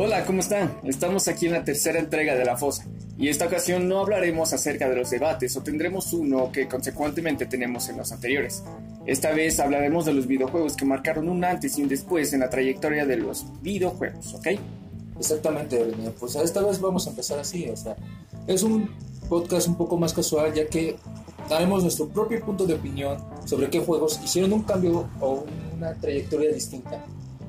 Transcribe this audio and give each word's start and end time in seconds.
Hola, 0.00 0.24
¿cómo 0.24 0.38
están? 0.38 0.78
Estamos 0.84 1.26
aquí 1.26 1.46
en 1.46 1.54
la 1.54 1.64
tercera 1.64 1.98
entrega 1.98 2.36
de 2.36 2.44
La 2.44 2.56
Fosa 2.56 2.86
y 3.18 3.30
esta 3.30 3.46
ocasión 3.46 3.88
no 3.88 3.98
hablaremos 3.98 4.52
acerca 4.52 4.88
de 4.88 4.94
los 4.94 5.10
debates 5.10 5.56
o 5.56 5.62
tendremos 5.64 6.12
uno 6.12 6.52
que 6.52 6.68
consecuentemente 6.68 7.46
tenemos 7.46 7.88
en 7.88 7.96
los 7.96 8.12
anteriores. 8.12 8.62
Esta 9.06 9.32
vez 9.32 9.58
hablaremos 9.58 10.04
de 10.04 10.12
los 10.12 10.28
videojuegos 10.28 10.76
que 10.76 10.84
marcaron 10.84 11.28
un 11.28 11.42
antes 11.44 11.76
y 11.76 11.82
un 11.82 11.88
después 11.88 12.32
en 12.32 12.38
la 12.38 12.48
trayectoria 12.48 13.06
de 13.06 13.16
los 13.16 13.44
videojuegos, 13.60 14.34
¿ok? 14.34 14.46
Exactamente. 15.18 15.84
Pues 16.20 16.36
esta 16.36 16.62
vez 16.62 16.80
vamos 16.80 17.08
a 17.08 17.10
empezar 17.10 17.40
así, 17.40 17.68
o 17.68 17.76
sea, 17.76 17.96
es 18.46 18.62
un 18.62 18.88
podcast 19.28 19.66
un 19.66 19.76
poco 19.76 19.96
más 19.96 20.12
casual 20.12 20.54
ya 20.54 20.68
que 20.68 20.94
daremos 21.50 21.82
nuestro 21.82 22.08
propio 22.08 22.40
punto 22.44 22.66
de 22.66 22.74
opinión 22.74 23.18
sobre 23.44 23.68
qué 23.68 23.80
juegos 23.80 24.20
hicieron 24.22 24.52
un 24.52 24.62
cambio 24.62 25.08
o 25.20 25.44
una 25.74 25.92
trayectoria 25.94 26.52
distinta 26.52 27.04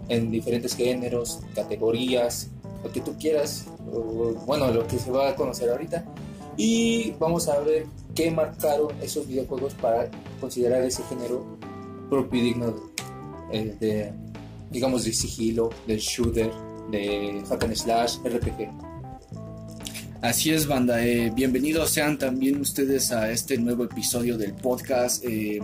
en 0.09 0.31
diferentes 0.31 0.75
géneros, 0.75 1.39
categorías, 1.55 2.49
lo 2.83 2.91
que 2.91 3.01
tú 3.01 3.15
quieras, 3.19 3.65
bueno, 4.45 4.71
lo 4.71 4.87
que 4.87 4.97
se 4.99 5.11
va 5.11 5.29
a 5.29 5.35
conocer 5.35 5.69
ahorita. 5.69 6.05
Y 6.57 7.11
vamos 7.19 7.47
a 7.47 7.59
ver 7.59 7.85
qué 8.13 8.31
marcaron 8.31 8.91
esos 9.01 9.27
videojuegos 9.27 9.73
para 9.75 10.09
considerar 10.41 10.83
ese 10.83 11.03
género 11.03 11.45
propio 12.09 12.41
y 12.41 12.43
digno 12.43 12.67
de, 12.67 13.59
eh, 13.59 13.75
de, 13.79 14.13
digamos, 14.69 15.05
de 15.05 15.13
sigilo, 15.13 15.69
del 15.87 15.99
shooter, 15.99 16.51
de 16.91 17.41
hack 17.47 17.75
slash, 17.75 18.17
RPG. 18.25 18.69
Así 20.21 20.51
es, 20.51 20.67
banda. 20.67 21.05
Eh, 21.05 21.31
bienvenidos 21.33 21.91
sean 21.91 22.17
también 22.17 22.59
ustedes 22.59 23.11
a 23.13 23.31
este 23.31 23.57
nuevo 23.57 23.85
episodio 23.85 24.37
del 24.37 24.53
podcast, 24.53 25.23
eh, 25.23 25.61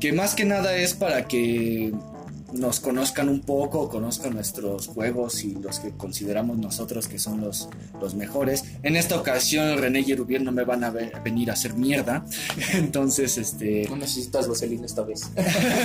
que 0.00 0.12
más 0.12 0.34
que 0.34 0.44
nada 0.44 0.76
es 0.76 0.94
para 0.94 1.28
que 1.28 1.92
nos 2.52 2.80
conozcan 2.80 3.28
un 3.28 3.40
poco, 3.40 3.88
conozcan 3.88 4.34
nuestros 4.34 4.86
juegos 4.86 5.44
y 5.44 5.54
los 5.54 5.80
que 5.80 5.90
consideramos 5.90 6.58
nosotros 6.58 7.08
que 7.08 7.18
son 7.18 7.40
los, 7.40 7.68
los 8.00 8.14
mejores. 8.14 8.64
En 8.82 8.96
esta 8.96 9.16
ocasión 9.16 9.78
René 9.78 10.00
y 10.00 10.14
Rubiel 10.14 10.44
no 10.44 10.52
me 10.52 10.64
van 10.64 10.84
a 10.84 10.90
venir 10.90 11.50
a 11.50 11.54
hacer 11.54 11.74
mierda, 11.74 12.24
entonces 12.74 13.38
este... 13.38 13.86
No 13.88 13.96
necesitas 13.96 14.48
vaselina 14.48 14.86
esta 14.86 15.02
vez. 15.02 15.30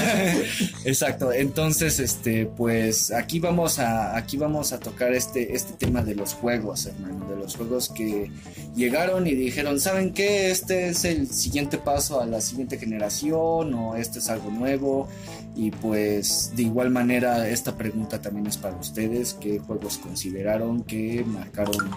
Exacto, 0.86 1.34
entonces 1.34 2.00
este 2.00 2.46
pues 2.46 3.12
aquí 3.12 3.40
vamos 3.40 3.80
a 3.80 4.16
aquí 4.16 4.38
vamos 4.38 4.74
a 4.74 4.80
tocar 4.80 5.14
este 5.14 5.56
este 5.56 5.74
tema 5.74 6.04
de 6.04 6.16
los 6.16 6.34
juegos, 6.34 6.86
hermano, 6.86 7.30
de 7.30 7.36
los 7.36 7.56
juegos 7.56 7.90
que 7.90 8.32
llegaron 8.76 9.28
y 9.28 9.36
dijeron, 9.36 9.80
¿saben 9.80 10.14
qué? 10.14 10.52
Este 10.52 10.90
es 10.90 11.06
el 11.06 11.28
siguiente 11.30 11.78
paso 11.78 12.22
a 12.22 12.26
la 12.26 12.42
siguiente 12.42 12.78
generación 12.78 13.74
o 13.74 13.96
este 13.96 14.20
es 14.20 14.30
algo 14.30 14.50
nuevo 14.50 15.08
y 15.56 15.72
pues 15.72 16.52
de 16.56 16.64
igual 16.64 16.90
manera 16.90 17.48
esta 17.48 17.76
pregunta 17.76 18.22
también 18.22 18.48
es 18.48 18.58
para 18.58 18.76
ustedes, 18.76 19.36
¿qué 19.36 19.60
juegos 19.60 19.98
consideraron 19.98 20.84
que 20.84 21.24
marcaron 21.26 21.92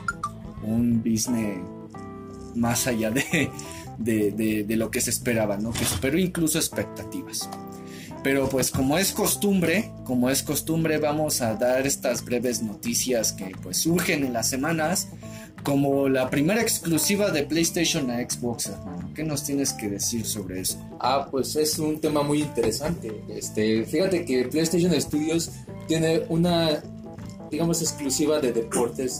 un 0.63 1.03
business 1.03 1.59
más 2.55 2.87
allá 2.87 3.11
de, 3.11 3.51
de, 3.99 4.65
de, 4.65 4.77
lo 4.77 4.91
que 4.91 5.01
se 5.01 5.11
esperaba, 5.11 5.57
¿no? 5.57 5.73
Que 5.73 5.85
superó 5.85 6.19
incluso 6.19 6.59
expectativas. 6.59 7.49
Pero 8.23 8.49
pues 8.49 8.71
como 8.71 8.99
es 8.99 9.13
costumbre, 9.13 9.93
como 10.05 10.31
es 10.31 10.43
costumbre, 10.43 10.99
vamos 10.99 11.43
a 11.43 11.55
dar 11.55 11.87
estas 11.87 12.25
breves 12.25 12.63
noticias 12.63 13.33
que 13.33 13.53
pues 13.63 13.79
surgen 13.79 14.25
en 14.25 14.33
las 14.33 14.49
semanas 14.49 15.09
como 15.67 16.09
la 16.09 16.31
primera 16.31 16.63
exclusiva 16.63 17.33
de 17.33 17.43
PlayStation 17.43 18.09
a 18.13 18.19
Xbox, 18.21 18.67
hermano. 18.67 19.11
¿Qué 19.17 19.25
nos 19.25 19.43
tienes 19.43 19.73
que 19.73 19.89
decir 19.89 20.25
sobre 20.25 20.61
eso? 20.61 20.79
Ah, 21.01 21.27
pues 21.29 21.57
es 21.57 21.81
un 21.81 22.01
tema 22.01 22.23
muy 22.23 22.41
interesante. 22.41 23.25
Este, 23.29 23.85
fíjate 23.85 24.25
que 24.25 24.45
PlayStation 24.45 24.93
Studios 25.01 25.51
tiene 25.89 26.23
una, 26.29 26.81
digamos, 27.51 27.83
exclusiva 27.83 28.39
de 28.39 28.53
deportes, 28.53 29.19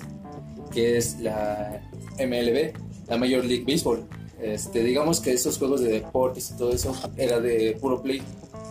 que 0.71 0.97
es 0.97 1.19
la 1.19 1.83
MLB, 2.17 2.75
la 3.09 3.17
Major 3.17 3.45
League 3.45 3.65
Baseball. 3.67 4.07
Este, 4.41 4.85
digamos 4.85 5.19
que 5.19 5.33
esos 5.33 5.59
juegos 5.59 5.81
de 5.81 5.89
deportes 5.89 6.53
y 6.53 6.57
todo 6.59 6.71
eso 6.71 6.95
era 7.17 7.41
de 7.41 7.77
puro 7.81 8.01
play. 8.01 8.23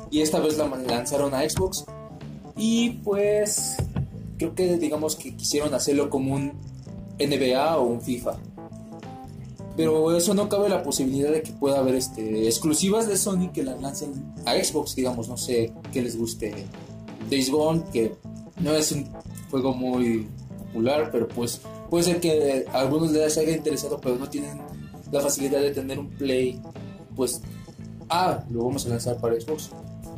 Y 0.10 0.22
esta 0.22 0.40
vez 0.40 0.58
la 0.58 0.68
lanzaron 0.68 1.34
a 1.34 1.42
Xbox. 1.42 1.84
Y 2.56 3.02
pues 3.04 3.76
creo 4.38 4.56
que 4.56 4.78
digamos 4.78 5.18
que 5.18 5.36
quisieron 5.36 5.74
hacerlo 5.74 6.10
como 6.10 6.36
un 6.36 6.54
NBA 7.20 7.78
o 7.78 7.84
un 7.84 8.02
FIFA. 8.02 8.38
Pero 9.78 10.16
eso 10.16 10.34
no 10.34 10.48
cabe 10.48 10.70
la 10.70 10.84
posibilidad 10.84 11.32
de 11.32 11.42
que 11.42 11.52
pueda 11.52 11.80
haber 11.80 11.96
este, 11.96 12.48
exclusivas 12.48 13.08
de 13.08 13.18
Sony 13.18 13.52
que 13.54 13.64
las 13.64 13.82
lancen 13.82 14.34
a 14.46 14.54
Xbox, 14.54 14.96
digamos, 14.96 15.28
no 15.28 15.36
sé, 15.36 15.74
que 15.92 16.02
les 16.02 16.18
guste 16.18 16.54
Days 17.30 17.50
Gone, 17.52 17.84
que 17.92 18.16
no 18.62 18.74
es 18.74 18.92
un 18.94 19.06
juego 19.52 19.74
muy 19.74 20.28
popular, 20.58 21.10
pero 21.12 21.28
pues 21.28 21.62
puede 21.90 22.06
ser 22.06 22.20
que 22.22 22.66
a 22.72 22.80
algunos 22.80 23.12
les 23.12 23.38
haya 23.38 23.56
interesado, 23.56 24.00
pero 24.00 24.16
no 24.16 24.30
tienen 24.30 24.62
la 25.12 25.20
facilidad 25.20 25.60
de 25.60 25.72
tener 25.72 26.00
un 26.00 26.10
play, 26.10 26.62
pues, 27.16 27.42
ah, 28.10 28.44
lo 28.50 28.64
vamos 28.64 28.86
a 28.86 28.90
lanzar 28.90 29.20
para 29.20 29.40
Xbox. 29.40 29.72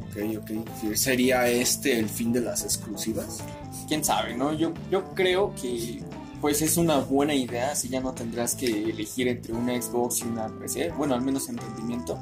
Ok, 0.09 0.37
ok. 0.39 0.95
¿Sería 0.95 1.47
este 1.49 1.99
el 1.99 2.09
fin 2.09 2.31
de 2.31 2.41
las 2.41 2.63
exclusivas? 2.63 3.39
Quién 3.87 4.03
sabe, 4.03 4.35
¿no? 4.35 4.53
Yo, 4.53 4.73
yo 4.91 5.03
creo 5.13 5.53
que 5.55 6.01
pues 6.41 6.61
es 6.61 6.77
una 6.77 6.99
buena 6.99 7.33
idea, 7.33 7.75
si 7.75 7.89
ya 7.89 7.99
no 7.99 8.13
tendrás 8.13 8.55
que 8.55 8.65
elegir 8.65 9.27
entre 9.27 9.53
una 9.53 9.79
Xbox 9.79 10.19
y 10.19 10.23
una 10.23 10.47
PC, 10.47 10.91
bueno, 10.91 11.15
al 11.15 11.21
menos 11.21 11.49
en 11.49 11.57
rendimiento, 11.57 12.17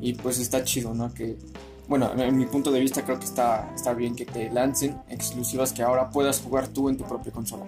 y 0.00 0.14
pues 0.14 0.38
está 0.38 0.64
chido, 0.64 0.94
¿no? 0.94 1.12
Que, 1.12 1.36
bueno, 1.88 2.12
en 2.16 2.36
mi 2.36 2.46
punto 2.46 2.70
de 2.70 2.80
vista 2.80 3.04
creo 3.04 3.18
que 3.18 3.24
está, 3.24 3.72
está 3.74 3.92
bien 3.92 4.14
que 4.14 4.24
te 4.24 4.50
lancen 4.50 4.96
exclusivas 5.08 5.72
que 5.72 5.82
ahora 5.82 6.10
puedas 6.10 6.40
jugar 6.40 6.68
tú 6.68 6.88
en 6.88 6.96
tu 6.96 7.04
propia 7.04 7.32
consola. 7.32 7.66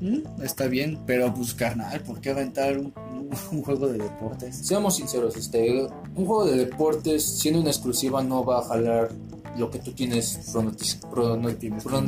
Mm, 0.00 0.42
está 0.42 0.66
bien, 0.66 0.98
pero 1.06 1.32
pues 1.32 1.54
carnal, 1.54 2.00
¿por 2.02 2.20
qué 2.20 2.30
aventar 2.30 2.78
un, 2.78 2.92
un, 3.52 3.62
juego 3.62 3.88
de 3.88 3.98
deportes? 3.98 4.56
Seamos 4.66 4.96
sinceros, 4.96 5.36
este, 5.36 5.86
un 6.16 6.26
juego 6.26 6.46
de 6.46 6.56
deportes 6.56 7.24
siendo 7.24 7.60
una 7.60 7.70
exclusiva 7.70 8.22
no 8.22 8.44
va 8.44 8.58
a 8.58 8.62
jalar 8.62 9.10
lo 9.56 9.70
que 9.70 9.78
tú 9.78 9.92
tienes 9.92 10.52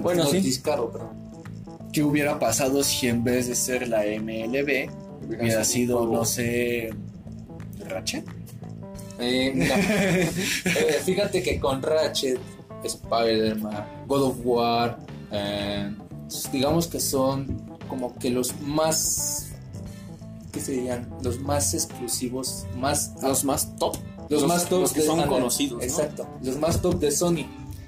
bueno, 0.03 0.27
sí. 0.27 0.61
perdón 0.63 1.26
¿Qué 1.93 2.03
hubiera 2.03 2.39
pasado 2.39 2.83
si 2.85 3.09
en 3.09 3.25
vez 3.25 3.49
de 3.49 3.55
ser 3.55 3.89
la 3.89 4.03
MLB 4.03 4.91
hubiera 5.27 5.65
sido, 5.65 6.07
no 6.07 6.25
sé, 6.25 6.91
Ratchet? 7.89 8.25
Eh, 9.19 9.53
eh, 10.65 11.01
fíjate 11.05 11.43
que 11.43 11.59
con 11.59 11.83
Ratchet, 11.83 12.39
Spider-Man, 12.85 14.05
God 14.07 14.23
of 14.23 14.37
War, 14.45 14.99
eh, 15.33 15.95
digamos 16.53 16.87
que 16.87 17.01
son 17.01 17.79
como 17.89 18.15
que 18.19 18.31
los 18.31 18.61
más, 18.61 19.53
¿qué 20.53 20.61
serían? 20.61 21.09
Los 21.23 21.41
más 21.41 21.73
exclusivos, 21.73 22.67
más 22.77 23.15
los 23.23 23.45
más 23.45 23.77
top, 23.77 23.97
los, 24.29 24.47
más 24.47 24.69
top 24.69 24.81
los 24.83 24.93
que 24.93 25.03
son 25.03 25.23
conocidos, 25.27 25.83
exacto, 25.83 26.27
los 26.43 26.59
más 26.59 26.83
top 26.83 26.99
de 26.99 27.11
Sony. 27.11 27.47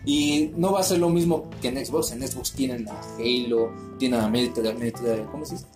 Y 0.09 0.53
no 0.57 0.73
va 0.73 0.81
a 0.81 0.83
ser 0.83 1.01
lo 1.01 1.11
mismo 1.11 1.51
que 1.61 1.69
en 1.69 1.85
Xbox. 1.85 2.13
En 2.13 2.27
Xbox 2.27 2.53
tienen 2.53 2.89
a 2.89 2.99
Halo, 3.19 3.71
tienen 3.99 4.21
a 4.21 4.29
Metal, 4.29 4.75
¿cómo 5.31 5.45
se 5.45 5.57
dice? 5.57 5.67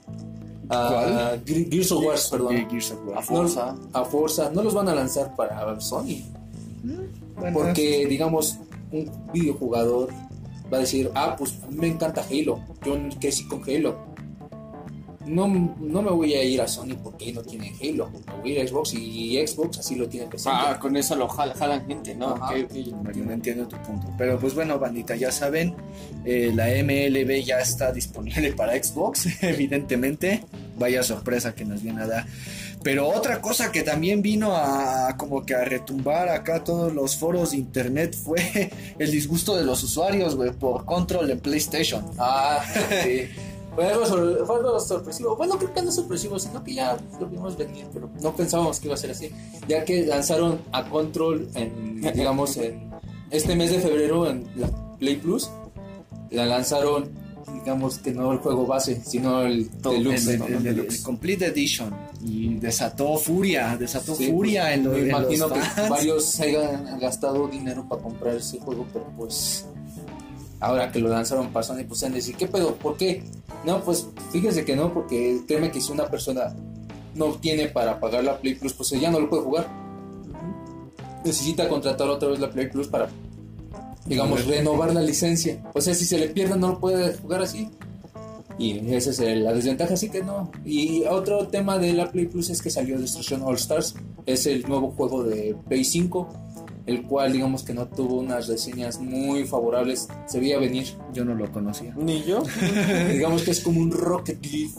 A 0.70 1.36
Gears 1.44 1.92
of 1.92 2.02
War, 2.02 2.18
perdón. 2.30 2.66
A 3.14 3.20
Forza. 3.20 3.74
No, 3.74 3.90
a 3.92 4.04
Forza. 4.06 4.50
No 4.50 4.62
los 4.62 4.72
van 4.72 4.88
a 4.88 4.94
lanzar 4.94 5.36
para 5.36 5.78
Sony. 5.82 6.22
Mm, 6.82 7.52
porque, 7.52 8.06
digamos, 8.06 8.56
un 8.90 9.12
videojugador 9.34 10.08
va 10.72 10.78
a 10.78 10.80
decir, 10.80 11.10
ah, 11.14 11.36
pues 11.36 11.58
a 11.62 11.66
mí 11.66 11.76
me 11.76 11.88
encanta 11.88 12.24
Halo. 12.30 12.58
Yo 12.86 12.96
crecí 13.20 13.46
con 13.46 13.62
Halo 13.64 14.11
no, 15.26 15.48
no 15.48 16.02
me 16.02 16.10
voy 16.10 16.34
a 16.34 16.42
ir 16.42 16.60
a 16.60 16.68
Sony 16.68 16.96
porque 17.02 17.32
no 17.32 17.42
tiene 17.42 17.72
Halo. 17.80 18.10
Me 18.10 18.40
voy 18.40 18.50
a 18.50 18.54
ir 18.54 18.60
a 18.60 18.68
Xbox 18.68 18.94
y 18.94 19.46
Xbox 19.46 19.78
así 19.78 19.94
lo 19.94 20.08
tiene 20.08 20.26
presente. 20.26 20.58
Ah, 20.60 20.78
con 20.78 20.96
eso 20.96 21.16
lo 21.16 21.28
jalan, 21.28 21.86
gente, 21.86 22.14
¿no? 22.14 22.36
no 22.36 23.32
entiendo 23.32 23.66
tu 23.68 23.76
punto. 23.82 24.08
Pero 24.18 24.38
pues 24.38 24.54
bueno, 24.54 24.78
bandita, 24.78 25.16
ya 25.16 25.30
saben, 25.30 25.74
eh, 26.24 26.52
la 26.54 26.66
MLB 26.66 27.44
ya 27.44 27.60
está 27.60 27.92
disponible 27.92 28.52
para 28.56 28.82
Xbox, 28.82 29.26
evidentemente. 29.42 30.44
Vaya 30.78 31.02
sorpresa 31.02 31.54
que 31.54 31.64
nos 31.64 31.82
viene 31.82 32.02
a 32.02 32.06
dar. 32.06 32.26
Pero 32.82 33.08
otra 33.08 33.40
cosa 33.40 33.70
que 33.70 33.82
también 33.82 34.22
vino 34.22 34.56
a 34.56 35.16
como 35.16 35.46
que 35.46 35.54
a 35.54 35.64
retumbar 35.64 36.28
acá 36.28 36.64
todos 36.64 36.92
los 36.92 37.16
foros 37.16 37.52
de 37.52 37.58
internet 37.58 38.16
fue 38.16 38.70
el 38.98 39.10
disgusto 39.10 39.56
de 39.56 39.64
los 39.64 39.82
usuarios, 39.82 40.34
güey, 40.34 40.50
por 40.50 40.84
control 40.84 41.30
en 41.30 41.40
PlayStation. 41.40 42.04
Ah, 42.18 42.64
sí. 43.04 43.28
Fue 43.74 43.86
algo, 43.86 44.80
sorpresivo. 44.80 45.36
Bueno, 45.36 45.56
creo 45.56 45.72
que 45.72 45.82
no 45.82 45.88
es 45.88 45.94
sorpresivo, 45.94 46.38
sino 46.38 46.62
que 46.62 46.74
ya 46.74 46.98
lo 47.18 47.26
vimos 47.26 47.56
venir, 47.56 47.86
pero 47.92 48.10
no 48.20 48.36
pensábamos 48.36 48.78
que 48.78 48.88
iba 48.88 48.94
a 48.94 48.98
ser 48.98 49.12
así. 49.12 49.30
Ya 49.66 49.84
que 49.84 50.04
lanzaron 50.04 50.60
a 50.72 50.84
Control 50.88 51.48
en, 51.54 52.00
digamos, 52.00 52.56
en 52.58 52.90
este 53.30 53.56
mes 53.56 53.70
de 53.70 53.78
febrero 53.78 54.28
en 54.28 54.46
la 54.56 54.68
Play 54.98 55.16
Plus, 55.16 55.50
la 56.30 56.44
lanzaron, 56.44 57.10
digamos 57.54 57.98
que 57.98 58.12
no 58.12 58.32
el 58.32 58.38
juego 58.38 58.66
base, 58.66 59.00
sino 59.04 59.42
el 59.42 59.70
Deluxe. 59.80 60.28
El, 60.28 61.02
Complete 61.02 61.46
Edition. 61.46 61.94
Y 62.24 62.54
desató 62.54 63.16
furia, 63.16 63.76
desató 63.76 64.14
furia 64.14 64.72
en, 64.74 64.84
lo, 64.84 64.90
me 64.90 65.00
imagino 65.00 65.48
que 65.48 65.60
varios 65.88 66.38
hayan 66.38 67.00
gastado 67.00 67.48
dinero 67.48 67.84
para 67.88 68.00
comprar 68.00 68.36
ese 68.36 68.60
juego, 68.60 68.86
pero 68.92 69.06
pues 69.16 69.66
ahora 70.62 70.90
que 70.92 71.00
lo 71.00 71.08
lanzaron 71.08 71.52
pues 71.52 71.70
han 71.70 72.12
de 72.12 72.16
decir, 72.16 72.36
¿qué 72.36 72.46
pedo? 72.46 72.74
¿Por 72.76 72.96
qué? 72.96 73.22
No, 73.64 73.82
pues 73.82 74.06
fíjese 74.30 74.64
que 74.64 74.76
no, 74.76 74.94
porque 74.94 75.40
créeme 75.46 75.70
que 75.70 75.80
si 75.80 75.92
una 75.92 76.06
persona 76.06 76.54
no 77.14 77.32
tiene 77.34 77.68
para 77.68 77.98
pagar 77.98 78.24
la 78.24 78.38
Play 78.38 78.54
Plus, 78.54 78.72
pues 78.72 78.90
ya 78.90 79.10
no 79.10 79.20
lo 79.20 79.28
puede 79.28 79.42
jugar. 79.42 79.68
Necesita 81.24 81.68
contratar 81.68 82.08
otra 82.08 82.28
vez 82.28 82.38
la 82.38 82.50
Play 82.50 82.68
Plus 82.68 82.86
para, 82.86 83.08
digamos, 84.06 84.46
renovar 84.46 84.94
la 84.94 85.02
licencia. 85.02 85.62
O 85.74 85.80
sea, 85.80 85.94
si 85.94 86.04
se 86.04 86.18
le 86.18 86.28
pierde, 86.28 86.56
no 86.56 86.68
lo 86.68 86.80
puede 86.80 87.16
jugar 87.16 87.42
así. 87.42 87.68
Y 88.58 88.78
esa 88.94 89.10
es 89.10 89.18
la 89.40 89.52
desventaja, 89.52 89.94
así 89.94 90.10
que 90.10 90.22
no. 90.22 90.52
Y 90.64 91.04
otro 91.04 91.48
tema 91.48 91.78
de 91.78 91.92
la 91.92 92.10
Play 92.10 92.26
Plus 92.26 92.50
es 92.50 92.62
que 92.62 92.70
salió 92.70 92.98
Destruction 92.98 93.42
All 93.42 93.56
Stars. 93.56 93.94
Es 94.26 94.46
el 94.46 94.62
nuevo 94.68 94.92
juego 94.92 95.24
de 95.24 95.56
Play 95.68 95.84
5 95.84 96.51
el 96.86 97.02
cual 97.02 97.32
digamos 97.32 97.62
que 97.62 97.74
no 97.74 97.86
tuvo 97.88 98.16
unas 98.16 98.48
reseñas 98.48 99.00
muy 99.00 99.44
favorables, 99.44 100.08
se 100.26 100.40
veía 100.40 100.58
venir. 100.58 100.86
Yo 101.12 101.24
no 101.24 101.34
lo 101.34 101.50
conocía. 101.50 101.94
Ni 101.96 102.22
yo. 102.24 102.42
digamos 103.12 103.42
que 103.42 103.50
es 103.52 103.60
como 103.60 103.80
un 103.80 103.90
Rocket 103.92 104.44
League 104.44 104.72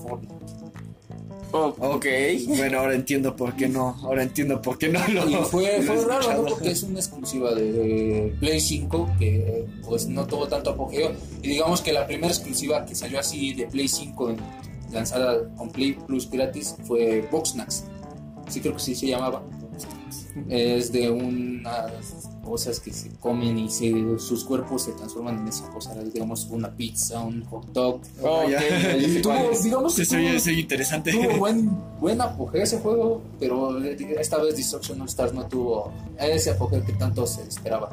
Oh, 1.56 1.76
ok. 1.78 2.06
Bueno, 2.48 2.80
ahora 2.80 2.96
entiendo 2.96 3.36
por 3.36 3.56
qué 3.56 3.70
no. 3.70 3.96
Ahora 4.02 4.24
entiendo 4.24 4.60
por 4.60 4.80
qué 4.80 4.90
no 4.90 5.08
lo. 5.08 5.30
Y 5.30 5.36
fue, 5.36 5.84
fue 5.84 6.04
raro, 6.04 6.34
¿no? 6.34 6.46
Porque 6.46 6.72
es 6.72 6.82
una 6.82 7.00
exclusiva 7.00 7.54
de 7.54 8.36
Play 8.40 8.60
5 8.60 9.12
que 9.20 9.68
pues 9.88 10.08
no 10.08 10.26
tuvo 10.26 10.48
tanto 10.48 10.72
apogeo. 10.72 11.12
Y 11.44 11.50
digamos 11.50 11.82
que 11.82 11.94
la 11.94 12.08
primera 12.08 12.34
exclusiva 12.34 12.84
que 12.88 12.96
salió 12.96 13.20
así 13.20 13.54
de 13.54 13.68
Play 13.68 13.88
5 13.88 14.36
lanzada 14.92 15.48
con 15.56 15.70
Play 15.70 15.94
Plus 15.94 16.28
gratis 16.28 16.76
fue 16.86 17.28
Boxnax. 17.32 17.84
Sí, 18.50 18.60
creo 18.60 18.74
que 18.74 18.80
sí 18.80 18.96
se 18.96 19.06
llamaba 19.06 19.44
es 20.50 20.92
de 20.92 21.10
unas 21.10 22.30
cosas 22.44 22.80
que 22.80 22.92
se 22.92 23.10
comen 23.20 23.58
y 23.58 23.70
sus 23.70 24.44
cuerpos 24.44 24.84
se 24.84 24.92
transforman 24.94 25.40
en 25.40 25.48
esa 25.48 25.70
cosa, 25.70 25.94
digamos 26.04 26.46
una 26.50 26.70
pizza, 26.70 27.22
un 27.22 27.44
hot 27.46 27.66
dog. 27.72 28.02
Oh, 28.22 28.44
y 28.44 29.22
tuvo, 29.22 29.52
digamos 29.64 29.96
que 29.96 30.06
tuvo, 30.06 30.52
interesante. 30.52 31.12
Tuvo 31.12 31.38
buen, 31.38 31.72
buen 32.00 32.22
apogeo 32.22 32.64
ese 32.64 32.80
juego, 32.80 33.22
pero 33.40 33.82
esta 33.84 34.38
vez 34.38 34.58
Destruction 34.58 35.02
All 35.02 35.08
Stars 35.08 35.34
no 35.34 35.46
tuvo 35.46 35.92
ese 36.20 36.52
apogeo 36.52 36.84
que 36.86 36.94
tanto 36.94 37.26
se 37.26 37.44
esperaba. 37.44 37.92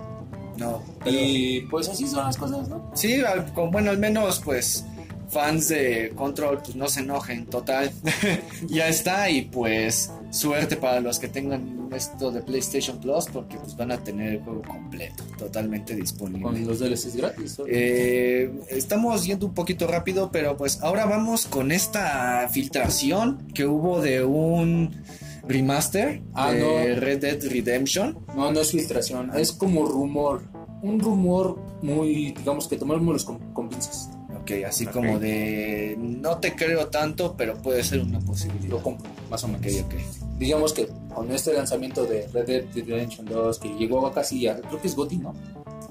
No. 0.56 0.82
Y 1.06 1.62
pues 1.62 1.88
así 1.88 2.06
son 2.06 2.24
las 2.26 2.36
cosas, 2.36 2.68
¿no? 2.68 2.90
Sí, 2.94 3.22
bueno, 3.54 3.90
al 3.90 3.98
menos 3.98 4.40
pues 4.44 4.84
fans 5.30 5.68
de 5.68 6.12
Control, 6.14 6.58
pues 6.62 6.76
no 6.76 6.88
se 6.88 7.00
enojen, 7.00 7.46
total. 7.46 7.90
ya 8.68 8.88
está 8.88 9.30
y 9.30 9.42
pues 9.42 10.10
suerte 10.30 10.76
para 10.76 11.00
los 11.00 11.18
que 11.18 11.28
tengan 11.28 11.88
esto 11.94 12.30
de 12.30 12.40
PlayStation 12.42 13.00
Plus 13.00 13.26
porque 13.32 13.56
pues 13.56 13.76
van 13.76 13.92
a 13.92 13.98
tener 13.98 14.34
el 14.34 14.40
juego 14.40 14.62
completo, 14.62 15.24
totalmente 15.38 15.94
disponible. 15.94 16.42
Con 16.42 16.66
los 16.66 16.78
DLCs 16.78 17.16
gratis. 17.16 17.58
Eh, 17.66 18.52
estamos 18.68 19.24
yendo 19.24 19.46
un 19.46 19.54
poquito 19.54 19.86
rápido, 19.86 20.30
pero 20.30 20.56
pues 20.56 20.80
ahora 20.82 21.06
vamos 21.06 21.46
con 21.46 21.72
esta 21.72 22.48
filtración 22.48 23.48
que 23.54 23.66
hubo 23.66 24.00
de 24.00 24.24
un 24.24 25.02
remaster 25.46 26.22
ah, 26.34 26.52
de 26.52 26.94
Red 26.96 27.20
Dead 27.20 27.42
Redemption. 27.42 28.18
No, 28.36 28.52
no 28.52 28.60
es 28.60 28.70
filtración, 28.70 29.32
es 29.36 29.52
como 29.52 29.86
rumor. 29.86 30.42
Un 30.82 30.98
rumor 31.00 31.58
muy, 31.82 32.32
digamos 32.32 32.68
que 32.68 32.76
tomarnos 32.76 33.24
con, 33.24 33.52
con 33.52 33.68
pinzas 33.68 34.10
así 34.66 34.86
como 34.86 35.18
de 35.18 35.96
no 35.98 36.38
te 36.38 36.54
creo 36.54 36.88
tanto, 36.88 37.34
pero 37.36 37.54
puede 37.56 37.82
ser 37.82 38.00
una 38.00 38.20
posibilidad. 38.20 38.70
Lo 38.70 38.82
compro, 38.82 39.10
más 39.30 39.42
o 39.44 39.48
menos. 39.48 39.66
Digamos 40.38 40.72
que 40.72 40.88
con 41.14 41.30
este 41.32 41.52
lanzamiento 41.52 42.06
de 42.06 42.26
Red 42.28 42.46
Dead 42.46 42.64
Redemption 42.86 43.26
2, 43.26 43.58
que 43.58 43.68
llegó 43.76 44.06
a 44.06 44.12
casi 44.12 44.46
a, 44.46 44.60
creo 44.60 44.80
que 44.80 44.88
es 44.88 44.96
GOTY, 44.96 45.18
¿no? 45.18 45.34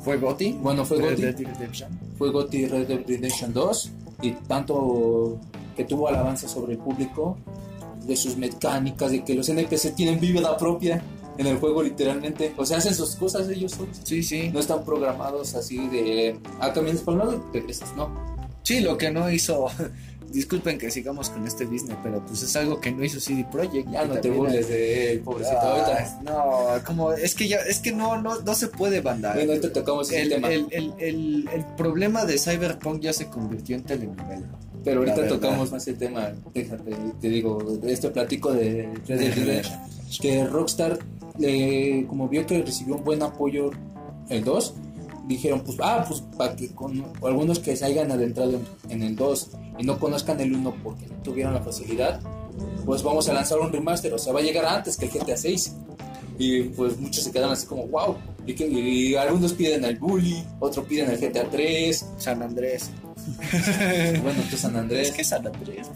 ¿Fue 0.04 0.18
GOTY? 0.18 0.54
Bueno, 0.54 0.86
fue 0.86 0.98
Red 0.98 1.20
Dead 1.20 1.38
Redemption. 1.38 1.90
Fue 2.18 2.32
GOTY 2.32 2.66
Red 2.68 2.88
Dead 2.88 3.02
Redemption 3.06 3.54
2 3.54 3.92
y 4.22 4.32
tanto 4.32 5.40
que 5.76 5.84
tuvo 5.86 6.08
alabanza 6.08 6.48
sobre 6.48 6.74
el 6.74 6.80
público 6.80 7.38
de 8.06 8.16
sus 8.16 8.38
mecánicas, 8.38 9.12
de 9.12 9.24
que 9.24 9.36
los 9.36 9.48
NPC 9.50 9.94
tienen 9.96 10.20
vida 10.20 10.58
propia 10.58 11.02
en 11.38 11.48
el 11.48 11.58
juego 11.58 11.84
literalmente. 11.84 12.54
O 12.58 12.66
sea, 12.66 12.80
hacen 12.80 12.94
sus 12.94 13.16
cosas 13.16 13.48
ellos 13.50 13.74
solos. 13.74 14.02
Sí, 14.04 14.24
sí. 14.24 14.50
No 14.50 14.60
están 14.60 14.84
programados 14.84 15.56
así 15.56 15.88
de, 15.88 16.38
ah, 16.60 16.74
caminas 16.74 17.02
por 17.02 17.14
un 17.14 17.20
lado 17.20 17.34
y 17.36 17.58
regresas, 17.58 17.96
no 17.96 18.39
Sí, 18.70 18.82
lo 18.82 19.00
que 19.00 19.10
no 19.10 19.32
hizo. 19.32 19.66
Disculpen 20.32 20.78
que 20.78 20.92
sigamos 20.92 21.32
con 21.32 21.48
este 21.48 21.66
business, 21.66 21.98
pero 22.04 22.24
pues 22.24 22.44
es 22.44 22.56
algo 22.56 22.80
que 22.80 22.92
no 22.92 23.04
hizo 23.04 23.20
CD 23.20 23.44
Projekt. 23.52 23.90
Ya 23.90 24.06
no 24.06 24.20
te 24.20 24.30
burles 24.30 24.68
de 24.68 25.14
él, 25.14 25.22
pobrecito. 25.22 25.58
Ah, 25.60 26.20
no, 26.24 26.84
como 26.86 27.12
es 27.14 27.34
que 27.34 27.48
ya, 27.48 27.58
es 27.58 27.80
que 27.80 27.92
no, 27.92 28.22
no, 28.22 28.40
no 28.42 28.54
se 28.54 28.68
puede 28.68 29.02
bandar. 29.02 29.34
Bueno, 29.34 29.54
ahorita 29.54 29.74
tocamos 29.74 30.12
el, 30.12 30.30
tema. 30.30 30.50
El, 30.50 30.68
el, 30.70 30.94
el, 31.00 31.50
el, 31.52 31.66
problema 31.76 32.26
de 32.26 32.38
Cyberpunk 32.38 33.02
ya 33.02 33.12
se 33.12 33.26
convirtió 33.26 33.76
en 33.76 33.82
telenovela. 33.86 34.48
Pero 34.84 35.00
ahorita 35.00 35.28
tocamos 35.28 35.72
más 35.72 35.88
el 35.88 35.98
tema, 35.98 36.32
déjate, 36.54 36.96
te 37.20 37.28
digo, 37.28 37.80
este 37.88 38.10
platico 38.12 38.54
de 38.54 38.88
Red 39.08 39.36
Dead 39.36 39.66
que 40.22 40.46
Rockstar, 40.46 41.00
eh, 41.42 42.06
como 42.08 42.30
vio 42.30 42.46
que 42.46 42.62
recibió 42.62 42.98
un 42.98 43.04
buen 43.04 43.24
apoyo 43.24 43.72
el 44.30 44.44
2, 44.44 44.76
dijeron, 45.28 45.62
pues, 45.62 45.78
ah, 45.82 46.06
pues 46.08 46.22
para 46.38 46.56
que 46.56 46.70
con 46.74 47.04
algunos 47.24 47.60
que 47.60 47.76
se 47.76 47.86
hayan 47.86 48.12
adentrado 48.12 48.60
en, 48.90 49.04
el 49.04 49.16
2 49.16 49.52
y 49.80 49.84
no 49.84 50.00
conozcan 50.00 50.40
el 50.42 50.56
1 50.56 50.76
porque 50.84 51.08
no 51.08 51.16
tuvieron 51.24 51.54
la 51.54 51.62
facilidad, 51.62 52.22
pues 52.86 53.04
vamos 53.04 53.28
a 53.30 53.34
lanzar 53.34 53.60
un 53.60 53.72
remaster, 53.72 54.14
o 54.14 54.18
sea, 54.18 54.34
va 54.34 54.40
a 54.40 54.44
llegar 54.44 54.66
antes 54.66 54.98
que 54.98 55.06
el 55.06 55.12
GTA 55.12 55.38
6. 55.38 55.76
Y 56.38 56.64
pues 56.64 56.98
muchos 56.98 57.26
se 57.26 57.32
quedan 57.32 57.52
así 57.52 57.68
como, 57.68 57.86
wow. 57.88 58.16
Y, 58.46 58.54
que, 58.54 59.18
algunos 59.20 59.54
piden 59.54 59.84
el 59.84 59.98
Bully, 59.98 60.42
otros 60.60 60.86
piden 60.86 61.12
el 61.12 61.20
GTA 61.20 61.50
3. 61.50 62.06
San 62.18 62.42
Andrés. 62.42 62.90
bueno, 64.24 64.42
tú 64.50 64.58
San 64.58 64.76
Andrés. 64.76 65.10
Es 65.10 65.16
que 65.16 65.24
San 65.24 65.46
Andrés, 65.46 65.90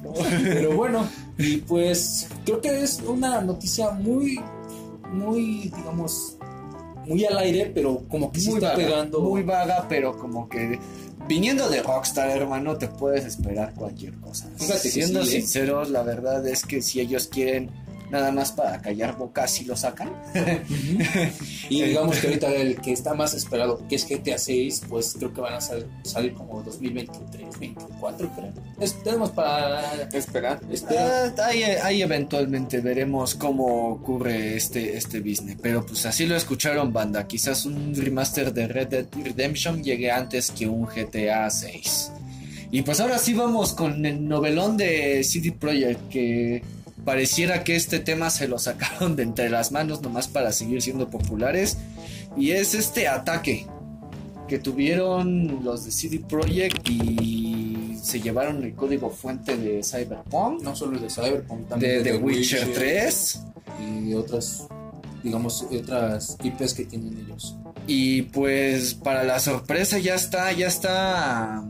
Pero 0.43 0.75
bueno, 0.75 1.07
y 1.37 1.57
pues 1.57 2.27
creo 2.45 2.59
que 2.59 2.83
es 2.83 3.01
una 3.07 3.41
noticia 3.41 3.91
muy, 3.91 4.39
muy, 5.13 5.71
digamos, 5.75 6.32
muy 7.05 7.25
al 7.25 7.37
aire, 7.37 7.71
pero 7.73 8.03
como 8.09 8.31
que 8.31 8.41
muy 8.41 8.55
está 8.55 8.75
pegando. 8.75 9.21
Muy 9.21 9.43
vaga, 9.43 9.85
pero 9.87 10.17
como 10.17 10.47
que 10.47 10.79
viniendo 11.27 11.69
de 11.69 11.81
Rockstar, 11.81 12.29
hermano, 12.29 12.77
te 12.77 12.87
puedes 12.87 13.25
esperar 13.25 13.73
cualquier 13.73 14.13
cosa. 14.19 14.49
Fíjate, 14.57 14.89
siendo 14.89 15.21
¿eh? 15.21 15.25
sinceros, 15.25 15.89
la 15.89 16.03
verdad 16.03 16.45
es 16.47 16.65
que 16.65 16.81
si 16.81 16.99
ellos 16.99 17.27
quieren 17.27 17.69
nada 18.13 18.31
más 18.31 18.51
para 18.51 18.79
callar 18.79 19.17
bocas 19.17 19.59
y 19.59 19.65
lo 19.65 19.75
sacan. 19.75 20.11
y 21.69 21.81
digamos 21.81 22.17
que 22.17 22.27
ahorita 22.27 22.53
el 22.53 22.79
que 22.79 22.91
está 22.91 23.15
más 23.15 23.33
esperado, 23.33 23.85
que 23.89 23.95
es 23.95 24.07
GTA 24.07 24.37
6, 24.37 24.83
pues 24.87 25.15
creo 25.17 25.33
que 25.33 25.41
van 25.41 25.55
a 25.55 25.61
salir, 25.61 26.33
como 26.35 26.61
2023, 26.61 27.47
2024, 27.47 28.29
creo. 28.35 28.93
tenemos 29.03 29.31
para 29.31 30.03
esperar. 30.13 30.61
esperar. 30.71 31.33
Ah, 31.39 31.47
ahí, 31.83 32.03
eventualmente 32.03 32.81
veremos 32.81 33.33
cómo 33.33 33.89
ocurre 33.89 34.57
este, 34.57 34.95
este 34.95 35.19
business. 35.19 35.57
Pero 35.59 35.83
pues 35.83 36.05
así 36.05 36.27
lo 36.27 36.35
escucharon, 36.35 36.93
banda. 36.93 37.25
Quizás 37.25 37.65
un 37.65 37.95
remaster 37.95 38.53
de 38.53 38.67
Red 38.67 38.87
Dead 38.89 39.05
Redemption 39.23 39.83
llegue 39.83 40.11
antes 40.11 40.51
que 40.51 40.67
un 40.67 40.85
GTA 40.85 41.49
6. 41.49 42.11
Y 42.69 42.83
pues 42.83 42.99
ahora 42.99 43.17
sí 43.17 43.33
vamos 43.33 43.73
con 43.73 44.05
el 44.05 44.27
novelón 44.27 44.77
de 44.77 45.23
CD 45.23 45.51
Projekt 45.51 46.09
que 46.09 46.61
pareciera 47.03 47.63
que 47.63 47.75
este 47.75 47.99
tema 47.99 48.29
se 48.29 48.47
lo 48.47 48.59
sacaron 48.59 49.15
de 49.15 49.23
entre 49.23 49.49
las 49.49 49.71
manos 49.71 50.01
nomás 50.01 50.27
para 50.27 50.51
seguir 50.51 50.81
siendo 50.81 51.09
populares. 51.09 51.77
Y 52.35 52.51
es 52.51 52.73
este 52.73 53.07
ataque 53.07 53.67
que 54.47 54.59
tuvieron 54.59 55.63
los 55.63 55.85
de 55.85 55.91
CD 55.91 56.19
Projekt 56.19 56.89
y 56.89 57.97
se 58.01 58.19
llevaron 58.19 58.63
el 58.63 58.73
código 58.73 59.09
fuente 59.09 59.55
de 59.55 59.83
Cyberpunk. 59.83 60.61
No 60.61 60.75
solo 60.75 60.99
de 60.99 61.09
Cyberpunk, 61.09 61.69
también 61.69 62.03
de, 62.03 62.11
The 62.11 62.17
Witcher, 62.17 62.73
3. 62.73 63.41
Y 64.05 64.13
otras, 64.13 64.67
digamos, 65.23 65.65
otras 65.71 66.37
IPs 66.43 66.73
que 66.73 66.85
tienen 66.85 67.25
ellos. 67.25 67.55
Y 67.87 68.23
pues 68.23 68.93
para 68.93 69.23
la 69.23 69.39
sorpresa 69.39 69.99
ya 69.99 70.15
está, 70.15 70.51
ya 70.51 70.67
está 70.67 71.63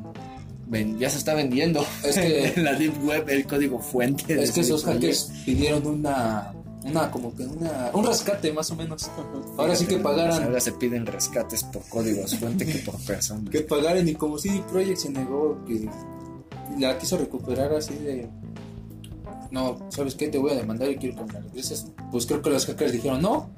ya 0.98 1.10
se 1.10 1.18
está 1.18 1.34
vendiendo 1.34 1.86
es 2.03 2.15
que 2.15 2.48
en 2.48 2.63
la 2.63 2.74
Deep 2.74 3.06
Web 3.06 3.30
el 3.30 3.46
código 3.48 3.80
fuente. 3.80 4.42
Es 4.42 4.51
que 4.51 4.62
esos 4.62 4.84
hackers 4.84 5.32
pidieron 5.46 5.86
una, 5.86 6.53
una 6.84 7.12
como 7.12 7.36
que 7.36 7.44
una, 7.44 7.92
un 7.94 8.06
rescate 8.06 8.51
más 8.51 8.70
o 8.72 8.75
menos. 8.75 9.10
Ahora 9.58 9.75
sí 9.75 9.86
que 9.86 9.98
pagaran. 9.98 10.44
Ahora 10.44 10.60
se 10.60 10.72
piden 10.74 11.06
rescates 11.06 11.63
por 11.63 11.84
códigos 11.89 12.36
fuente 12.36 12.65
que 12.65 12.80
por 12.80 13.00
persona. 13.01 13.50
Que 13.50 13.62
pagaran 13.62 14.08
y 14.08 14.15
como 14.15 14.38
CD 14.38 14.63
Projekt 14.72 14.98
se 14.98 15.10
negó 15.10 15.63
que 15.65 15.89
la 16.80 16.98
quiso 16.98 17.18
recuperar 17.18 17.74
así 17.74 17.94
de 17.96 18.27
no, 19.51 19.77
¿sabes 19.89 20.15
qué? 20.15 20.30
Te 20.30 20.39
voy 20.39 20.51
a 20.51 20.56
demandar 20.56 20.89
y 20.89 20.98
quiero 20.98 21.25
la 21.27 21.39
regreses. 21.39 21.86
Pues 22.12 22.25
creo 22.25 22.42
que 22.42 22.50
los 22.50 22.65
hackers 22.65 22.92
dijeron 22.92 23.22
no. 23.22 23.51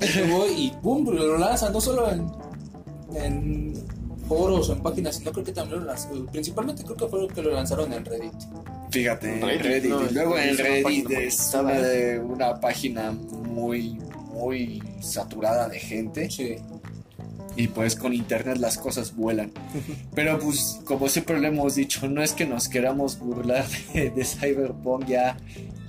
Te 0.00 0.24
voy 0.24 0.50
y 0.56 0.70
pum, 0.82 1.08
lo 1.08 1.38
lanzan 1.38 1.72
no 1.72 1.80
solo 1.80 2.10
en, 2.10 2.26
en 3.14 3.74
foros 4.30 4.68
o 4.68 4.74
en 4.74 4.80
páginas, 4.80 5.16
sino 5.16 5.32
creo 5.32 5.44
que 5.44 5.50
también 5.50 5.80
lo 5.80 5.86
lanzaron, 5.86 6.24
principalmente 6.28 6.84
creo 6.84 6.96
que 6.96 7.08
fue 7.08 7.20
lo 7.22 7.26
que 7.26 7.42
lo 7.42 7.50
lanzaron 7.50 7.92
en 7.92 8.04
Reddit. 8.04 8.32
Fíjate, 8.92 9.40
en 9.40 9.58
Reddit. 9.58 9.92
y 10.08 10.14
luego 10.14 10.38
en 10.38 10.56
Reddit 10.56 11.10
es 11.10 11.52
una, 12.22 12.60
página 12.60 13.10
muy, 13.10 13.98
muy 14.32 14.80
saturada 15.00 15.68
de 15.68 15.80
gente. 15.80 16.30
Sí. 16.30 16.56
y 17.56 17.66
pues 17.66 17.96
con 17.96 18.14
internet 18.14 18.58
las 18.58 18.78
cosas 18.78 19.16
vuelan. 19.16 19.50
Pero 20.14 20.38
pues 20.38 20.78
como 20.84 21.08
siempre 21.08 21.40
le 21.40 21.48
hemos 21.48 21.74
dicho, 21.74 22.08
no 22.08 22.22
es 22.22 22.32
que 22.32 22.46
nos 22.46 22.68
queramos 22.68 23.18
burlar 23.18 23.66
de, 23.92 24.10
de 24.10 24.24
Cyberpunk, 24.24 25.06
ya, 25.06 25.36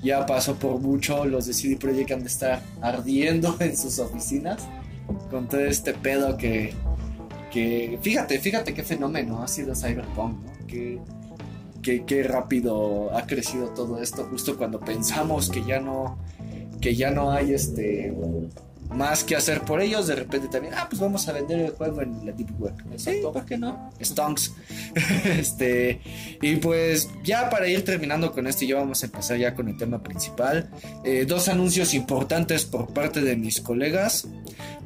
ya 0.04 0.26
pasó 0.26 0.56
por 0.56 0.80
mucho, 0.80 1.26
los 1.26 1.46
de 1.46 1.54
CD 1.54 1.76
Projekt 1.76 2.12
han 2.12 2.22
de 2.22 2.28
estar 2.28 2.64
ardiendo 2.82 3.56
en 3.60 3.78
sus 3.78 4.00
oficinas 4.00 4.64
con 5.30 5.48
todo 5.48 5.62
este 5.62 5.94
pedo 5.94 6.38
que, 6.38 6.74
que 7.52 8.00
fíjate, 8.02 8.40
fíjate 8.40 8.74
qué 8.74 8.84
fenómeno 8.84 9.44
ha 9.44 9.48
sido 9.48 9.76
Cyberpunk, 9.76 10.38
¿no? 10.44 10.68
Que, 10.68 12.24
rápido 12.24 13.16
ha 13.16 13.26
crecido 13.26 13.70
todo 13.70 14.02
esto 14.02 14.28
justo 14.30 14.58
cuando 14.58 14.80
pensamos 14.80 15.50
que 15.50 15.64
ya 15.64 15.80
no 15.80 16.18
que 16.80 16.96
ya 16.96 17.12
no 17.12 17.32
hay 17.32 17.54
este 17.54 18.14
más 18.92 19.24
que 19.24 19.36
hacer 19.36 19.62
por 19.62 19.82
ellos, 19.82 20.08
de 20.08 20.16
repente 20.16 20.48
también, 20.48 20.74
ah, 20.76 20.88
pues 20.90 21.00
vamos 21.02 21.28
a 21.28 21.32
vender 21.32 21.60
el 21.60 21.72
juego 21.72 22.02
en 22.02 22.26
la 22.26 22.32
Deep 22.32 22.60
Web. 22.60 22.74
Sí, 22.98 23.22
¿por 23.22 23.46
qué 23.46 23.58
no? 23.58 23.90
Stonks. 24.02 24.54
este, 25.26 26.02
y 26.42 26.58
pues 26.58 27.10
ya 27.24 27.50
para 27.50 27.68
ir 27.68 27.86
terminando 27.86 28.32
con 28.32 28.48
esto, 28.48 28.66
ya 28.66 28.76
vamos 28.76 29.02
a 29.04 29.06
empezar 29.06 29.38
ya 29.38 29.56
con 29.56 29.70
el 29.70 29.78
tema 29.78 30.02
principal. 30.04 30.70
Eh, 31.04 31.26
dos 31.28 31.48
anuncios 31.48 31.94
importantes 31.94 32.66
por 32.66 32.94
parte 32.94 33.22
de 33.22 33.36
mis 33.36 33.62
colegas. 33.62 34.28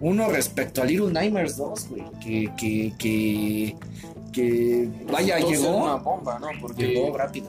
Uno 0.01 0.29
respecto 0.29 0.81
a 0.81 0.85
Little 0.85 1.11
Nightmares 1.11 1.57
2, 1.57 1.89
güey, 1.89 2.03
que, 2.21 2.51
que, 2.57 2.93
que, 2.97 3.75
que, 4.31 4.89
vaya, 5.11 5.39
llegó, 5.39 5.77
una 5.77 5.95
bomba, 5.95 6.37
¿no? 6.39 6.47
Porque, 6.61 6.87
llegó 6.87 7.17
rápido. 7.17 7.47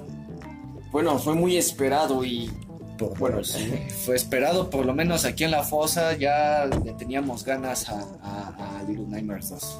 bueno, 0.90 1.18
fue 1.18 1.34
muy 1.34 1.56
esperado 1.56 2.25
y 2.25 2.50
Por- 2.99 3.19
Bueno, 3.19 3.45
sí, 3.45 3.73
fue 4.05 4.17
esperado, 4.17 4.71
por 4.71 4.87
lo 4.87 4.95
menos 4.95 5.25
aquí 5.25 5.45
en 5.45 5.50
la 5.50 5.62
fosa 5.62 6.17
ya 6.17 6.65
le 6.85 6.93
teníamos 6.93 7.45
ganas 7.45 7.88
a, 7.88 8.00
a- 8.23 8.79
a 8.79 8.83
Little 8.88 9.07
Nightmares 9.07 9.50
2. 9.50 9.79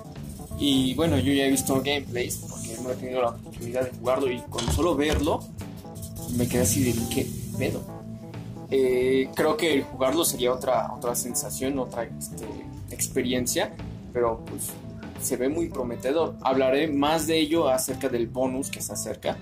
Y 0.59 0.95
bueno, 0.95 1.19
yo 1.19 1.33
ya 1.33 1.45
he 1.47 1.51
visto 1.51 1.75
gameplays 1.83 2.37
porque 2.37 2.77
no 2.83 2.91
he 2.91 2.95
tenido 2.97 3.23
la 3.23 3.29
oportunidad 3.29 3.83
de 3.91 3.99
jugarlo 3.99 4.31
y 4.31 4.39
con 4.49 4.71
solo 4.73 4.95
verlo 4.97 5.41
me 6.37 6.49
quedé 6.49 6.63
así 6.63 6.83
de 6.83 6.95
qué 7.15 7.27
pedo. 7.59 7.83
Eh, 8.71 9.29
creo 9.35 9.57
que 9.57 9.83
jugarlo 9.83 10.25
sería 10.25 10.53
otra, 10.53 10.93
otra 10.93 11.15
sensación, 11.15 11.79
otra 11.79 12.05
este, 12.05 12.45
experiencia, 12.91 13.73
pero 14.13 14.45
pues 14.47 14.69
se 15.23 15.37
ve 15.37 15.49
muy 15.49 15.69
prometedor. 15.69 16.35
Hablaré 16.43 16.89
más 16.89 17.27
de 17.27 17.39
ello 17.39 17.69
acerca 17.69 18.09
del 18.09 18.27
bonus 18.27 18.71
que 18.71 18.81
se 18.81 18.93
acerca, 18.93 19.37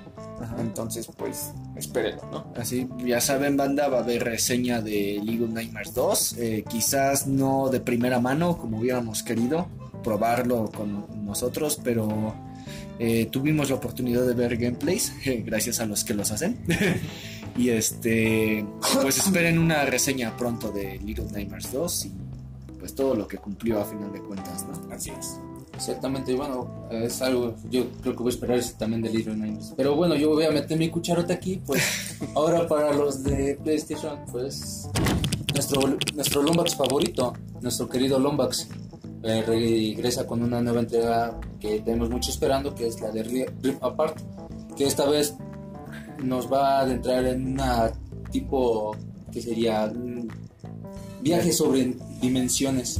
entonces 0.58 1.08
pues 1.16 1.52
espérenlo, 1.76 2.22
¿no? 2.30 2.52
Así, 2.56 2.88
ya 3.04 3.20
saben, 3.20 3.56
banda, 3.56 3.88
va 3.88 3.98
a 3.98 4.02
haber 4.02 4.24
reseña 4.24 4.80
de 4.80 5.20
Little 5.22 5.48
Nightmares 5.48 5.94
2. 5.94 6.36
eh, 6.38 6.64
quizás 6.68 7.26
no 7.26 7.68
de 7.68 7.80
primera 7.80 8.20
mano, 8.20 8.56
como 8.58 8.78
hubiéramos 8.78 9.22
querido 9.22 9.68
probarlo 10.02 10.70
con 10.70 11.24
nosotros, 11.24 11.80
pero 11.82 12.34
eh, 12.98 13.26
tuvimos 13.26 13.70
la 13.70 13.76
oportunidad 13.76 14.26
de 14.26 14.34
ver 14.34 14.56
gameplays, 14.56 15.12
eh, 15.24 15.42
gracias 15.46 15.80
a 15.80 15.86
los 15.86 16.04
que 16.04 16.14
los 16.14 16.30
hacen. 16.30 16.64
y 17.56 17.70
este, 17.70 18.64
pues 19.02 19.18
esperen 19.18 19.58
una 19.58 19.84
reseña 19.84 20.36
pronto 20.36 20.70
de 20.70 20.98
Little 20.98 21.26
Nightmares 21.32 21.72
2 21.72 22.06
y 22.06 22.12
pues 22.78 22.94
todo 22.94 23.14
lo 23.14 23.26
que 23.26 23.38
cumplió 23.38 23.80
a 23.80 23.84
final 23.84 24.12
de 24.12 24.20
cuentas, 24.20 24.66
¿no? 24.66 24.94
Así 24.94 25.10
es. 25.10 25.38
Exactamente, 25.75 26.33
y 26.33 26.37
bueno, 26.37 26.87
es 26.90 27.21
algo, 27.21 27.54
yo 27.71 27.85
creo 28.00 28.14
que 28.14 28.23
voy 28.23 28.31
a 28.31 28.35
esperar 28.35 28.59
eso 28.59 28.75
también 28.78 29.02
de 29.02 29.11
Little 29.11 29.37
Nightmares. 29.37 29.73
Pero 29.76 29.97
bueno, 29.97 30.14
yo 30.14 30.31
voy 30.31 30.45
a 30.45 30.50
meter 30.50 30.78
mi 30.78 30.88
cucharota 30.88 31.35
aquí, 31.35 31.61
pues 31.66 32.16
ahora 32.35 32.66
para 32.66 32.93
los 32.95 33.23
de 33.25 33.59
PlayStation, 33.62 34.21
pues 34.31 34.88
nuestro, 35.52 35.81
nuestro 36.14 36.43
Lombax 36.43 36.75
favorito, 36.76 37.35
nuestro 37.61 37.88
querido 37.88 38.19
Lombax, 38.19 38.69
eh, 39.25 39.43
regresa 39.47 40.26
con 40.26 40.43
una 40.43 40.61
nueva 40.61 40.81
entrega 40.81 41.38
que 41.59 41.81
tenemos 41.81 42.09
mucho 42.11 42.31
esperando, 42.31 42.75
que 42.75 42.87
es 42.87 43.00
la 43.00 43.11
de 43.11 43.25
Ri- 43.25 43.52
Rip 43.62 43.83
Apart, 43.83 44.19
que 44.76 44.85
esta 44.87 45.07
vez 45.09 45.35
nos 46.23 46.50
va 46.52 46.78
a 46.78 46.81
adentrar 46.83 47.25
en 47.26 47.52
una 47.52 47.90
tipo 48.31 48.95
que 49.33 49.40
sería 49.43 49.93
viaje 51.21 51.52
sobre 51.52 51.97
dimensiones. 52.21 52.99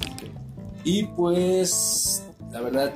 Y 0.85 1.05
pues, 1.05 2.23
la 2.55 2.61
verdad, 2.61 2.93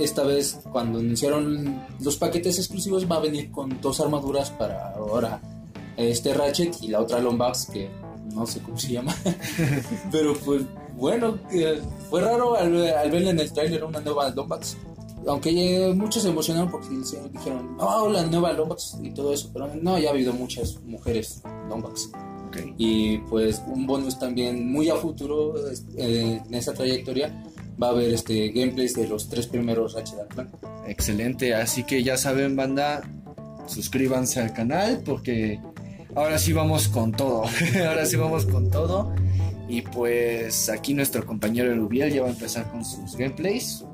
esta 0.00 0.24
vez 0.24 0.58
cuando 0.72 0.98
anunciaron 0.98 1.80
los 2.00 2.16
paquetes 2.16 2.58
exclusivos 2.58 3.08
va 3.08 3.16
a 3.16 3.20
venir 3.20 3.52
con 3.52 3.80
dos 3.80 4.00
armaduras 4.00 4.50
para 4.50 4.94
ahora 4.94 5.40
este 5.96 6.34
Ratchet 6.34 6.82
y 6.82 6.88
la 6.88 7.00
otra 7.00 7.20
Lombax 7.20 7.66
que 7.72 7.88
no 8.34 8.44
sé 8.48 8.60
cómo 8.62 8.76
se 8.76 8.94
llama. 8.94 9.14
Pero 10.10 10.34
pues 10.44 10.62
bueno, 10.96 11.38
que 11.48 11.80
fue 12.10 12.20
raro 12.20 12.56
al, 12.56 12.84
al 12.88 13.14
en 13.14 13.38
el 13.38 13.52
trailer 13.52 13.84
una 13.84 14.00
nueva 14.00 14.28
Lombax. 14.30 14.76
Aunque 15.28 15.92
muchos 15.94 16.24
se 16.24 16.30
emocionaron 16.30 16.68
porque 16.68 16.88
dijeron, 17.32 17.76
oh, 17.78 18.08
la 18.08 18.26
nueva 18.26 18.52
Lombax 18.52 18.98
y 19.00 19.12
todo 19.12 19.32
eso. 19.32 19.50
Pero 19.52 19.70
no, 19.80 20.00
ya 20.00 20.08
ha 20.08 20.12
habido 20.12 20.32
muchas 20.32 20.82
mujeres 20.82 21.42
Lombax. 21.68 22.10
Ok. 22.48 22.56
Y 22.76 23.18
pues 23.18 23.62
un 23.68 23.86
bonus 23.86 24.18
también 24.18 24.68
muy 24.68 24.90
a 24.90 24.96
futuro 24.96 25.54
eh, 25.96 26.42
en 26.44 26.54
esa 26.54 26.74
trayectoria 26.74 27.32
va 27.82 27.88
a 27.88 27.90
haber 27.90 28.12
este 28.12 28.48
gameplays 28.48 28.94
de 28.94 29.08
los 29.08 29.28
tres 29.28 29.46
primeros 29.46 29.94
Ratchet 29.94 30.28
Clank. 30.28 30.50
Excelente, 30.86 31.54
así 31.54 31.84
que 31.84 32.02
ya 32.02 32.16
saben, 32.16 32.56
banda, 32.56 33.02
suscríbanse 33.66 34.40
al 34.40 34.52
canal 34.52 35.02
porque 35.04 35.60
ahora 36.14 36.38
sí 36.38 36.52
vamos 36.52 36.88
con 36.88 37.12
todo. 37.12 37.44
ahora 37.86 38.06
sí 38.06 38.16
vamos 38.16 38.46
con 38.46 38.70
todo. 38.70 39.14
Y 39.68 39.82
pues 39.82 40.68
aquí 40.68 40.94
nuestro 40.94 41.24
compañero 41.24 41.72
Erubiel 41.72 42.12
ya 42.12 42.22
va 42.22 42.28
a 42.28 42.32
empezar 42.32 42.70
con 42.70 42.84
sus 42.84 43.16
gameplays. 43.16 43.84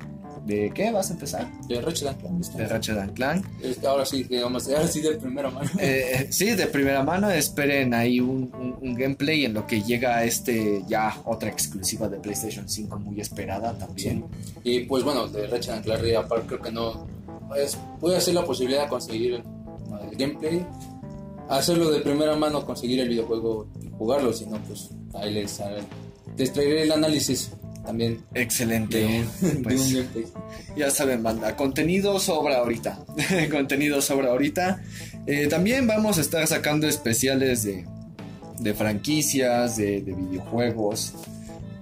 ¿De 0.45 0.71
qué 0.73 0.91
vas 0.91 1.09
a 1.11 1.13
empezar? 1.13 1.47
De 1.67 1.79
Ratchet 1.79 2.17
Clank. 2.19 2.43
De 2.53 2.65
Ratchet 2.67 2.97
and 2.97 3.13
Clank. 3.13 3.45
Este, 3.61 3.85
ahora 3.87 4.05
sí, 4.05 4.23
digamos, 4.23 4.67
ahora 4.69 4.87
sí 4.87 4.99
de 5.01 5.11
primera 5.15 5.49
mano. 5.51 5.69
Eh, 5.79 6.27
sí, 6.31 6.51
de 6.51 6.65
primera 6.67 7.03
mano, 7.03 7.29
esperen 7.29 7.93
ahí 7.93 8.19
un, 8.19 8.51
un- 8.59 8.77
un 8.81 8.95
gameplay 8.95 9.45
en 9.45 9.53
lo 9.53 9.67
que 9.67 9.81
llega 9.83 10.23
este 10.23 10.83
ya 10.87 11.15
otra 11.25 11.49
exclusiva 11.49 12.07
de 12.09 12.17
PlayStation 12.17 12.67
5 12.67 12.97
muy 12.99 13.21
esperada 13.21 13.77
también. 13.77 14.25
Y 14.63 14.81
pues 14.81 15.03
bueno, 15.03 15.27
de 15.27 15.45
Ratchet 15.47 15.83
Clank 15.83 16.03
aparte 16.17 16.47
creo 16.47 16.61
que 16.61 16.71
no 16.71 17.05
pues, 17.47 17.77
puede 17.99 18.19
ser 18.19 18.33
la 18.33 18.43
posibilidad 18.43 18.83
de 18.83 18.89
conseguir 18.89 19.33
el, 19.35 19.43
el 20.11 20.17
gameplay, 20.17 20.65
hacerlo 21.49 21.91
de 21.91 21.99
primera 22.01 22.35
mano, 22.35 22.65
conseguir 22.65 22.99
el 23.01 23.09
videojuego 23.09 23.67
y 23.81 23.89
jugarlo, 23.97 24.33
si 24.33 24.45
no 24.47 24.57
pues 24.63 24.89
ahí 25.13 25.33
les, 25.33 25.61
les 26.37 26.51
traeré 26.53 26.83
el 26.83 26.91
análisis 26.91 27.51
también 27.83 28.23
Excelente. 28.33 28.99
de 28.99 29.05
un, 29.41 29.41
de 29.41 29.59
Pues, 29.63 29.93
un. 29.93 30.07
Ya 30.75 30.89
saben, 30.91 31.23
banda, 31.23 31.55
contenido 31.55 32.19
sobra 32.19 32.57
ahorita. 32.57 33.03
contenido 33.51 34.01
sobra 34.01 34.29
ahorita. 34.29 34.81
Eh, 35.27 35.47
también 35.47 35.87
vamos 35.87 36.17
a 36.17 36.21
estar 36.21 36.45
sacando 36.47 36.87
especiales 36.87 37.63
de, 37.63 37.85
de 38.59 38.73
franquicias, 38.73 39.77
de, 39.77 40.01
de 40.01 40.13
videojuegos. 40.13 41.13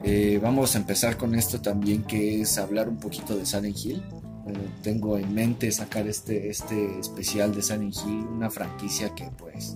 Eh, 0.03 0.39
vamos 0.41 0.75
a 0.75 0.79
empezar 0.79 1.17
con 1.17 1.35
esto 1.35 1.61
también, 1.61 2.03
que 2.03 2.41
es 2.41 2.57
hablar 2.57 2.87
un 2.87 2.97
poquito 2.97 3.37
de 3.37 3.45
Silent 3.45 3.77
Hill. 3.77 4.03
Eh, 4.47 4.53
tengo 4.81 5.17
en 5.17 5.33
mente 5.33 5.71
sacar 5.71 6.07
este, 6.07 6.49
este 6.49 6.99
especial 6.99 7.53
de 7.53 7.61
Silent 7.61 7.95
Hill, 7.95 8.25
una 8.31 8.49
franquicia 8.49 9.13
que 9.13 9.29
pues 9.37 9.75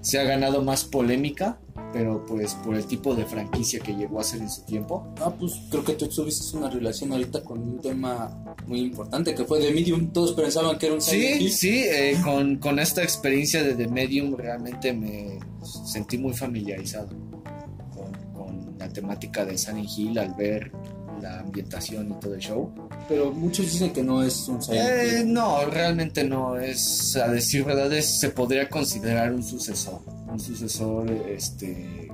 se 0.00 0.18
ha 0.18 0.24
ganado 0.24 0.62
más 0.62 0.84
polémica, 0.84 1.58
pero 1.92 2.24
pues 2.26 2.54
por 2.54 2.74
el 2.76 2.84
tipo 2.86 3.14
de 3.14 3.24
franquicia 3.26 3.80
que 3.80 3.94
llegó 3.94 4.20
a 4.20 4.24
ser 4.24 4.40
en 4.40 4.50
su 4.50 4.62
tiempo. 4.64 5.12
Ah, 5.20 5.32
pues 5.38 5.52
creo 5.70 5.84
que 5.84 5.94
tú 5.94 6.06
tuviste 6.08 6.56
una 6.56 6.70
relación 6.70 7.12
ahorita 7.12 7.42
con 7.42 7.58
un 7.60 7.78
tema 7.80 8.54
muy 8.66 8.80
importante 8.80 9.34
que 9.34 9.44
fue 9.44 9.60
de 9.60 9.72
Medium. 9.72 10.12
Todos 10.12 10.32
pensaban 10.32 10.78
que 10.78 10.86
era 10.86 10.94
un 10.94 11.00
Sí, 11.00 11.16
Hill. 11.40 11.50
sí, 11.52 11.82
eh, 11.84 12.16
con, 12.24 12.56
con 12.56 12.78
esta 12.78 13.02
experiencia 13.02 13.62
de 13.62 13.74
The 13.74 13.88
Medium 13.88 14.34
realmente 14.36 14.92
me 14.92 15.38
sentí 15.84 16.16
muy 16.18 16.32
familiarizado 16.32 17.08
con, 17.94 18.12
con 18.32 18.78
la 18.78 18.88
temática 18.88 19.44
de 19.44 19.58
Silent 19.58 19.88
Hill 19.96 20.18
al 20.18 20.34
ver 20.34 20.70
la 21.20 21.40
ambientación 21.40 22.10
y 22.10 22.20
todo 22.20 22.34
el 22.34 22.40
show. 22.40 22.72
Pero 23.08 23.32
muchos 23.32 23.70
dicen 23.72 23.92
que 23.92 24.02
no 24.02 24.22
es 24.22 24.48
un 24.48 24.62
Silent 24.62 24.88
Eh, 24.88 25.24
no, 25.26 25.64
realmente 25.66 26.24
no, 26.24 26.56
es, 26.58 27.16
a 27.16 27.28
decir 27.28 27.64
verdad, 27.64 27.92
es- 27.92 28.18
se 28.20 28.30
podría 28.30 28.68
considerar 28.68 29.32
un 29.32 29.42
sucesor, 29.42 30.00
un 30.28 30.38
sucesor 30.40 31.10
este, 31.28 32.08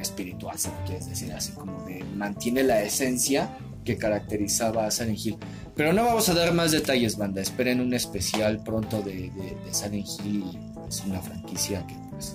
espiritual, 0.00 0.58
si 0.58 0.68
lo 0.68 0.74
quieres 0.86 1.06
decir 1.08 1.32
así, 1.32 1.52
como 1.52 1.84
de 1.86 2.02
mantiene 2.16 2.62
la 2.62 2.82
esencia 2.82 3.56
que 3.84 3.96
caracterizaba 3.96 4.86
a 4.86 4.90
Silent 4.90 5.18
Hill. 5.24 5.36
Pero 5.76 5.92
no 5.92 6.04
vamos 6.04 6.28
a 6.28 6.34
dar 6.34 6.52
más 6.54 6.72
detalles, 6.72 7.16
banda. 7.16 7.40
Esperen 7.42 7.80
un 7.80 7.92
especial 7.94 8.62
pronto 8.62 9.02
de, 9.02 9.30
de, 9.30 9.56
de 9.64 9.74
Silent 9.74 10.06
Hill. 10.24 10.44
Es 10.88 11.02
una 11.06 11.20
franquicia 11.20 11.86
que 11.86 11.94
pues 12.10 12.34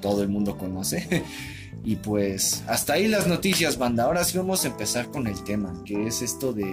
todo 0.00 0.22
el 0.22 0.28
mundo 0.28 0.56
conoce. 0.56 1.06
y 1.84 1.96
pues 1.96 2.62
hasta 2.68 2.92
ahí 2.94 3.08
las 3.08 3.26
noticias, 3.26 3.76
banda. 3.78 4.04
Ahora 4.04 4.22
sí 4.24 4.38
vamos 4.38 4.64
a 4.64 4.68
empezar 4.68 5.08
con 5.08 5.26
el 5.26 5.42
tema, 5.44 5.82
que 5.84 6.06
es 6.06 6.22
esto 6.22 6.52
de, 6.52 6.70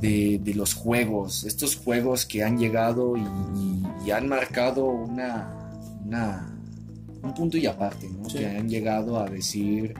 de, 0.00 0.40
de 0.42 0.54
los 0.54 0.74
juegos. 0.74 1.44
Estos 1.44 1.76
juegos 1.76 2.24
que 2.26 2.42
han 2.42 2.58
llegado 2.58 3.16
y, 3.16 3.20
y- 3.22 3.82
y 4.06 4.10
han 4.10 4.28
marcado 4.28 4.84
una, 4.86 5.70
una 6.04 6.50
un 7.22 7.32
punto 7.34 7.56
y 7.56 7.66
aparte, 7.66 8.08
¿no? 8.10 8.28
Sí. 8.28 8.38
Que 8.38 8.46
han 8.46 8.68
llegado 8.68 9.18
a 9.18 9.24
decir, 9.26 9.94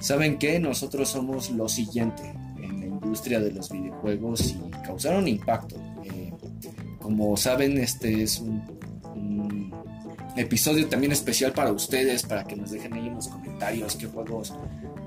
¿saben 0.00 0.38
qué? 0.38 0.58
Nosotros 0.58 1.08
somos 1.10 1.50
lo 1.50 1.68
siguiente 1.68 2.22
en, 2.62 2.82
industria 2.82 3.40
de 3.40 3.52
los 3.52 3.70
videojuegos 3.70 4.50
y 4.52 4.56
causaron 4.84 5.28
impacto. 5.28 5.76
Eh, 6.04 6.32
como 7.00 7.36
saben, 7.36 7.76
este 7.78 8.22
es 8.22 8.38
un, 8.40 8.62
un 9.14 9.72
episodio 10.36 10.88
también 10.88 11.12
especial 11.12 11.52
para 11.52 11.72
ustedes, 11.72 12.22
para 12.22 12.44
que 12.44 12.56
nos 12.56 12.70
dejen 12.70 12.94
ahí 12.94 13.06
en 13.06 13.14
los 13.14 13.28
comentarios 13.28 13.45
qué 13.98 14.06
juegos 14.06 14.52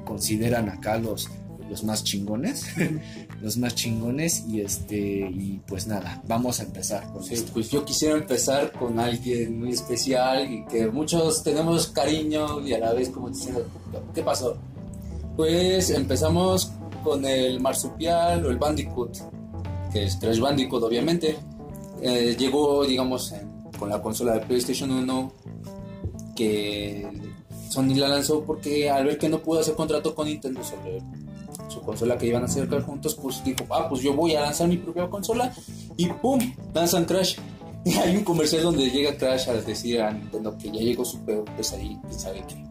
consideran 0.05 0.69
acá 0.69 0.97
los, 0.97 1.29
los 1.69 1.83
más 1.83 2.03
chingones, 2.03 2.65
los 3.41 3.57
más 3.57 3.75
chingones 3.75 4.43
y 4.47 4.61
este 4.61 4.97
y 4.97 5.61
pues 5.67 5.87
nada, 5.87 6.21
vamos 6.27 6.59
a 6.59 6.63
empezar 6.63 7.11
con 7.13 7.23
Sí, 7.23 7.35
esto. 7.35 7.51
pues 7.53 7.69
yo 7.69 7.85
quisiera 7.85 8.15
empezar 8.17 8.71
con 8.71 8.99
alguien 8.99 9.59
muy 9.59 9.69
especial 9.71 10.51
y 10.51 10.65
que 10.65 10.87
muchos 10.87 11.43
tenemos 11.43 11.87
cariño 11.87 12.65
y 12.65 12.73
a 12.73 12.79
la 12.79 12.93
vez 12.93 13.09
como 13.09 13.29
diciendo, 13.29 13.65
¿qué 14.13 14.23
pasó? 14.23 14.57
Pues 15.35 15.89
empezamos 15.91 16.71
con 17.03 17.23
el 17.25 17.59
marsupial 17.61 18.45
o 18.45 18.49
el 18.49 18.57
Bandicoot, 18.57 19.17
que 19.93 20.03
es 20.05 20.15
Crash 20.17 20.39
Bandicoot 20.39 20.83
obviamente. 20.83 21.37
Eh, 22.01 22.35
llegó, 22.37 22.85
digamos, 22.85 23.33
con 23.77 23.89
la 23.89 24.01
consola 24.01 24.33
de 24.33 24.39
PlayStation 24.41 24.89
1 24.91 25.33
que 26.35 27.07
Sony 27.69 27.95
la 27.95 28.07
lanzó 28.07 28.43
porque 28.43 28.89
al 28.89 29.05
ver 29.05 29.17
que 29.17 29.29
no 29.29 29.39
pudo 29.39 29.59
hacer 29.59 29.75
contrato 29.75 30.15
con 30.15 30.27
Nintendo 30.27 30.63
sobre 30.63 31.01
su 31.67 31.81
consola 31.81 32.17
que 32.17 32.25
iban 32.25 32.41
a 32.41 32.45
acercar 32.45 32.81
juntos, 32.81 33.15
pues 33.15 33.43
dijo, 33.43 33.65
ah, 33.69 33.87
pues 33.87 34.01
yo 34.01 34.13
voy 34.13 34.35
a 34.35 34.41
lanzar 34.41 34.67
mi 34.67 34.77
propia 34.77 35.07
consola 35.07 35.53
y 35.95 36.07
¡pum! 36.07 36.39
lanzan 36.73 37.05
Crash. 37.05 37.37
Y 37.85 37.93
hay 37.93 38.17
un 38.17 38.25
comercial 38.25 38.63
donde 38.63 38.89
llega 38.89 39.15
Crash 39.15 39.47
a 39.47 39.53
decir 39.53 40.01
a 40.01 40.11
Nintendo 40.11 40.57
que 40.57 40.69
ya 40.69 40.81
llegó 40.81 41.05
su 41.05 41.17
peor 41.19 41.45
pesadilla, 41.55 41.97
quién 42.01 42.19
sabe 42.19 42.43
qué. 42.45 42.65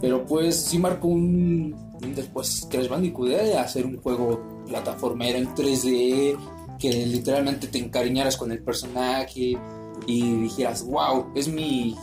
Pero 0.00 0.26
pues 0.26 0.56
sí 0.56 0.80
marcó 0.80 1.06
un, 1.06 1.76
un 2.02 2.14
después 2.14 2.66
Crash 2.68 2.88
Bandicoot 2.88 3.28
de 3.28 3.56
hacer 3.56 3.86
un 3.86 3.98
juego 3.98 4.42
plataformero 4.66 5.38
en 5.38 5.54
3D, 5.54 6.36
que 6.76 7.06
literalmente 7.06 7.68
te 7.68 7.78
encariñaras 7.78 8.36
con 8.36 8.50
el 8.50 8.62
personaje 8.64 9.56
y 10.06 10.36
dijeras, 10.36 10.84
wow, 10.84 11.26
es 11.36 11.46
mi, 11.46 11.96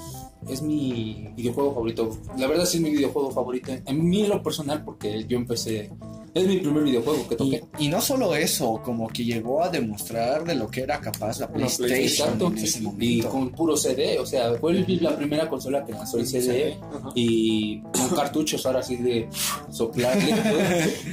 es 0.49 0.61
mi 0.61 1.29
videojuego 1.35 1.73
favorito. 1.73 2.17
La 2.37 2.47
verdad 2.47 2.65
sí 2.65 2.77
es 2.77 2.83
mi 2.83 2.91
videojuego 2.91 3.31
favorito. 3.31 3.71
En 3.85 4.09
mí 4.09 4.21
en 4.23 4.29
lo 4.29 4.41
personal 4.43 4.83
porque 4.83 5.25
yo 5.27 5.37
empecé, 5.37 5.89
es 6.33 6.47
mi 6.47 6.57
primer 6.57 6.83
videojuego 6.83 7.27
que 7.27 7.35
Y, 7.35 7.37
toqué. 7.37 7.63
y 7.79 7.87
no 7.89 8.01
solo 8.01 8.35
eso, 8.35 8.81
como 8.83 9.07
que 9.07 9.23
llegó 9.23 9.63
a 9.63 9.69
demostrar 9.69 10.43
de 10.43 10.55
lo 10.55 10.67
que 10.69 10.81
era 10.81 10.99
capaz 10.99 11.39
la 11.39 11.47
Bueno, 11.47 11.67
PlayStation 11.77 12.41
en 12.41 12.57
ese 12.57 12.79
y 12.79 12.81
momento. 12.81 13.29
con 13.29 13.49
puro 13.51 13.77
CD, 13.77 14.17
o 14.19 14.25
sea, 14.25 14.53
fue 14.55 14.71
el- 14.71 14.99
la 15.03 15.15
primera 15.15 15.47
consola 15.49 15.85
que 15.85 15.91
lanzó 15.93 16.17
el 16.17 16.25
CD 16.27 16.77
Ajá. 16.81 17.11
y 17.15 17.81
con 17.81 18.09
cartuchos 18.15 18.65
ahora 18.65 18.81
sí 18.83 18.95
de 18.97 19.29
soplarle. 19.69 20.33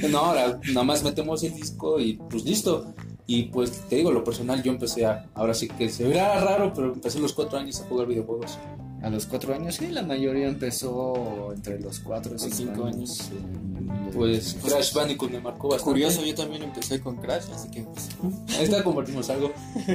no, 0.09 0.17
ahora 0.19 0.59
nada 0.69 0.83
más 0.83 1.03
metemos 1.03 1.43
el 1.43 1.53
disco 1.53 1.99
y 1.99 2.13
pues 2.13 2.43
listo. 2.43 2.93
Y 3.27 3.43
pues 3.43 3.71
te 3.87 3.97
digo, 3.97 4.11
lo 4.11 4.23
personal 4.25 4.61
yo 4.61 4.71
empecé 4.73 5.05
a, 5.05 5.29
ahora 5.35 5.53
sí 5.53 5.67
que 5.69 5.87
se 5.87 6.03
verá 6.05 6.43
raro, 6.43 6.73
pero 6.75 6.91
empecé 6.93 7.17
a 7.19 7.21
los 7.21 7.31
cuatro 7.31 7.57
años 7.59 7.79
a 7.79 7.85
jugar 7.87 8.07
videojuegos. 8.07 8.57
A 9.01 9.09
los 9.09 9.25
cuatro 9.25 9.53
años, 9.55 9.75
sí, 9.75 9.87
la 9.87 10.03
mayoría 10.03 10.47
empezó 10.47 11.51
entre 11.53 11.79
los 11.79 11.99
cuatro 11.99 12.35
y 12.35 12.39
cinco, 12.39 12.55
cinco 12.55 12.85
años. 12.85 13.21
años. 13.21 13.31
eh, 13.31 14.11
Pues 14.13 14.57
Crash 14.63 14.93
Bandicoot 14.93 15.31
me 15.31 15.39
marcó 15.41 15.69
bastante. 15.69 15.83
Curioso, 15.91 16.23
yo 16.23 16.35
también 16.35 16.63
empecé 16.63 16.99
con 17.01 17.15
Crash, 17.17 17.45
así 17.53 17.69
que 17.71 17.81
pues, 17.83 18.09
Ahí 18.57 18.65
está, 18.65 18.83
compartimos 18.83 19.29
algo. 19.29 19.51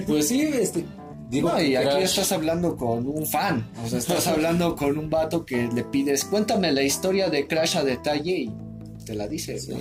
Pues 0.07 0.29
sí, 0.29 0.41
este. 0.43 0.85
Digo, 1.31 1.51
No, 1.51 1.61
y 1.61 1.75
aquí 1.75 2.03
estás 2.03 2.31
hablando 2.33 2.77
con 2.77 3.07
un 3.09 3.27
fan, 3.27 3.69
o 3.85 3.89
sea, 3.89 3.99
estás 3.99 4.27
hablando 4.29 4.77
con 4.77 4.97
un 4.99 5.11
vato 5.11 5.45
que 5.45 5.69
le 5.73 5.83
pides, 5.85 6.25
cuéntame 6.25 6.71
la 6.73 6.83
historia 6.83 7.29
de 7.31 7.47
Crash 7.49 7.76
a 7.76 7.85
detalle 7.85 8.39
y 8.39 8.52
te 9.04 9.15
la 9.15 9.26
dice. 9.28 9.59
Sí, 9.59 9.73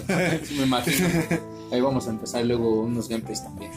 sí, 0.44 0.56
me 0.58 0.66
imagino. 0.66 1.08
Ahí 1.72 1.82
vamos 1.82 2.08
a 2.08 2.12
empezar 2.12 2.46
luego 2.46 2.82
unos 2.82 3.10
gameplays 3.10 3.44
también. 3.44 3.72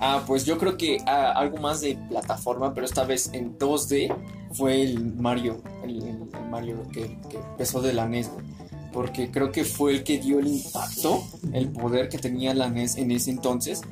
Ah, 0.00 0.22
pues 0.26 0.44
yo 0.44 0.58
creo 0.58 0.76
que 0.76 0.98
ah, 1.06 1.32
algo 1.34 1.58
más 1.58 1.80
de 1.80 1.96
plataforma, 2.08 2.72
pero 2.74 2.86
esta 2.86 3.04
vez 3.04 3.30
en 3.32 3.58
2D, 3.58 4.14
fue 4.52 4.82
el 4.82 5.14
Mario, 5.16 5.60
el, 5.82 5.96
el- 6.02 6.22
el 6.32 6.48
Mario 6.50 6.82
que, 6.92 7.18
que 7.28 7.36
empezó 7.38 7.80
de 7.82 7.92
la 7.92 8.06
NES, 8.08 8.30
güey. 8.32 8.44
porque 8.92 9.30
creo 9.30 9.50
que 9.52 9.64
fue 9.64 9.92
el 9.92 10.04
que 10.04 10.18
dio 10.18 10.38
el 10.38 10.46
impacto, 10.46 11.22
el 11.52 11.68
poder 11.70 12.08
que 12.08 12.18
tenía 12.18 12.54
la 12.54 12.68
NES 12.70 12.96
en 12.96 13.10
ese 13.10 13.30
entonces, 13.30 13.82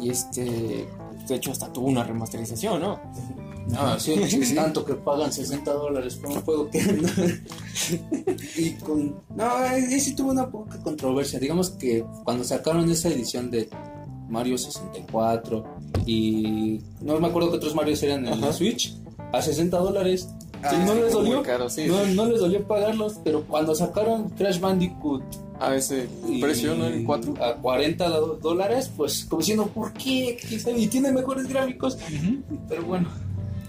y 0.00 0.10
este, 0.10 0.86
de 1.26 1.34
hecho 1.34 1.50
hasta 1.52 1.72
tuvo 1.72 1.86
una 1.88 2.04
remasterización, 2.04 2.80
¿no? 2.82 3.00
Ah, 3.76 3.96
sí, 3.98 4.14
Sí, 4.28 4.44
sí. 4.44 4.54
tanto 4.54 4.84
que 4.84 4.94
pagan 4.94 5.32
60 5.32 5.72
dólares 5.72 6.14
por 6.16 6.30
un 6.30 6.40
juego 6.42 6.70
que 6.70 6.78
y 8.56 8.70
con 8.74 9.16
no, 9.34 9.50
sí 9.98 10.14
tuvo 10.14 10.30
una 10.30 10.48
poca 10.48 10.78
controversia. 10.78 11.40
Digamos 11.40 11.70
que 11.70 12.04
cuando 12.24 12.44
sacaron 12.44 12.88
esa 12.90 13.08
edición 13.08 13.50
de 13.50 13.68
Mario 14.28 14.58
64 14.58 15.64
y 16.06 16.80
no 17.00 17.18
me 17.20 17.28
acuerdo 17.28 17.50
que 17.50 17.56
otros 17.56 17.74
Marios 17.74 18.02
eran 18.02 18.26
en 18.26 18.32
Ajá. 18.34 18.46
la 18.46 18.52
Switch 18.52 18.94
a 19.32 19.42
60 19.42 19.76
dólares. 19.78 20.28
Ah, 20.62 20.70
Sí, 20.70 20.76
no 20.86 20.94
les 20.94 21.12
dolió. 21.12 21.42
caro, 21.42 21.68
sí, 21.68 21.84
No, 21.86 22.04
sí. 22.04 22.14
no 22.14 22.26
les 22.26 22.40
dolió 22.40 22.66
pagarlos, 22.66 23.20
pero 23.22 23.42
cuando 23.44 23.74
sacaron 23.74 24.30
Crash 24.30 24.58
Bandicoot 24.58 25.22
A 25.60 25.74
ese 25.74 26.08
y- 26.28 26.40
precio, 26.40 26.74
¿no? 26.74 26.86
El 26.86 27.04
4. 27.04 27.34
a 27.42 27.54
40 27.56 28.08
do- 28.08 28.38
dólares, 28.42 28.90
pues 28.96 29.24
como 29.26 29.40
diciendo, 29.40 29.66
¿por 29.66 29.92
qué? 29.92 30.38
Y 30.76 30.86
tiene 30.88 31.12
mejores 31.12 31.46
gráficos, 31.48 31.98
pero 32.68 32.82
bueno. 32.84 33.08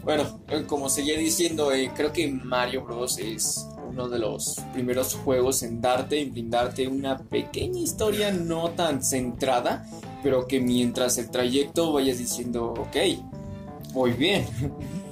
Bueno, 0.04 0.24
como 0.68 0.88
seguía 0.90 1.18
diciendo, 1.18 1.72
eh, 1.74 1.92
creo 1.96 2.14
que 2.14 2.30
Mario 2.32 2.84
Bros. 2.86 3.18
es 3.20 3.68
uno 3.98 4.10
de 4.10 4.20
los 4.20 4.62
primeros 4.74 5.16
juegos 5.16 5.64
en 5.64 5.82
darte 5.82 6.20
y 6.20 6.30
brindarte 6.30 6.88
una 6.88 7.18
pequeña 7.18 7.80
historia 7.80 8.32
no 8.32 8.70
tan 8.70 9.04
centrada, 9.04 9.88
pero 10.22 10.46
que 10.46 10.60
mientras 10.60 11.18
el 11.18 11.32
trayecto 11.32 11.94
vayas 11.94 12.20
diciendo, 12.20 12.76
ok, 12.78 12.96
voy 13.94 14.14
bien. 14.14 14.46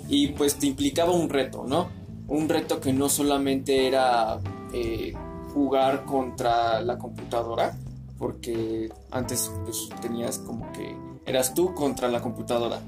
Y 0.07 0.27
pues 0.27 0.53
te 0.59 0.67
implicaba 0.67 1.13
un 1.13 1.29
reto, 1.29 1.65
¿no? 1.67 1.89
Un 2.27 2.47
reto 2.47 2.79
que 2.79 2.93
no 2.93 3.09
solamente 3.09 3.87
era 3.87 4.39
eh, 4.71 5.15
jugar 5.51 6.05
contra 6.05 6.79
la 6.81 6.99
computadora, 6.99 7.75
porque 8.19 8.87
antes 9.09 9.51
pues, 9.63 9.89
tenías 10.03 10.37
como 10.37 10.71
que 10.73 10.95
eras 11.25 11.55
tú 11.55 11.73
contra 11.73 12.07
la 12.07 12.21
computadora. 12.21 12.79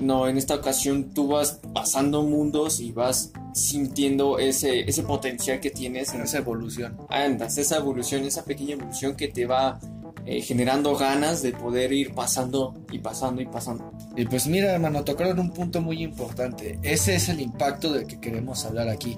No, 0.00 0.28
en 0.28 0.36
esta 0.36 0.54
ocasión 0.54 1.10
tú 1.14 1.28
vas 1.28 1.60
pasando 1.72 2.22
mundos 2.22 2.80
y 2.80 2.92
vas 2.92 3.32
sintiendo 3.54 4.38
ese, 4.38 4.80
ese 4.80 5.02
potencial 5.02 5.60
que 5.60 5.70
tienes. 5.70 6.12
En 6.14 6.22
esa 6.22 6.38
evolución. 6.38 6.96
Andas, 7.08 7.58
esa 7.58 7.78
evolución, 7.78 8.24
esa 8.24 8.44
pequeña 8.44 8.74
evolución 8.74 9.16
que 9.16 9.28
te 9.28 9.46
va 9.46 9.80
eh, 10.28 10.42
generando 10.42 10.96
ganas 10.96 11.40
de 11.40 11.52
poder 11.52 11.92
ir 11.92 12.12
pasando 12.12 12.74
y 12.90 12.98
pasando 12.98 13.40
y 13.40 13.46
pasando. 13.46 13.92
Y 14.16 14.24
pues 14.24 14.48
mira, 14.48 14.72
hermano, 14.72 15.04
tocaron 15.04 15.38
un 15.38 15.52
punto 15.52 15.80
muy 15.80 16.02
importante. 16.02 16.80
Ese 16.82 17.14
es 17.14 17.28
el 17.28 17.40
impacto 17.40 17.92
del 17.92 18.08
que 18.08 18.18
queremos 18.18 18.64
hablar 18.64 18.88
aquí. 18.88 19.16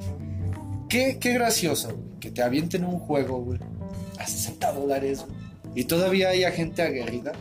Qué, 0.87 1.19
qué 1.19 1.33
gracioso, 1.33 1.89
güey, 1.97 2.21
que 2.21 2.31
te 2.31 2.43
avienten 2.43 2.85
un 2.85 2.99
juego, 2.99 3.39
güey, 3.43 3.59
a 4.19 4.27
60 4.27 4.73
dólares, 4.73 5.25
güey, 5.25 5.39
y 5.75 5.85
todavía 5.85 6.29
haya 6.29 6.51
gente 6.51 6.83
aguerrida 6.83 7.33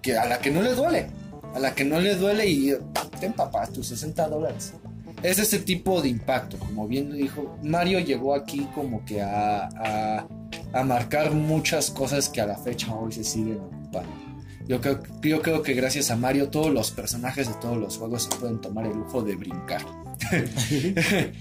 que 0.00 0.16
a 0.16 0.26
la 0.26 0.38
que 0.38 0.52
no 0.52 0.62
le 0.62 0.74
duele, 0.74 1.08
a 1.58 1.60
la 1.60 1.74
que 1.74 1.84
no 1.84 2.00
le 2.00 2.14
duele 2.14 2.48
y 2.48 2.74
ten 3.20 3.32
papá, 3.32 3.66
tus 3.66 3.88
60 3.88 4.28
dólares. 4.28 4.72
Es 5.22 5.38
ese 5.38 5.58
tipo 5.58 6.00
de 6.00 6.08
impacto, 6.08 6.56
como 6.58 6.86
bien 6.86 7.12
dijo, 7.12 7.58
Mario 7.62 7.98
llegó 7.98 8.34
aquí 8.34 8.68
como 8.74 9.04
que 9.04 9.20
a, 9.20 9.66
a, 9.66 10.28
a 10.72 10.84
marcar 10.84 11.32
muchas 11.32 11.90
cosas 11.90 12.28
que 12.28 12.40
a 12.40 12.46
la 12.46 12.56
fecha 12.56 12.94
hoy 12.94 13.10
se 13.10 13.24
siguen 13.24 13.58
ocupando. 13.58 14.10
Yo 14.68 14.80
creo, 14.80 15.02
yo 15.22 15.42
creo 15.42 15.62
que 15.62 15.74
gracias 15.74 16.10
a 16.10 16.16
Mario 16.16 16.50
todos 16.50 16.72
los 16.72 16.92
personajes 16.92 17.48
de 17.48 17.54
todos 17.54 17.78
los 17.78 17.96
juegos 17.96 18.24
se 18.24 18.36
pueden 18.38 18.60
tomar 18.60 18.86
el 18.86 18.92
lujo 18.92 19.22
de 19.22 19.36
brincar. 19.36 19.82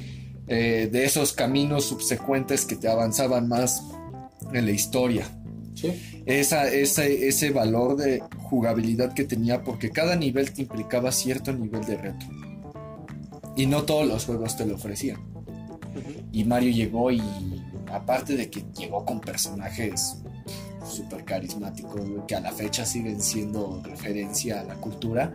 Eh, 0.50 0.88
de 0.90 1.04
esos 1.04 1.34
caminos 1.34 1.84
subsecuentes 1.84 2.64
que 2.64 2.78
te 2.78 2.88
avanzaban 2.88 3.50
más 3.50 3.84
en 4.54 4.66
la 4.66 4.72
historia. 4.72 5.28
Sí. 5.78 6.24
Esa, 6.26 6.68
ese, 6.70 7.28
ese 7.28 7.52
valor 7.52 7.98
de 7.98 8.24
jugabilidad 8.38 9.14
que 9.14 9.24
tenía 9.24 9.64
porque 9.64 9.92
cada 9.92 10.16
nivel 10.16 10.52
te 10.52 10.64
implicaba 10.64 11.12
cierto 11.12 11.54
nivel 11.54 11.86
de 11.86 11.98
reto. 11.98 12.26
Y 13.56 13.68
no 13.68 13.84
todos 13.84 14.08
los 14.08 14.26
juegos 14.26 14.58
te 14.58 14.66
lo 14.66 14.76
ofrecían. 14.76 15.20
Y 16.32 16.44
Mario 16.44 16.72
llegó 16.72 17.12
y 17.12 17.22
aparte 17.92 18.36
de 18.36 18.50
que 18.50 18.64
llegó 18.78 19.06
con 19.06 19.22
personajes 19.22 20.18
súper 20.86 21.24
carismáticos 21.26 22.02
que 22.28 22.36
a 22.36 22.40
la 22.40 22.52
fecha 22.52 22.86
siguen 22.86 23.22
siendo 23.22 23.82
referencia 23.84 24.62
a 24.62 24.64
la 24.64 24.76
cultura, 24.76 25.34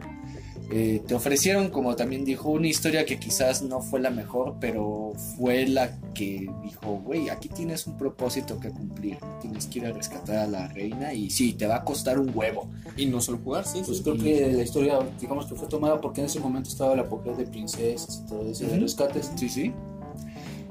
eh, 0.70 1.03
te 1.07 1.14
ofrecieron, 1.14 1.70
como 1.70 1.96
también 1.96 2.25
dijo, 2.25 2.51
una 2.51 2.66
historia 2.66 3.05
que 3.05 3.18
quizás 3.18 3.62
no 3.62 3.81
fue 3.81 4.01
la 4.01 4.11
mejor, 4.11 4.57
pero 4.61 5.12
fue 5.37 5.66
la 5.66 5.98
que 6.14 6.51
dijo, 6.62 7.01
güey, 7.05 7.29
aquí 7.29 7.48
tienes 7.48 7.87
un 7.87 7.96
propósito 7.96 8.59
que 8.59 8.70
cumplir, 8.70 9.18
tienes 9.40 9.66
que 9.66 9.81
ir 9.81 9.87
a 9.87 9.92
rescatar 9.92 10.37
a 10.37 10.46
la 10.46 10.68
reina 10.68 11.12
y 11.12 11.31
sí, 11.31 11.55
te 11.55 11.66
va 11.66 11.77
a 11.77 11.85
costar 11.85 12.18
un 12.18 12.31
huevo. 12.35 12.70
Y 12.96 13.07
no 13.07 13.20
solo 13.20 13.38
jugar, 13.42 13.66
sí. 13.66 13.83
Pues 13.85 13.98
sí. 13.98 14.03
creo 14.03 14.16
que 14.16 14.53
la 14.53 14.62
historia, 14.62 14.98
digamos 15.20 15.46
que 15.46 15.55
fue 15.55 15.68
tomada 15.68 16.01
porque 16.01 16.20
en 16.20 16.27
ese 16.27 16.40
momento 16.40 16.68
estaba 16.68 16.94
la 16.94 17.03
apogeo 17.03 17.35
de 17.35 17.46
princesas 17.46 18.22
y 18.25 18.29
todo 18.29 18.51
eso, 18.51 18.64
de 18.66 18.72
Ujú. 18.72 18.81
rescates. 18.83 19.31
Sí, 19.37 19.48
sí. 19.48 19.72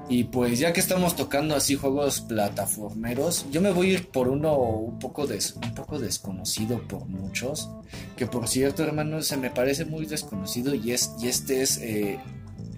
Y 0.10 0.26
pues 0.26 0.60
ya 0.60 0.74
que 0.74 0.82
estamos 0.82 1.16
tocando 1.16 1.56
así 1.56 1.76
juegos 1.76 2.20
plataformeros, 2.22 3.46
yo 3.50 3.62
me 3.62 3.72
voy 3.72 3.92
a 3.92 3.94
ir 3.94 4.10
por 4.10 4.28
uno 4.28 4.58
un 4.58 5.00
poco, 5.00 5.26
des- 5.26 5.56
un 5.64 5.74
poco 5.74 6.00
desconocido 6.00 6.86
por 6.88 7.06
muchos, 7.08 7.70
que 8.18 8.28
por 8.28 8.48
cierto 8.50 8.84
hermano 8.84 9.22
se 9.22 9.38
me 9.38 9.50
parece 9.50 9.86
muy 9.86 10.06
desconocido 10.06 10.76
y, 10.76 10.92
es, 10.92 11.12
y 11.22 11.28
este 11.30 11.62
es, 11.62 11.78
eh, 11.78 12.20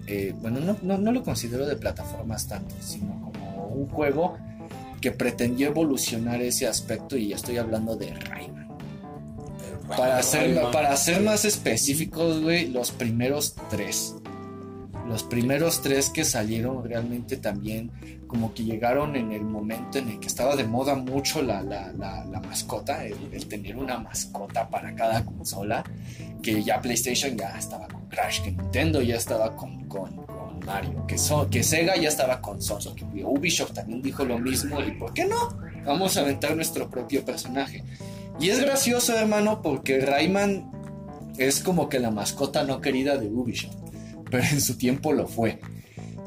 eh, 0.06 0.32
bueno, 0.40 0.60
no, 0.60 0.76
no, 0.82 0.96
no 0.98 1.10
lo 1.10 1.24
considero 1.24 1.66
de 1.66 1.74
plataformas 1.74 2.46
tanto, 2.46 2.72
sino 2.80 3.20
como 3.20 3.66
un 3.66 3.88
juego 3.88 4.36
que 5.00 5.10
pretendió 5.10 5.68
evolucionar 5.68 6.40
ese 6.40 6.68
aspecto 6.68 7.16
y 7.16 7.32
estoy 7.32 7.56
hablando 7.58 7.96
de 7.96 8.14
Rayman. 8.14 8.68
Para 9.88 10.22
ser, 10.22 10.62
para 10.72 10.96
ser 10.96 11.20
más 11.20 11.44
específicos, 11.44 12.40
güey, 12.40 12.68
los 12.70 12.90
primeros 12.92 13.54
tres. 13.68 14.14
Los 15.06 15.22
primeros 15.22 15.82
tres 15.82 16.08
que 16.10 16.24
salieron 16.24 16.82
realmente 16.84 17.36
también 17.36 17.90
como 18.26 18.54
que 18.54 18.64
llegaron 18.64 19.14
en 19.16 19.32
el 19.32 19.42
momento 19.42 19.98
en 19.98 20.08
el 20.08 20.18
que 20.18 20.26
estaba 20.26 20.56
de 20.56 20.64
moda 20.64 20.94
mucho 20.94 21.42
la, 21.42 21.62
la, 21.62 21.92
la, 21.92 22.40
mascota, 22.40 23.04
el, 23.04 23.14
el 23.32 23.46
tener 23.46 23.76
una 23.76 23.98
mascota 23.98 24.68
para 24.68 24.94
cada 24.94 25.24
consola, 25.24 25.84
que 26.42 26.62
ya 26.62 26.80
PlayStation 26.80 27.36
ya 27.36 27.56
estaba 27.58 27.86
con 27.86 28.06
Crash, 28.08 28.40
que 28.42 28.50
Nintendo 28.52 29.02
ya 29.02 29.16
estaba 29.16 29.54
con, 29.54 29.84
con, 29.88 30.16
con 30.26 30.58
Mario, 30.66 31.06
que, 31.06 31.16
so- 31.18 31.48
que 31.50 31.62
Sega 31.62 31.96
ya 31.96 32.08
estaba 32.08 32.40
con 32.40 32.60
Sonic, 32.60 33.12
que 33.12 33.24
Ubisoft 33.24 33.72
también 33.72 34.02
dijo 34.02 34.24
lo 34.24 34.38
mismo 34.38 34.80
y 34.80 34.92
¿por 34.92 35.12
qué 35.12 35.26
no? 35.26 35.56
Vamos 35.84 36.16
a 36.16 36.20
aventar 36.22 36.56
nuestro 36.56 36.88
propio 36.90 37.24
personaje. 37.24 37.84
Y 38.40 38.48
es 38.48 38.58
gracioso, 38.60 39.16
hermano, 39.16 39.62
porque 39.62 40.00
Rayman 40.00 40.72
es 41.38 41.60
como 41.60 41.88
que 41.88 42.00
la 42.00 42.10
mascota 42.10 42.64
no 42.64 42.80
querida 42.80 43.16
de 43.16 43.28
Ubisoft, 43.28 43.76
pero 44.34 44.48
en 44.50 44.60
su 44.60 44.76
tiempo 44.76 45.12
lo 45.12 45.28
fue. 45.28 45.60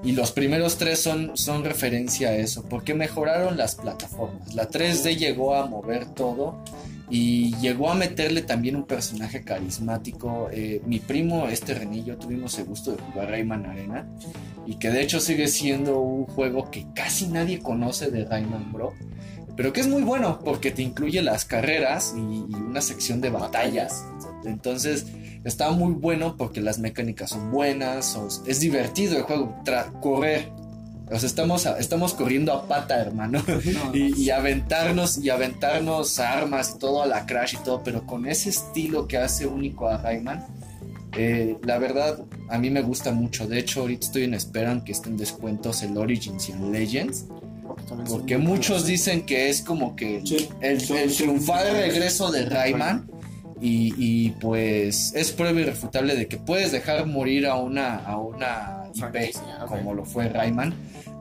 Y 0.02 0.14
los 0.14 0.32
primeros 0.32 0.78
tres 0.78 1.02
son, 1.02 1.36
son 1.36 1.66
referencia 1.66 2.30
a 2.30 2.36
eso, 2.36 2.64
porque 2.64 2.94
mejoraron 2.94 3.58
las 3.58 3.76
plataformas. 3.76 4.56
La 4.56 4.70
3D 4.70 5.18
llegó 5.18 5.56
a 5.56 5.66
mover 5.66 6.06
todo 6.06 6.64
y 7.10 7.54
llegó 7.58 7.92
a 7.92 7.96
meterle 7.96 8.44
también 8.44 8.78
un 8.78 8.86
personaje 8.86 9.44
carismático. 9.44 10.48
Eh, 10.54 10.82
mi 10.86 11.00
primo, 11.00 11.50
este 11.50 11.74
Renillo, 11.74 12.18
tuvimos 12.18 12.58
el 12.60 12.66
gusto 12.66 12.94
de 12.94 13.02
jugar 13.02 13.30
Rayman 13.30 13.66
Arena 13.66 14.08
y 14.66 14.76
que 14.76 14.90
de 14.90 15.02
hecho 15.02 15.20
sigue 15.20 15.50
siendo 15.50 16.00
un 16.00 16.28
juego 16.28 16.72
que 16.72 16.86
casi 16.96 17.28
nadie 17.28 17.60
conoce 17.60 18.10
de 18.10 18.24
Rayman 18.24 18.72
Bro. 18.72 18.94
Pero 19.58 19.74
que 19.74 19.82
es 19.82 19.88
muy 19.88 20.04
bueno 20.04 20.40
porque 20.46 20.72
te 20.72 20.82
incluye 20.82 21.22
las 21.22 21.44
carreras 21.44 22.14
y, 22.16 22.20
y 22.50 22.54
una 22.56 22.80
sección 22.80 23.20
de 23.20 23.32
batallas. 23.32 24.06
Entonces 24.46 25.08
está 25.48 25.72
muy 25.72 25.94
bueno 25.94 26.36
porque 26.38 26.62
las 26.62 26.78
mecánicas 26.80 27.32
son 27.32 27.52
buenas. 27.52 28.16
o- 28.16 28.28
es 28.46 28.60
divertido 28.60 29.18
el 29.18 29.24
juego. 29.24 29.56
Tra- 29.66 29.92
correr. 30.02 30.50
O 31.10 31.18
sea, 31.18 31.28
estamos, 31.28 31.66
a- 31.66 31.80
estamos 31.80 32.14
corriendo 32.14 32.52
a 32.54 32.68
pata, 32.68 33.00
hermano. 33.00 33.42
y, 33.94 34.14
y 34.24 34.30
aventarnos 34.30 35.18
y 35.18 35.30
aventarnos 35.30 36.20
armas 36.20 36.74
y 36.76 36.80
todo 36.80 37.02
a 37.02 37.06
la 37.06 37.26
Crash 37.26 37.56
y 37.56 37.64
todo. 37.64 37.82
Pero 37.84 38.06
con 38.06 38.28
ese 38.28 38.50
estilo 38.50 39.08
que 39.08 39.18
hace 39.18 39.48
único 39.48 39.88
a 39.88 39.98
Rayman. 39.98 40.46
eh, 41.18 41.58
la 41.64 41.78
verdad, 41.80 42.20
a 42.50 42.58
mí 42.60 42.70
me 42.70 42.82
gusta 42.82 43.12
mucho. 43.12 43.48
De 43.48 43.58
hecho, 43.58 43.82
ahorita 43.82 44.06
estoy 44.08 44.24
en 44.26 44.34
espera 44.34 44.72
en 44.72 44.82
que 44.82 44.92
estén 44.92 45.16
descuentos 45.18 45.82
el 45.82 45.98
Origins 45.98 46.50
y 46.50 46.52
el 46.52 46.72
Legends. 46.72 47.26
Porque 48.10 48.38
muchos 48.38 48.70
buenos. 48.82 48.86
dicen 48.88 49.26
que 49.26 49.50
es 49.50 49.62
como 49.62 49.96
que 49.96 50.18
el, 50.18 50.28
Sí, 50.28 50.50
el, 50.62 50.82
el 50.98 51.16
triunfal 51.16 51.72
regreso 51.72 52.32
de 52.32 52.46
Rayman. 52.46 53.10
Y, 53.62 53.94
y, 53.98 54.30
pues 54.40 55.14
es 55.16 55.32
prueba 55.32 55.60
irrefutable 55.60 56.16
de 56.16 56.28
que 56.28 56.38
puedes 56.38 56.72
dejar 56.72 57.06
morir 57.08 57.48
a 57.48 57.56
una, 57.56 57.98
a 57.98 58.18
una 58.18 58.84
IP 58.94 59.36
como 59.68 59.94
lo 59.94 60.06
fue 60.06 60.30
Rayman. 60.30 60.74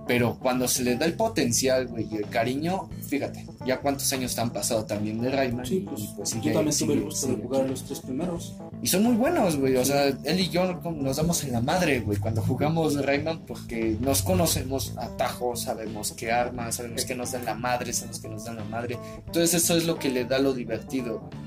Pero 0.07 0.39
cuando 0.39 0.69
se 0.69 0.85
le 0.85 0.95
da 0.95 1.05
el 1.05 1.15
potencial, 1.15 1.89
güey, 1.89 2.07
y 2.09 2.15
el 2.19 2.29
cariño, 2.29 2.89
fíjate, 3.09 3.45
ya 3.67 3.81
cuántos 3.81 4.13
años 4.13 4.39
han 4.39 4.51
pasado 4.51 4.85
también 4.85 5.21
de 5.21 5.31
Rayman. 5.33 5.67
Sí, 5.67 5.79
y, 5.79 5.81
pues, 5.81 6.01
pues, 6.17 6.31
yo 6.31 6.37
sigue- 6.41 6.53
también 6.53 6.65
tuve 6.67 6.73
sigue- 6.73 6.93
el 6.93 7.01
gusto 7.03 7.27
de 7.27 7.35
jugar 7.35 7.69
los 7.69 7.83
tres 7.85 7.99
primeros. 8.01 8.55
Y 8.81 8.87
son 8.87 9.03
muy 9.03 9.17
buenos, 9.17 9.57
güey. 9.57 9.75
O 9.75 9.85
sea, 9.85 10.05
él 10.07 10.39
y 10.39 10.49
yo 10.49 10.75
nos 10.93 11.17
damos 11.17 11.43
en 11.43 11.51
la 11.55 11.61
madre, 11.61 11.99
güey, 11.99 12.19
cuando 12.21 12.41
jugamos 12.41 13.05
Rayman 13.05 13.41
porque 13.47 13.97
nos 13.99 14.23
conocemos 14.23 14.93
atajos, 14.97 15.63
sabemos 15.63 16.13
qué 16.13 16.31
armas, 16.31 16.77
sabemos 16.77 17.05
que 17.05 17.17
nos 17.17 17.33
dan 17.33 17.45
la 17.45 17.55
madre, 17.55 17.93
sabemos 17.93 18.21
que 18.21 18.29
nos 18.29 18.45
dan 18.45 18.55
la 18.57 18.65
madre. 18.65 18.97
Entonces 19.27 19.55
eso 19.55 19.77
es 19.77 19.87
lo 19.87 19.99
que 19.99 20.09
le 20.09 20.25
da 20.25 20.39
lo 20.39 20.53
divertido. 20.55 21.19
güey. 21.19 21.46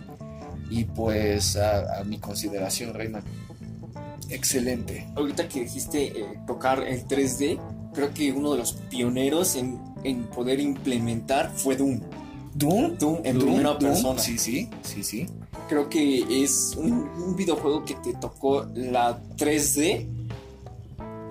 Y 0.70 0.84
pues 0.86 1.56
a, 1.58 2.00
a 2.00 2.04
mi 2.04 2.20
consideración, 2.20 2.94
Rayman. 2.94 3.24
Excelente. 4.30 5.08
Ahorita 5.16 5.48
que 5.48 5.62
dijiste 5.62 6.06
eh, 6.20 6.40
tocar 6.46 6.84
el 6.84 7.08
3D, 7.08 7.60
creo 7.94 8.14
que 8.14 8.32
uno 8.32 8.52
de 8.54 8.60
los 8.60 8.74
pioneros 8.74 9.56
en, 9.56 9.80
en 10.04 10.24
poder 10.26 10.60
implementar 10.60 11.52
fue 11.56 11.76
Doom. 11.76 12.00
Doom. 12.54 12.98
Doom 12.98 13.18
en 13.24 13.40
Doom, 13.40 13.46
primera 13.48 13.70
Doom, 13.72 13.80
persona. 13.80 14.20
Sí, 14.22 14.38
sí, 14.38 14.70
sí, 14.84 15.04
sí. 15.04 15.26
Creo 15.68 15.90
que 15.90 16.44
es 16.44 16.76
un, 16.78 16.92
un 16.92 17.36
videojuego 17.36 17.84
que 17.86 17.96
te 17.96 18.14
tocó 18.14 18.66
la 18.76 19.20
3D 19.38 20.06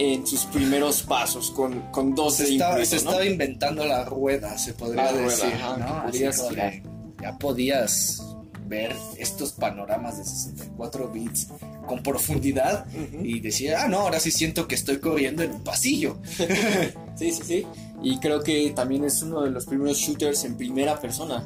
en 0.01 0.27
sus 0.27 0.45
primeros 0.47 1.03
pasos, 1.03 1.51
con, 1.51 1.81
con 1.91 2.15
2D 2.15 2.31
Se, 2.31 2.53
estaba, 2.53 2.73
incluso, 2.75 2.91
se 2.99 3.05
¿no? 3.05 3.11
estaba 3.11 3.25
inventando 3.27 3.85
la 3.85 4.05
rueda, 4.05 4.57
se 4.57 4.73
podría 4.75 5.11
La 5.11 5.13
decir. 5.13 6.83
ya 7.21 7.37
podías 7.37 8.23
ver 8.69 8.95
estos 9.19 9.53
panoramas 9.53 10.19
de 10.19 10.25
64 10.25 11.09
bits 11.09 11.49
con 11.87 12.03
profundidad 12.03 12.87
y 13.23 13.41
decir, 13.41 13.75
ah, 13.75 13.89
no, 13.89 14.01
ahora 14.01 14.21
sí 14.21 14.31
siento 14.31 14.69
que 14.69 14.75
estoy 14.75 14.99
corriendo 14.99 15.43
en 15.43 15.53
un 15.53 15.63
pasillo. 15.63 16.19
Sí, 17.19 17.33
sí, 17.33 17.43
sí. 17.45 17.67
Y 18.01 18.21
creo 18.21 18.45
que 18.45 18.71
también 18.71 19.03
es 19.03 19.23
uno 19.23 19.43
de 19.43 19.51
los 19.51 19.67
primeros 19.67 19.99
shooters 19.99 20.45
en 20.45 20.57
primera 20.57 21.01
persona. 21.01 21.43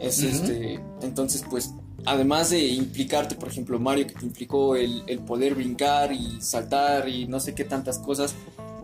Es 0.00 0.20
este. 0.20 0.80
Entonces, 1.00 1.44
pues, 1.48 1.74
además 2.04 2.50
de 2.50 2.66
implicarte, 2.66 3.36
por 3.36 3.48
ejemplo, 3.48 3.78
Mario, 3.78 4.08
que 4.08 4.14
te 4.14 4.26
implicó 4.26 4.74
el, 4.74 5.04
el 5.06 5.20
poder 5.20 5.54
brincar 5.54 6.12
y 6.12 6.40
saltar 6.40 7.08
y 7.08 7.28
no 7.28 7.38
sé 7.38 7.54
qué 7.54 7.62
tantas 7.62 8.00
cosas, 8.00 8.34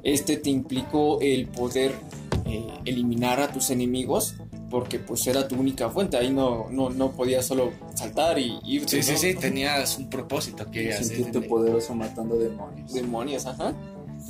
este 0.05 0.37
te 0.37 0.51
implicó 0.51 1.21
el 1.21 1.49
poder 1.49 1.93
eh, 2.45 2.67
eliminar 2.85 3.41
a 3.41 3.53
tus 3.53 3.71
enemigos. 3.71 4.35
Porque 4.73 4.99
pues 4.99 5.27
era 5.27 5.47
tu 5.47 5.55
única 5.55 5.89
fuente, 5.91 6.17
ahí 6.17 6.33
no, 6.33 6.69
no, 6.71 6.91
no 6.91 7.13
podías 7.13 7.47
solo 7.47 7.73
saltar 7.95 8.39
y 8.39 8.59
irte. 8.65 8.89
Sí, 8.89 9.03
sí, 9.03 9.13
¿no? 9.13 9.19
sí, 9.19 9.35
tenías 9.35 9.99
un 9.99 10.09
propósito 10.09 10.69
que 10.71 10.93
hacer. 10.93 11.05
Sentirte 11.05 11.43
poderoso 11.43 11.95
matando 11.95 12.37
demonios. 12.37 12.93
demonios, 12.93 13.47
ajá. 13.47 13.75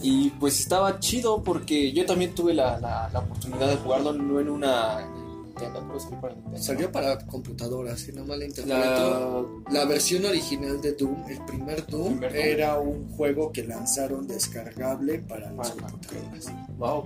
Y 0.02 0.31
pues 0.31 0.59
estaba 0.59 0.98
chido 0.98 1.42
porque 1.42 1.92
yo 1.92 2.05
también 2.05 2.35
tuve 2.35 2.55
la, 2.55 2.78
la, 2.81 3.09
la 3.12 3.20
oportunidad 3.20 3.68
de 3.68 3.76
jugarlo, 3.76 4.12
no 4.12 4.40
en 4.40 4.48
una 4.48 5.07
Nintendo, 5.52 5.85
pero 5.87 6.00
salió 6.00 6.20
para. 6.20 6.59
Salió 6.59 6.92
para 6.92 7.18
computadoras, 7.26 8.00
si 8.00 8.12
no 8.12 8.24
mal 8.24 8.38
la, 8.38 8.46
interpreto. 8.46 9.62
La 9.70 9.85
versión 9.85 10.24
original 10.24 10.81
de 10.81 10.92
Doom, 10.92 11.28
el 11.28 11.44
primer 11.44 11.87
Doom, 11.87 12.18
Primer 12.18 12.33
Doom. 12.33 12.44
era 12.44 12.78
un 12.78 13.09
juego 13.11 13.52
que 13.52 13.64
lanzaron 13.64 14.26
descargable 14.26 15.18
para 15.20 15.52
las 15.52 15.70
Para 15.70 15.90
computadoras. 15.90 16.52
Wow, 16.78 17.05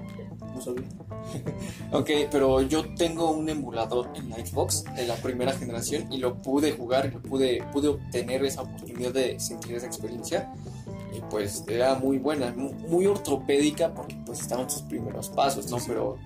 no 0.57 0.61
sabía. 0.63 0.85
Ok, 1.93 2.11
pero 2.31 2.63
yo 2.63 2.95
tengo 2.95 3.31
un 3.31 3.49
emulador 3.49 4.11
en 4.15 4.31
la 4.31 4.37
Xbox 4.45 4.85
de 4.97 5.07
la 5.07 5.15
primera 5.17 5.53
generación 5.53 6.13
y 6.13 6.19
lo 6.19 6.35
pude 6.43 6.73
jugar, 6.73 7.13
lo 7.13 7.21
pude, 7.23 7.63
pude 7.73 7.89
obtener 7.89 8.45
esa 8.45 8.63
oportunidad 8.63 9.13
de 9.13 9.39
sentir 9.41 9.75
esa 9.77 9.87
experiencia. 9.87 10.53
Y 11.17 11.21
pues 11.31 11.65
era 11.69 11.95
muy 11.97 12.19
buena, 12.19 12.53
mu- 12.57 12.73
muy 12.89 13.07
ortopédica 13.07 13.93
porque 13.95 14.17
pues 14.27 14.41
estaban 14.41 14.69
sus 14.71 14.83
primeros 14.83 15.29
pasos, 15.31 15.71
¿no? 15.71 15.79
Pero 15.87 16.17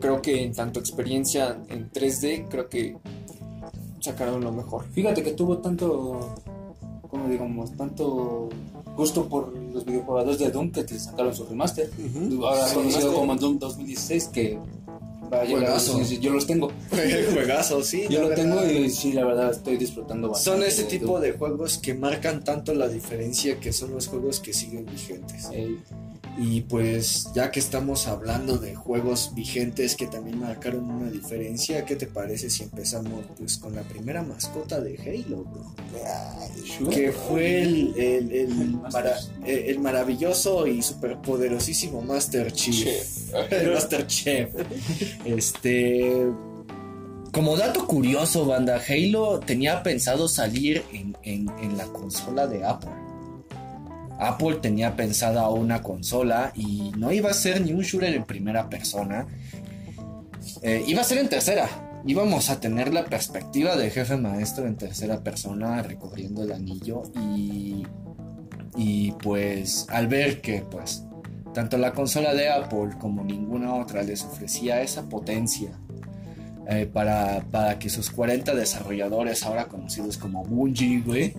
creo 0.00 0.20
que 0.22 0.44
en 0.44 0.52
tanto 0.54 0.78
experiencia 0.80 1.58
en 1.68 1.90
3D, 1.90 2.46
creo 2.48 2.68
que 2.68 2.96
sacaron 4.00 4.42
lo 4.44 4.52
mejor. 4.52 4.84
Fíjate 4.92 5.22
que 5.22 5.32
tuvo 5.32 5.58
tanto, 5.58 6.34
como 7.10 7.28
digamos, 7.28 7.74
tanto 7.76 8.48
gusto 8.96 9.28
por 9.28 9.56
los 9.56 9.84
videojuegos 9.84 10.38
de 10.38 10.50
Doom 10.50 10.70
que 10.72 10.84
te 10.84 10.98
sacaron 10.98 11.34
su 11.34 11.44
remaster. 11.44 11.90
Ahora 12.42 12.66
Sí, 12.68 12.74
conocido 12.74 13.12
como 13.14 13.36
Doom 13.36 13.58
2016 13.58 14.24
que 14.32 14.58
va 15.32 15.40
a 15.40 15.44
llegar 15.44 15.64
a 15.64 15.66
Juegazo. 15.66 15.92
2016. 15.92 16.20
yo 16.20 16.30
los 16.32 16.46
tengo. 16.46 16.70
Juegazo, 17.32 17.82
sí. 17.82 18.04
Yo 18.08 18.22
lo 18.22 18.28
verdad. 18.28 18.44
tengo 18.44 18.66
y 18.66 18.90
sí, 18.90 19.12
la 19.12 19.24
verdad 19.24 19.50
estoy 19.50 19.76
disfrutando 19.76 20.30
bastante. 20.30 20.58
Son 20.60 20.68
ese 20.68 20.82
de 20.84 20.88
tipo 20.88 21.06
Doom. 21.12 21.20
de 21.22 21.32
juegos 21.32 21.78
que 21.78 21.94
marcan 21.94 22.42
tanto 22.44 22.74
la 22.74 22.88
diferencia 22.88 23.58
que 23.60 23.72
son 23.72 23.92
los 23.92 24.06
juegos 24.08 24.40
que 24.40 24.52
siguen 24.52 24.86
vigentes. 24.86 25.48
Ey, 25.52 25.78
Y 26.38 26.62
pues 26.62 27.28
ya 27.34 27.50
que 27.50 27.60
estamos 27.60 28.06
hablando 28.08 28.58
de 28.58 28.74
juegos 28.74 29.32
vigentes 29.34 29.96
que 29.96 30.06
también 30.06 30.38
marcaron 30.40 30.90
una 30.90 31.10
diferencia, 31.10 31.84
¿qué 31.84 31.96
te 31.96 32.06
parece 32.06 32.50
si 32.50 32.62
empezamos 32.64 33.24
pues 33.38 33.56
con 33.58 33.74
la 33.74 33.82
primera 33.82 34.22
mascota 34.22 34.80
de 34.80 34.96
Halo, 34.98 35.44
bro? 35.44 35.74
Que 36.90 37.12
fue 37.12 37.62
el, 37.62 37.94
el, 37.96 38.32
el, 38.32 38.48
mara- 38.92 39.16
el- 39.46 39.78
maravilloso 39.80 40.66
y 40.66 40.82
superpoderosísimo 40.82 42.02
Master 42.02 42.52
Chief. 42.52 42.84
Chef. 42.84 43.32
Master 43.74 44.06
Chef. 44.06 44.50
Este. 45.24 46.26
Como 47.32 47.56
dato 47.56 47.86
curioso, 47.86 48.46
banda, 48.46 48.80
Halo 48.88 49.40
tenía 49.40 49.82
pensado 49.82 50.26
salir 50.28 50.82
en, 50.92 51.16
en- 51.22 51.50
en 51.60 51.76
la 51.76 51.84
consola 51.86 52.46
de 52.46 52.64
Apple. 52.64 52.90
Apple 54.18 54.56
tenía 54.62 54.96
pensada 54.96 55.48
una 55.50 55.82
consola 55.82 56.52
y 56.54 56.92
no 56.96 57.12
iba 57.12 57.30
a 57.30 57.34
ser 57.34 57.60
ni 57.60 57.72
un 57.72 57.82
shooter 57.82 58.14
en 58.14 58.24
primera 58.24 58.68
persona, 58.68 59.26
eh, 60.62 60.84
iba 60.86 61.00
a 61.00 61.04
ser 61.04 61.18
en 61.18 61.28
tercera. 61.28 61.68
Íbamos 62.06 62.50
a 62.50 62.60
tener 62.60 62.94
la 62.94 63.04
perspectiva 63.04 63.76
del 63.76 63.90
jefe 63.90 64.16
maestro 64.16 64.66
en 64.66 64.76
tercera 64.76 65.24
persona 65.24 65.82
recorriendo 65.82 66.44
el 66.44 66.52
anillo 66.52 67.02
y, 67.20 67.84
y 68.76 69.12
pues 69.12 69.86
al 69.90 70.06
ver 70.06 70.40
que 70.40 70.60
pues 70.60 71.02
tanto 71.52 71.78
la 71.78 71.92
consola 71.92 72.32
de 72.34 72.48
Apple 72.48 72.90
como 73.00 73.24
ninguna 73.24 73.74
otra 73.74 74.02
les 74.02 74.22
ofrecía 74.22 74.82
esa 74.82 75.08
potencia 75.08 75.70
eh, 76.68 76.86
para, 76.92 77.44
para, 77.50 77.78
que 77.78 77.88
sus 77.88 78.10
40 78.10 78.54
desarrolladores, 78.54 79.44
ahora 79.44 79.66
conocidos 79.66 80.18
como 80.18 80.44
Bungie, 80.44 81.00
güey, 81.00 81.34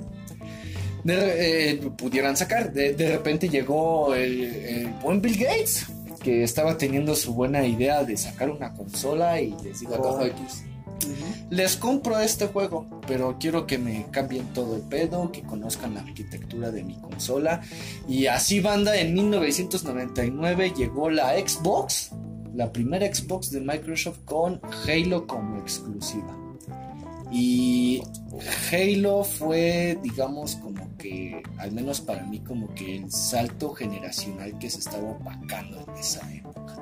eh, 1.13 1.91
pudieran 1.97 2.35
sacar. 2.35 2.71
De, 2.73 2.93
de, 2.93 3.09
repente 3.09 3.49
llegó 3.49 4.13
el, 4.13 4.43
el 4.43 4.87
buen 5.01 5.21
Bill 5.21 5.37
Gates, 5.37 5.87
que 6.21 6.43
estaba 6.43 6.77
teniendo 6.77 7.15
su 7.15 7.33
buena 7.33 7.65
idea 7.65 8.03
de 8.03 8.17
sacar 8.17 8.49
una 8.49 8.73
consola 8.73 9.39
y 9.41 9.55
les 9.63 9.79
dijo, 9.79 10.25
X. 10.25 10.63
Les 11.49 11.77
compro 11.77 12.19
este 12.19 12.47
juego, 12.47 12.87
pero 13.07 13.37
quiero 13.39 13.67
que 13.67 13.77
me 13.77 14.07
cambien 14.11 14.45
todo 14.53 14.75
el 14.75 14.81
pedo, 14.81 15.31
que 15.31 15.43
conozcan 15.43 15.93
la 15.93 16.01
arquitectura 16.01 16.71
de 16.71 16.83
mi 16.83 16.95
consola. 16.95 17.61
Y 18.07 18.27
así 18.27 18.59
banda, 18.59 18.97
en 18.97 19.13
1999 19.13 20.73
llegó 20.75 21.09
la 21.09 21.37
Xbox, 21.37 22.11
la 22.53 22.71
primera 22.71 23.13
Xbox 23.13 23.51
de 23.51 23.61
Microsoft 23.61 24.19
con 24.25 24.59
Halo 24.87 25.27
como 25.27 25.57
exclusiva. 25.59 26.46
Y 27.31 28.01
Halo 28.71 29.23
fue, 29.23 29.97
digamos, 30.01 30.55
como 30.55 30.95
que, 30.97 31.41
al 31.57 31.71
menos 31.71 32.01
para 32.01 32.23
mí, 32.23 32.39
como 32.39 32.73
que 32.73 32.97
el 32.97 33.11
salto 33.11 33.73
generacional 33.73 34.57
que 34.59 34.69
se 34.69 34.79
estaba 34.79 35.11
opacando 35.11 35.85
en 35.87 35.97
esa 35.97 36.33
época. 36.33 36.75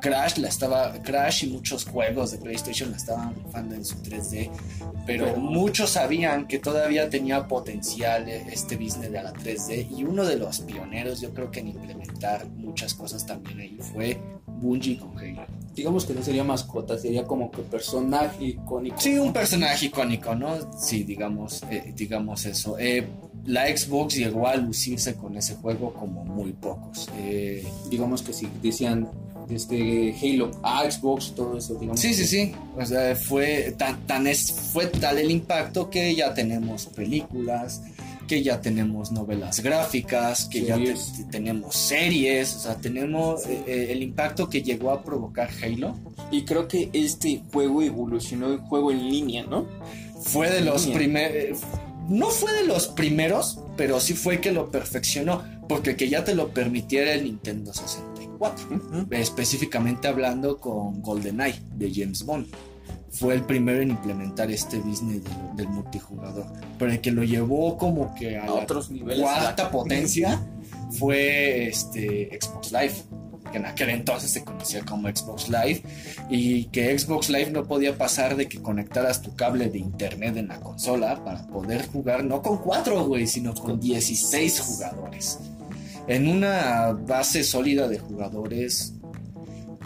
Crash 0.00 0.38
la 0.38 0.48
estaba 0.48 0.92
Crash 1.02 1.44
y 1.44 1.48
muchos 1.48 1.84
juegos 1.84 2.30
de 2.30 2.38
PlayStation 2.38 2.90
la 2.90 2.96
estaban 2.96 3.34
rifando 3.34 3.74
en 3.74 3.84
su 3.84 3.96
3D, 3.96 4.50
pero, 5.06 5.36
muchos 5.36 5.90
sabían 5.90 6.46
que 6.46 6.58
todavía 6.58 7.10
tenía 7.10 7.48
potencial 7.48 8.28
este 8.28 8.76
business 8.76 9.10
de 9.10 9.22
la 9.22 9.32
3D 9.32 9.90
y 9.90 10.04
uno 10.04 10.24
de 10.24 10.36
los 10.36 10.60
pioneros 10.60 11.20
yo 11.20 11.34
creo 11.34 11.50
que 11.50 11.60
en 11.60 11.68
implementar 11.68 12.46
muchas 12.48 12.94
cosas 12.94 13.26
también 13.26 13.60
ahí 13.60 13.78
fue 13.92 14.20
Bungie 14.60 14.98
con 14.98 15.16
Halo. 15.18 15.42
Digamos 15.74 16.04
que 16.04 16.14
no 16.14 16.22
sería 16.22 16.44
mascota, 16.44 16.98
sería 16.98 17.24
como 17.24 17.50
que 17.50 17.62
personaje 17.62 18.44
icónico. 18.44 19.00
Sí, 19.00 19.18
un 19.18 19.32
personaje 19.32 19.86
icónico, 19.86 20.34
¿no? 20.34 20.56
Sí, 20.78 21.04
digamos, 21.04 21.62
eh, 21.70 21.92
digamos 21.96 22.44
eso. 22.44 22.76
Eh, 22.78 23.06
la 23.46 23.66
Xbox 23.74 24.16
llegó 24.16 24.46
a 24.46 24.56
lucirse 24.56 25.14
con 25.14 25.36
ese 25.36 25.54
juego 25.56 25.92
como 25.94 26.24
muy 26.24 26.52
pocos. 26.52 27.08
Eh, 27.18 27.66
digamos 27.88 28.22
que 28.22 28.32
si 28.32 28.48
decían 28.62 29.08
este 29.48 30.14
Halo 30.22 30.50
a 30.62 30.88
Xbox, 30.90 31.34
todo 31.34 31.56
eso, 31.56 31.74
digamos. 31.74 32.00
Sí, 32.00 32.14
sí, 32.14 32.26
sí. 32.26 32.52
O 32.76 32.84
sea, 32.84 33.16
fue 33.16 33.74
tan, 33.78 34.06
tan 34.06 34.26
es, 34.26 34.52
fue 34.52 34.86
tal 34.86 35.18
el 35.18 35.30
impacto 35.30 35.90
que 35.90 36.14
ya 36.14 36.34
tenemos 36.34 36.86
películas, 36.86 37.82
que 38.30 38.44
ya 38.44 38.60
tenemos 38.60 39.10
novelas 39.10 39.58
gráficas, 39.58 40.44
que 40.44 40.62
ya 40.62 40.78
tenemos 41.32 41.74
series, 41.74 42.54
o 42.54 42.60
sea, 42.60 42.76
tenemos 42.76 43.44
eh, 43.44 43.64
eh, 43.66 43.86
el 43.90 44.04
impacto 44.04 44.48
que 44.48 44.62
llegó 44.62 44.92
a 44.92 45.02
provocar 45.02 45.50
Halo. 45.60 45.98
Y 46.30 46.44
creo 46.44 46.68
que 46.68 46.90
este 46.92 47.42
juego 47.52 47.82
evolucionó 47.82 48.52
en 48.52 48.58
juego 48.58 48.92
en 48.92 49.10
línea, 49.10 49.42
¿no? 49.42 49.66
Fue 50.22 50.48
de 50.48 50.60
los 50.60 50.86
primeros, 50.86 51.58
no 52.08 52.28
fue 52.28 52.52
de 52.52 52.66
los 52.68 52.86
primeros, 52.86 53.58
pero 53.76 53.98
sí 53.98 54.14
fue 54.14 54.40
que 54.40 54.52
lo 54.52 54.70
perfeccionó, 54.70 55.42
porque 55.68 55.96
que 55.96 56.08
ya 56.08 56.22
te 56.22 56.36
lo 56.36 56.50
permitiera 56.50 57.12
el 57.14 57.24
Nintendo 57.24 57.74
64, 57.74 59.08
específicamente 59.10 60.06
hablando 60.06 60.58
con 60.58 61.02
GoldenEye 61.02 61.60
de 61.74 61.92
James 61.92 62.24
Bond 62.24 62.46
fue 63.10 63.34
el 63.34 63.42
primero 63.42 63.82
en 63.82 63.90
implementar 63.90 64.50
este 64.50 64.78
business 64.78 65.22
del, 65.56 65.68
multijugador. 65.68 66.46
Pero 66.78 66.92
el 66.92 67.00
que 67.00 67.10
lo 67.10 67.24
llevó 67.24 67.76
como 67.76 68.14
que 68.14 68.38
a, 68.38 68.52
otros 68.52 68.90
niveles. 68.90 69.20
Cuarta 69.20 69.70
potencia 69.70 70.40
fue 70.92 71.68
este 71.68 72.38
Xbox 72.40 72.72
Live. 72.72 72.94
Que 73.50 73.58
en 73.58 73.66
aquel 73.66 73.90
entonces 73.90 74.30
se 74.30 74.44
conocía 74.44 74.84
como 74.84 75.08
Xbox 75.08 75.48
Live. 75.48 75.82
Y 76.30 76.66
que 76.66 76.96
Xbox 76.96 77.30
Live 77.30 77.50
no 77.50 77.64
podía 77.64 77.98
pasar 77.98 78.36
de 78.36 78.48
que 78.48 78.62
conectaras 78.62 79.22
tu 79.22 79.34
cable 79.34 79.68
de 79.68 79.78
internet 79.78 80.36
en 80.36 80.48
la 80.48 80.60
consola 80.60 81.24
para 81.24 81.46
poder 81.48 81.88
jugar, 81.88 82.24
no 82.24 82.42
con 82.42 82.58
cuatro, 82.58 83.04
güey, 83.06 83.26
sino 83.26 83.54
con 83.54 83.80
16 83.80 84.60
jugadores. 84.60 85.40
En 86.06 86.28
una 86.28 86.92
base 86.92 87.42
sólida 87.42 87.88
de 87.88 87.98
jugadores 87.98 88.94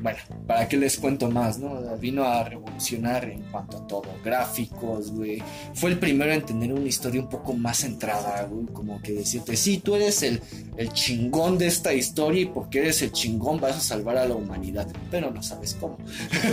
bueno, 0.05 0.19
¿para 0.47 0.69
qué 0.69 0.77
les 0.77 0.99
cuento 0.99 1.31
más, 1.31 1.59
no? 1.59 1.81
Vino 1.97 2.25
a 2.25 2.45
revolucionar 2.45 3.25
en 3.25 3.41
cuanto 3.45 3.79
a 3.79 3.87
todo, 3.87 4.05
gráficos, 4.23 5.11
güey. 5.11 5.43
Fue 5.73 5.93
el 5.93 5.99
primero 5.99 6.31
en 6.31 6.45
tener 6.45 6.75
una 6.75 6.87
historia 6.87 7.23
un 7.23 7.31
poco 7.31 7.55
más 7.55 7.79
centrada, 7.79 8.43
güey, 8.43 8.67
como 8.67 9.01
que 9.01 9.13
decirte, 9.13 9.57
sí, 9.57 9.79
tú 9.79 9.95
eres 9.95 10.23
el, 10.23 10.43
el 10.77 10.93
chingón 10.93 11.57
de 11.57 11.69
esta 11.69 11.95
historia 11.95 12.43
y 12.43 12.45
porque 12.45 12.81
eres 12.81 13.01
el 13.01 13.13
chingón 13.13 13.59
vas 13.63 13.77
a 13.77 13.81
salvar 13.81 14.19
a 14.19 14.27
la 14.27 14.35
humanidad, 14.35 14.87
pero 15.11 15.31
no 15.31 15.43
sabes 15.43 15.75
cómo, 15.81 15.97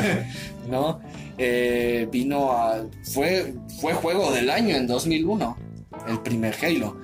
¿no? 0.70 1.02
Eh, 1.38 2.08
vino 2.10 2.54
a... 2.54 2.86
Fue, 3.04 3.54
fue 3.82 3.94
juego 3.96 4.32
del 4.32 4.50
año 4.50 4.78
en 4.78 4.88
2001, 4.88 5.58
el 6.08 6.22
primer 6.22 6.56
Halo. 6.64 6.96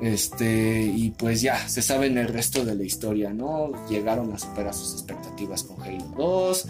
Este, 0.00 0.82
y 0.82 1.10
pues 1.10 1.40
ya, 1.40 1.68
se 1.68 1.80
sabe 1.80 2.06
en 2.06 2.18
el 2.18 2.28
resto 2.28 2.64
de 2.64 2.74
la 2.74 2.84
historia, 2.84 3.32
¿no? 3.32 3.72
Llegaron 3.88 4.32
a 4.32 4.38
superar 4.38 4.74
sus 4.74 4.92
expectativas 4.92 5.62
con 5.62 5.82
Halo 5.82 6.04
2. 6.16 6.66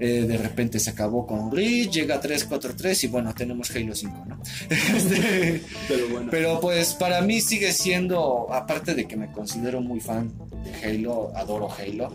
Eh, 0.00 0.22
de 0.28 0.38
repente 0.38 0.78
se 0.78 0.90
acabó 0.90 1.26
con 1.26 1.50
Reach, 1.50 1.90
llega 1.90 2.20
343 2.20 3.02
y 3.02 3.06
bueno, 3.08 3.34
tenemos 3.34 3.68
Halo 3.74 3.96
5, 3.96 4.26
¿no? 4.28 4.40
Este, 4.70 5.62
pero 5.88 6.08
bueno. 6.08 6.28
Pero 6.30 6.60
pues 6.60 6.94
para 6.94 7.20
mí 7.20 7.40
sigue 7.40 7.72
siendo, 7.72 8.46
aparte 8.52 8.94
de 8.94 9.08
que 9.08 9.16
me 9.16 9.32
considero 9.32 9.80
muy 9.80 9.98
fan 9.98 10.32
de 10.62 10.86
Halo, 10.86 11.32
adoro 11.34 11.68
Halo. 11.72 12.12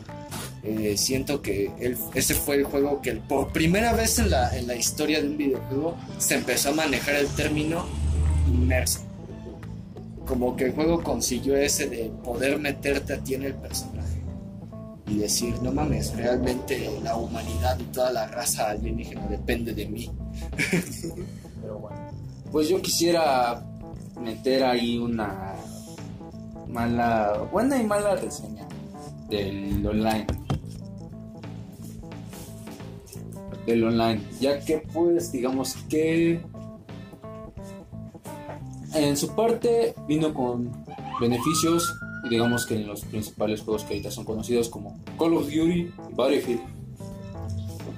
Eh, 0.64 0.96
siento 0.96 1.42
que 1.42 1.72
ese 2.14 2.36
fue 2.36 2.56
el 2.56 2.64
juego 2.64 3.02
que 3.02 3.12
por 3.16 3.52
primera 3.52 3.92
vez 3.92 4.18
en 4.18 4.30
la, 4.30 4.58
en 4.58 4.66
la 4.66 4.76
historia 4.76 5.22
de 5.22 5.28
un 5.28 5.36
videojuego 5.36 5.98
se 6.20 6.36
empezó 6.36 6.70
a 6.70 6.74
manejar 6.74 7.16
el 7.16 7.28
término 7.28 7.86
inmerso 8.48 9.13
como 10.26 10.56
que 10.56 10.66
el 10.66 10.74
juego 10.74 11.04
consiguió 11.04 11.56
ese 11.56 11.90
de 11.90 12.10
poder 12.24 12.60
meterte 12.60 13.14
a 13.14 13.18
ti 13.24 13.36
en 13.36 13.44
el 13.44 13.54
personaje 13.56 14.22
y 15.08 15.18
decir, 15.18 15.56
no 15.62 15.72
mames, 15.72 16.16
realmente 16.16 16.90
la 17.04 17.16
humanidad 17.16 17.78
y 17.80 17.84
toda 17.86 18.12
la 18.12 18.28
raza 18.28 18.70
alienígena 18.70 19.28
depende 19.28 19.74
de 19.74 19.86
mí. 19.88 20.10
Pero 21.62 21.80
bueno, 21.80 21.98
pues 22.52 22.70
yo 22.70 22.82
quisiera 22.82 23.62
meter 24.22 24.64
ahí 24.64 24.98
una 24.98 25.56
mala, 26.68 27.48
buena 27.52 27.82
y 27.82 27.86
mala 27.86 28.16
reseña 28.16 28.68
del 29.30 29.86
online. 29.86 30.28
Del 33.66 33.84
online, 33.84 34.22
ya 34.40 34.60
que 34.60 34.80
pues 34.80 35.32
digamos 35.32 35.76
que 35.90 36.42
en 38.94 39.18
su 39.18 39.36
parte 39.36 39.96
vino 40.08 40.34
con 40.34 40.72
beneficios, 41.20 41.94
digamos 42.30 42.66
que 42.66 42.76
en 42.76 42.88
los 42.88 43.02
principales 43.02 43.62
juegos 43.62 43.84
que 43.84 43.94
ahorita 43.94 44.12
son 44.12 44.26
conocidos 44.26 44.70
como 44.70 45.00
Call 45.18 45.34
of 45.34 45.46
Duty 45.46 45.80
y 45.80 45.92
Battlefield, 46.16 46.62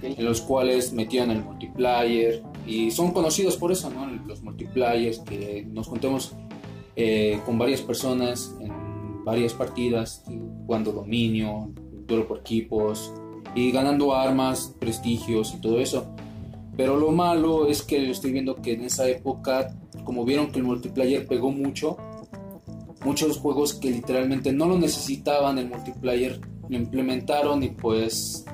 en 0.02 0.26
los 0.26 0.42
cuales 0.42 0.94
metían 0.94 1.32
el 1.32 1.44
multiplayer 1.44 2.44
y 2.68 2.92
son 2.92 3.12
conocidos 3.12 3.58
por 3.58 3.72
eso, 3.72 3.90
¿no? 3.90 4.06
Los 4.26 4.42
multiplayers 4.44 5.20
que 5.20 5.66
nos 5.72 5.88
juntemos 5.88 6.34
eh, 6.96 7.40
con 7.46 7.58
varias 7.58 7.82
personas 7.82 8.56
en 8.62 9.24
varias 9.24 9.54
partidas, 9.54 10.24
jugando 10.66 10.92
dominio, 10.92 11.72
duelo 12.08 12.28
por 12.28 12.40
equipos 12.40 13.12
y 13.56 13.72
ganando 13.72 14.14
armas, 14.14 14.76
prestigios 14.80 15.54
y 15.56 15.62
todo 15.62 15.80
eso. 15.80 16.16
Pero 16.78 16.98
lo 16.98 17.12
malo 17.12 17.68
es 17.68 17.82
que 17.82 18.12
estoy 18.12 18.32
viendo 18.32 18.62
que 18.62 18.74
en 18.74 18.84
esa 18.84 19.08
época 19.08 19.76
como 20.06 20.24
vieron 20.24 20.52
que 20.52 20.60
el 20.60 20.66
multiplayer 20.66 21.28
pegó 21.28 21.52
mucho, 21.52 21.98
muchos 23.04 23.38
juegos 23.38 23.74
que 23.74 23.92
literalmente 23.92 24.54
no 24.54 24.68
lo 24.68 24.78
necesitaban 24.78 25.58
el 25.58 25.68
multiplayer 25.68 26.40
lo 26.70 26.78
implementaron 26.78 27.62
y 27.62 27.70
pues 27.70 28.46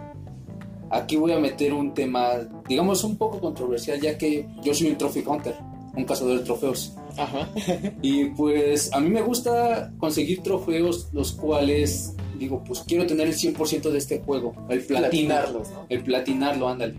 aquí 0.90 1.16
voy 1.16 1.32
a 1.32 1.40
meter 1.40 1.74
un 1.74 1.94
tema, 1.94 2.32
digamos 2.68 3.04
un 3.04 3.18
poco 3.18 3.40
controversial 3.40 4.02
ya 4.02 4.18
que 4.18 4.48
yo 4.64 4.74
soy 4.74 4.88
un 4.88 4.98
trophy 4.98 5.24
hunter, 5.26 5.56
un 5.96 6.04
cazador 6.04 6.40
de 6.40 6.46
trofeos. 6.46 6.96
Ajá. 7.18 7.50
y 8.02 8.26
pues 8.26 8.92
a 8.94 9.00
mí 9.00 9.10
me 9.10 9.22
gusta 9.22 9.94
conseguir 9.98 10.42
trofeos 10.42 11.10
los 11.14 11.34
cuales 11.34 12.16
digo, 12.38 12.64
pues 12.66 12.84
quiero 12.88 13.06
tener 13.06 13.28
el 13.28 13.36
100% 13.36 13.92
de 13.92 13.98
este 13.98 14.22
juego, 14.22 14.54
el 14.70 14.84
platinarlo, 14.84 15.62
el 15.90 16.04
platinarlo, 16.04 16.68
ándale. 16.68 16.96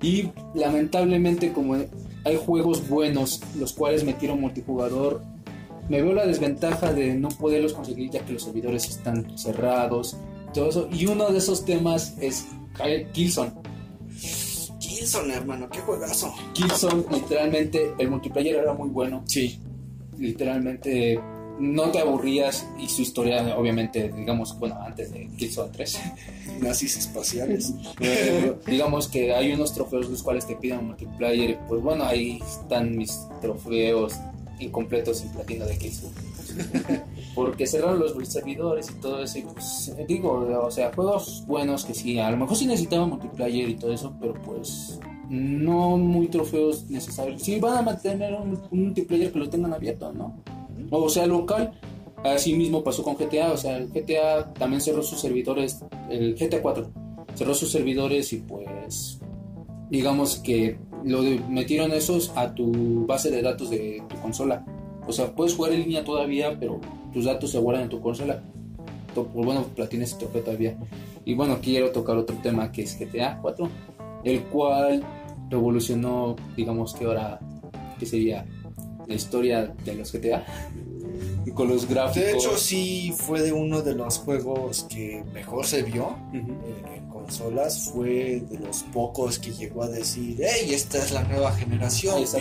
Y 0.00 0.30
lamentablemente 0.54 1.52
como 1.52 1.76
hay 2.24 2.36
juegos 2.36 2.88
buenos, 2.88 3.40
los 3.58 3.72
cuales 3.72 4.04
metieron 4.04 4.40
multijugador, 4.40 5.22
me 5.88 6.02
veo 6.02 6.12
la 6.12 6.26
desventaja 6.26 6.92
de 6.92 7.14
no 7.14 7.28
poderlos 7.28 7.72
conseguir 7.72 8.10
ya 8.10 8.24
que 8.24 8.34
los 8.34 8.42
servidores 8.42 8.88
están 8.88 9.38
cerrados, 9.38 10.16
todo 10.52 10.68
eso. 10.68 10.88
Y 10.92 11.06
uno 11.06 11.30
de 11.30 11.38
esos 11.38 11.64
temas 11.64 12.14
es 12.20 12.46
Killzone. 13.12 13.52
Killzone, 14.78 15.34
hermano, 15.34 15.68
qué 15.70 15.80
juegazo. 15.80 16.34
Killzone, 16.52 17.04
literalmente, 17.10 17.94
el 17.98 18.10
multiplayer 18.10 18.56
era 18.56 18.74
muy 18.74 18.90
bueno. 18.90 19.22
Sí. 19.26 19.58
Literalmente 20.18 21.20
no 21.58 21.90
te 21.90 21.98
aburrías 21.98 22.66
y 22.78 22.88
su 22.88 23.02
historia, 23.02 23.56
obviamente, 23.56 24.10
digamos, 24.10 24.58
bueno, 24.58 24.76
antes 24.80 25.12
de 25.12 25.28
Killzone 25.36 25.70
3. 25.72 26.00
Nazis 26.60 26.96
espaciales. 26.96 27.74
Digamos 28.66 29.08
que 29.08 29.34
hay 29.34 29.52
unos 29.52 29.74
trofeos 29.74 30.08
los 30.08 30.22
cuales 30.22 30.46
te 30.46 30.56
piden 30.56 30.86
multiplayer. 30.86 31.50
y, 31.50 31.58
Pues 31.68 31.82
bueno, 31.82 32.04
ahí 32.04 32.40
están 32.44 32.96
mis 32.96 33.16
trofeos 33.40 34.14
incompletos 34.58 35.22
en 35.22 35.30
platino 35.30 35.66
de 35.66 35.78
Killzone. 35.78 36.14
Porque 37.34 37.66
cerraron 37.66 38.00
los 38.00 38.28
servidores 38.28 38.90
y 38.90 38.94
todo 39.00 39.22
eso. 39.22 39.38
Y 39.38 39.42
pues 39.42 39.92
digo, 40.06 40.64
o 40.64 40.70
sea, 40.70 40.92
juegos 40.92 41.44
buenos 41.46 41.84
que 41.84 41.94
sí, 41.94 42.18
a 42.18 42.30
lo 42.30 42.36
mejor 42.36 42.56
sí 42.56 42.66
necesitaban 42.66 43.10
multiplayer 43.10 43.68
y 43.68 43.74
todo 43.74 43.92
eso, 43.92 44.14
pero 44.20 44.34
pues 44.34 44.98
no 45.28 45.96
muy 45.96 46.28
trofeos 46.28 46.88
necesarios. 46.88 47.42
Sí 47.42 47.60
van 47.60 47.76
a 47.76 47.82
mantener 47.82 48.34
un, 48.34 48.60
un 48.70 48.84
multiplayer 48.84 49.30
que 49.30 49.38
lo 49.38 49.48
tengan 49.48 49.74
abierto, 49.74 50.12
¿no? 50.12 50.36
O 50.90 51.08
sea, 51.08 51.26
local. 51.26 51.72
Así 52.24 52.54
mismo 52.54 52.82
pasó 52.82 53.04
con 53.04 53.14
GTA, 53.14 53.52
o 53.52 53.56
sea, 53.56 53.76
el 53.76 53.90
GTA 53.90 54.52
también 54.54 54.80
cerró 54.80 55.02
sus 55.04 55.20
servidores, 55.20 55.84
el 56.10 56.34
GTA 56.34 56.60
4 56.60 56.90
cerró 57.38 57.54
sus 57.54 57.70
servidores 57.70 58.32
y 58.32 58.38
pues 58.38 59.20
digamos 59.90 60.40
que 60.40 60.76
lo 61.04 61.22
metieron 61.48 61.92
esos 61.92 62.32
a 62.34 62.52
tu 62.52 63.06
base 63.06 63.30
de 63.30 63.42
datos 63.42 63.70
de 63.70 64.02
tu 64.08 64.16
consola. 64.20 64.64
O 65.06 65.12
sea, 65.12 65.32
puedes 65.34 65.54
jugar 65.54 65.72
en 65.72 65.82
línea 65.82 66.04
todavía, 66.04 66.58
pero 66.58 66.80
tus 67.12 67.24
datos 67.24 67.52
se 67.52 67.58
guardan 67.58 67.84
en 67.84 67.90
tu 67.90 68.00
consola. 68.00 68.42
Pues 69.14 69.26
bueno, 69.32 69.64
ese 69.76 70.16
trofeo 70.16 70.42
todavía. 70.42 70.76
Y 71.24 71.34
bueno, 71.34 71.58
quiero 71.62 71.90
tocar 71.90 72.16
otro 72.16 72.36
tema 72.42 72.70
que 72.72 72.82
es 72.82 72.98
GTA 72.98 73.38
4, 73.40 73.68
el 74.24 74.42
cual 74.44 75.02
revolucionó, 75.48 76.34
digamos 76.56 76.92
que 76.94 77.04
ahora, 77.04 77.38
que 77.98 78.04
sería 78.04 78.44
la 79.08 79.14
historia 79.14 79.74
de 79.84 79.94
los 79.94 80.12
GTA. 80.12 80.44
Y 81.46 81.50
con 81.52 81.68
los 81.68 81.88
gráficos. 81.88 82.14
De 82.26 82.32
hecho, 82.32 82.56
sí 82.56 83.12
fue 83.16 83.40
de 83.42 83.52
uno 83.52 83.80
de 83.82 83.94
los 83.94 84.18
juegos 84.18 84.86
que 84.88 85.24
mejor 85.32 85.66
se 85.66 85.82
vio 85.82 86.08
Ujú. 86.28 86.36
eh, 86.36 86.96
en 86.98 87.08
consolas. 87.08 87.90
Fue 87.92 88.42
de 88.48 88.58
los 88.58 88.82
pocos 88.84 89.38
que 89.38 89.50
llegó 89.52 89.82
a 89.82 89.88
decir, 89.88 90.38
hey, 90.40 90.72
esta 90.72 90.98
es 90.98 91.10
la 91.12 91.22
nueva 91.24 91.52
generación, 91.52 92.16
bitches". 92.20 92.34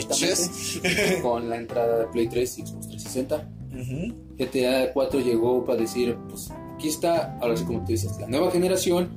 Exactamente. 0.84 1.22
con 1.22 1.50
la 1.50 1.56
entrada 1.58 2.00
de 2.00 2.08
Play 2.08 2.28
3 2.28 2.58
y 2.60 2.62
Xbox 2.68 2.88
360. 2.90 3.50
Ujú. 3.74 4.14
GTA 4.38 4.92
4 4.94 5.20
llegó 5.22 5.66
para 5.66 5.80
decir, 5.80 6.18
pues 6.30 6.52
aquí 6.76 6.90
está, 6.90 7.38
ahora 7.40 7.56
sí 7.56 7.64
como 7.64 7.80
tú 7.80 7.92
dices, 7.94 8.12
la 8.20 8.28
nueva 8.28 8.52
generación 8.52 9.10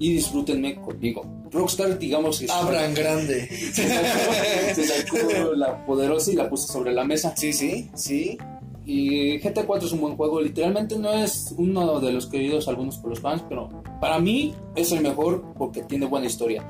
y 0.00 0.14
disfrútenme 0.14 0.80
conmigo. 0.80 1.24
Rockstar, 1.52 1.98
digamos, 1.98 2.40
que 2.40 2.50
Abran 2.50 2.94
grande. 2.94 3.46
se 3.72 3.86
sacó, 3.86 4.32
se 4.74 4.84
sacó 4.84 5.54
la 5.54 5.84
poderosa 5.84 6.32
y 6.32 6.36
la 6.36 6.48
puso 6.48 6.72
sobre 6.72 6.92
la 6.92 7.04
mesa. 7.04 7.34
Sí, 7.36 7.52
sí, 7.52 7.88
sí. 7.94 8.38
Y 8.86 9.38
GTA 9.38 9.66
4 9.66 9.86
es 9.86 9.92
un 9.92 10.00
buen 10.00 10.16
juego, 10.16 10.40
literalmente 10.40 10.98
no 10.98 11.12
es 11.12 11.54
uno 11.56 12.00
de 12.00 12.12
los 12.12 12.26
queridos 12.26 12.66
algunos 12.66 12.96
por 12.96 13.10
los 13.10 13.20
fans, 13.20 13.44
pero 13.48 13.68
para 14.00 14.18
mí 14.18 14.54
es 14.74 14.90
el 14.90 15.02
mejor 15.02 15.44
porque 15.56 15.82
tiene 15.82 16.06
buena 16.06 16.26
historia. 16.26 16.64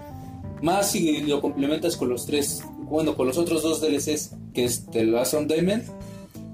Más 0.61 0.91
si 0.91 1.23
lo 1.23 1.41
complementas 1.41 1.97
con 1.97 2.11
los 2.11 2.27
tres, 2.27 2.63
bueno, 2.81 3.17
con 3.17 3.29
los 3.29 3.39
otros 3.39 3.63
dos 3.63 3.81
DLCs, 3.81 4.37
que 4.53 4.65
es 4.65 4.87
The 4.91 5.05
Last 5.05 5.35
on 5.35 5.47
Diamond 5.47 5.85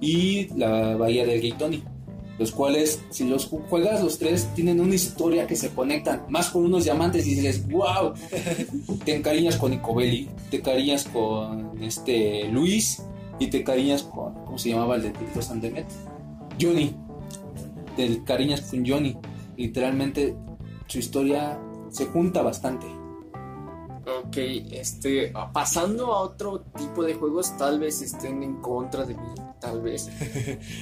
y 0.01 0.49
la 0.55 0.95
Bahía 0.97 1.25
del 1.25 1.41
Gay 1.41 1.53
Tony. 1.53 1.83
Los 2.39 2.53
cuales, 2.53 3.01
si 3.11 3.25
los 3.25 3.51
ju- 3.51 3.63
juegas 3.69 4.03
los 4.03 4.19
tres, 4.19 4.47
tienen 4.55 4.79
una 4.81 4.95
historia 4.95 5.47
que 5.47 5.57
se 5.57 5.71
conectan, 5.71 6.25
más 6.29 6.51
con 6.51 6.65
unos 6.67 6.85
diamantes 6.85 7.27
y 7.27 7.35
dices, 7.35 7.67
wow, 7.69 8.13
te 9.05 9.17
encariñas 9.17 9.57
con 9.57 9.71
Nicobelli, 9.71 10.29
te 10.51 10.59
encariñas 10.59 11.05
con 11.05 11.83
este 11.83 12.49
Luis 12.49 13.03
y 13.39 13.47
te 13.49 13.65
cariñas 13.65 14.03
con, 14.03 14.35
¿cómo 14.45 14.59
se 14.59 14.69
llamaba 14.71 14.97
el 14.97 15.03
de 15.03 15.11
Tito 15.11 15.41
Demet? 15.55 15.87
Johnny. 16.61 16.95
Te 17.97 18.23
cariñas 18.25 18.61
con 18.63 18.87
Johnny. 18.87 19.17
Literalmente 19.57 20.37
su 20.87 20.99
historia 20.99 21.59
se 21.91 22.05
junta 22.07 22.43
bastante. 22.43 22.87
Ok, 24.25 24.37
este, 24.73 25.33
pasando 25.53 26.13
a 26.13 26.21
otro 26.21 26.61
tipo 26.77 27.03
de 27.03 27.15
juegos, 27.15 27.57
tal 27.57 27.81
vez 27.81 28.03
estén 28.03 28.43
en 28.43 28.57
contra 28.61 29.05
de 29.05 29.15
mí, 29.15 29.29
tal 29.67 29.81
vez. 29.81 30.09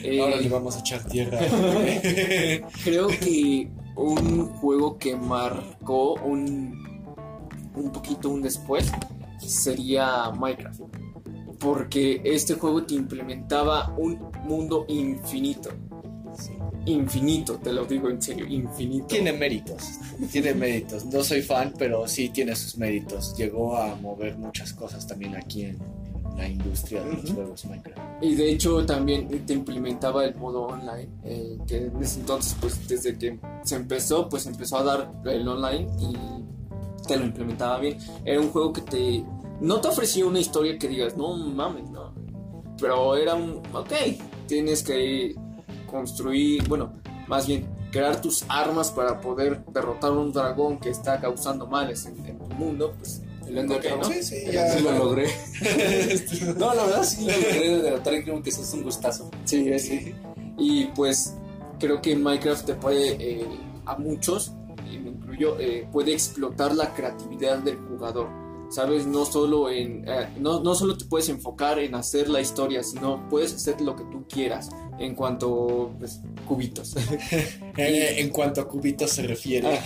Eh, 0.03 0.21
Ahora 0.21 0.37
le 0.37 0.49
vamos 0.49 0.77
a 0.77 0.81
echar 0.81 1.03
tierra. 1.05 1.39
creo 2.85 3.09
que 3.09 3.71
un 3.97 4.47
juego 4.47 4.99
que 4.99 5.17
marcó 5.17 6.15
un, 6.15 7.05
un 7.75 7.93
poquito 7.93 8.29
un 8.31 8.43
después 8.43 8.91
sería 9.39 10.31
Minecraft. 10.31 10.81
Porque 11.59 12.21
este 12.25 12.55
juego 12.55 12.85
te 12.85 12.95
implementaba 12.95 13.95
un 13.97 14.19
mundo 14.45 14.85
infinito. 14.89 15.71
Infinito, 16.87 17.57
te 17.59 17.73
lo 17.73 17.87
digo 17.87 18.11
en 18.11 18.21
serio, 18.21 18.47
infinito. 18.47 19.07
Tiene 19.07 19.33
méritos, 19.33 19.99
tiene 20.31 20.53
méritos. 20.53 21.07
No 21.07 21.23
soy 21.25 21.41
fan, 21.41 21.73
pero 21.79 22.07
sí 22.07 22.29
tiene 22.29 22.55
sus 22.55 22.77
méritos. 22.77 23.35
Llegó 23.39 23.77
a 23.77 23.95
mover 23.95 24.37
muchas 24.37 24.75
cosas 24.75 25.07
también 25.07 25.35
aquí 25.37 25.63
en 25.63 25.79
la 26.37 26.49
industria 26.49 27.03
de 27.05 27.13
los 27.13 27.33
juegos 27.33 27.65
Minecraft. 27.65 28.23
Y 28.23 28.35
de 28.35 28.51
hecho 28.51 28.85
también 28.85 29.29
te 29.47 29.53
implementaba 29.53 30.25
el 30.25 30.35
modo 30.37 30.63
online, 30.63 31.09
eh, 31.25 31.59
que 31.67 31.87
en 31.87 32.03
ese 32.03 32.21
entonces, 32.21 32.57
pues 32.61 32.87
desde 32.89 33.17
que 33.17 33.39
se 33.63 33.77
empezó, 33.77 34.29
pues 34.29 34.47
empezó 34.47 34.79
a 34.79 34.83
dar 34.85 35.13
el 35.25 35.47
online 35.47 35.89
y 36.01 36.17
te 37.07 37.17
lo 37.17 37.25
implementaba 37.25 37.79
bien. 37.79 37.99
Era 38.25 38.41
un 38.41 38.51
juego 38.51 38.73
que 38.73 38.81
te... 38.83 39.25
No 39.61 39.81
te 39.81 39.89
ofrecía 39.89 40.27
una 40.27 40.41
historia 40.41 40.79
que 40.79 40.89
digas, 40.89 41.17
no 41.17 41.37
mames, 41.37 41.89
no. 41.91 42.13
Pero 42.81 43.17
era 43.17 43.35
un, 43.35 43.63
ok, 43.73 43.93
tienes 44.47 44.83
que 44.83 45.35
construir, 45.89 46.67
bueno, 46.69 46.93
más 47.29 47.47
bien 47.47 47.69
crear 47.93 48.21
tus 48.21 48.45
armas 48.49 48.91
para 48.91 49.21
poder 49.21 49.65
derrotar 49.67 50.11
un 50.11 50.33
dragón 50.33 50.79
que 50.81 50.91
está 50.91 51.21
causando 51.21 51.69
males 51.69 52.07
en, 52.07 52.27
en 52.27 52.39
tu 52.39 52.49
mundo, 52.55 52.93
pues 52.99 53.23
El 53.47 53.67
Dragon. 53.67 54.01
¿no? 54.01 54.05
Sí, 54.05 54.23
sí, 54.23 54.37
Sí 54.47 54.53
ya. 54.53 54.81
lo 54.81 54.93
logré. 54.93 55.27
no, 56.57 56.75
la 56.75 56.85
verdad 56.85 57.05
sí 57.05 57.27
lo 57.27 57.33
logré 57.33 57.83
derrotar 57.83 58.23
creo 58.23 58.43
que 58.43 58.51
eso 58.51 58.63
es 58.63 58.73
un 58.73 58.83
gustazo. 58.83 59.31
Sí, 59.45 59.79
sí. 59.79 60.15
Y 60.59 60.87
pues 60.87 61.35
creo 61.79 62.01
que 62.01 62.17
Minecraft 62.17 62.67
te 62.67 62.75
puede, 62.75 63.17
eh, 63.19 63.47
a 63.87 63.97
muchos, 63.97 64.53
y 64.91 64.99
me 64.99 65.11
incluyo, 65.11 65.59
eh, 65.59 65.87
puede 65.91 66.13
explotar 66.13 66.75
la 66.75 66.95
creatividad 66.95 67.59
del 67.59 67.77
jugador. 67.77 68.29
Sabes, 68.71 69.07
no 69.07 69.25
solo 69.25 69.71
en, 69.71 70.05
eh, 70.09 70.29
no, 70.39 70.61
no 70.61 70.75
solo 70.75 70.97
te 70.97 71.05
puedes 71.05 71.29
enfocar 71.29 71.79
en 71.79 71.95
hacer 71.95 72.29
la 72.29 72.41
historia, 72.41 72.83
sino 72.83 73.29
puedes 73.29 73.55
hacer 73.55 73.81
lo 73.81 73.95
que 73.95 74.05
tú 74.05 74.25
quieras 74.29 74.71
en 74.99 75.15
cuanto 75.15 75.93
pues, 75.99 76.21
cubitos. 76.47 76.95
Eh, 77.77 78.21
en 78.21 78.31
cuanto 78.31 78.61
a 78.61 78.69
cubitos 78.69 79.11
se 79.11 79.23
refiere. 79.23 79.81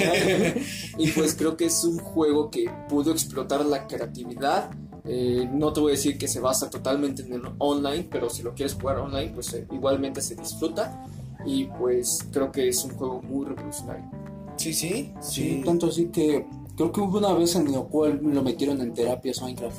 y 0.98 1.10
pues 1.12 1.34
creo 1.34 1.56
que 1.56 1.64
es 1.64 1.84
un 1.84 1.98
juego 1.98 2.50
que 2.50 2.70
pudo 2.86 3.12
explotar 3.12 3.64
la 3.64 3.86
creatividad. 3.86 4.70
Eh, 5.06 5.48
no 5.50 5.72
te 5.72 5.80
voy 5.80 5.92
a 5.92 5.94
decir 5.94 6.18
que 6.18 6.28
se 6.28 6.38
basa 6.38 6.68
totalmente 6.68 7.22
en 7.22 7.32
el 7.32 7.42
online, 7.56 8.06
pero 8.10 8.28
si 8.28 8.42
lo 8.42 8.52
quieres 8.54 8.74
jugar 8.74 8.98
online, 8.98 9.30
pues 9.32 9.54
eh, 9.54 9.66
igualmente 9.72 10.20
se 10.20 10.34
disfruta. 10.34 11.02
Y 11.46 11.64
pues 11.64 12.26
creo 12.30 12.52
que 12.52 12.68
es 12.68 12.84
un 12.84 12.90
juego 12.90 13.22
muy 13.22 13.46
revolucionario. 13.46 14.04
Sí, 14.56 14.74
sí, 14.74 15.12
Sí, 15.22 15.42
sí. 15.42 15.62
tanto 15.64 15.86
así 15.86 16.08
que 16.08 16.46
creo 16.78 16.92
que 16.92 17.00
hubo 17.02 17.18
una 17.18 17.34
vez 17.34 17.54
en 17.56 17.70
la 17.70 17.80
cual 17.80 18.20
lo 18.22 18.42
metieron 18.42 18.80
en 18.80 18.94
terapias 18.94 19.42
Minecraft 19.42 19.76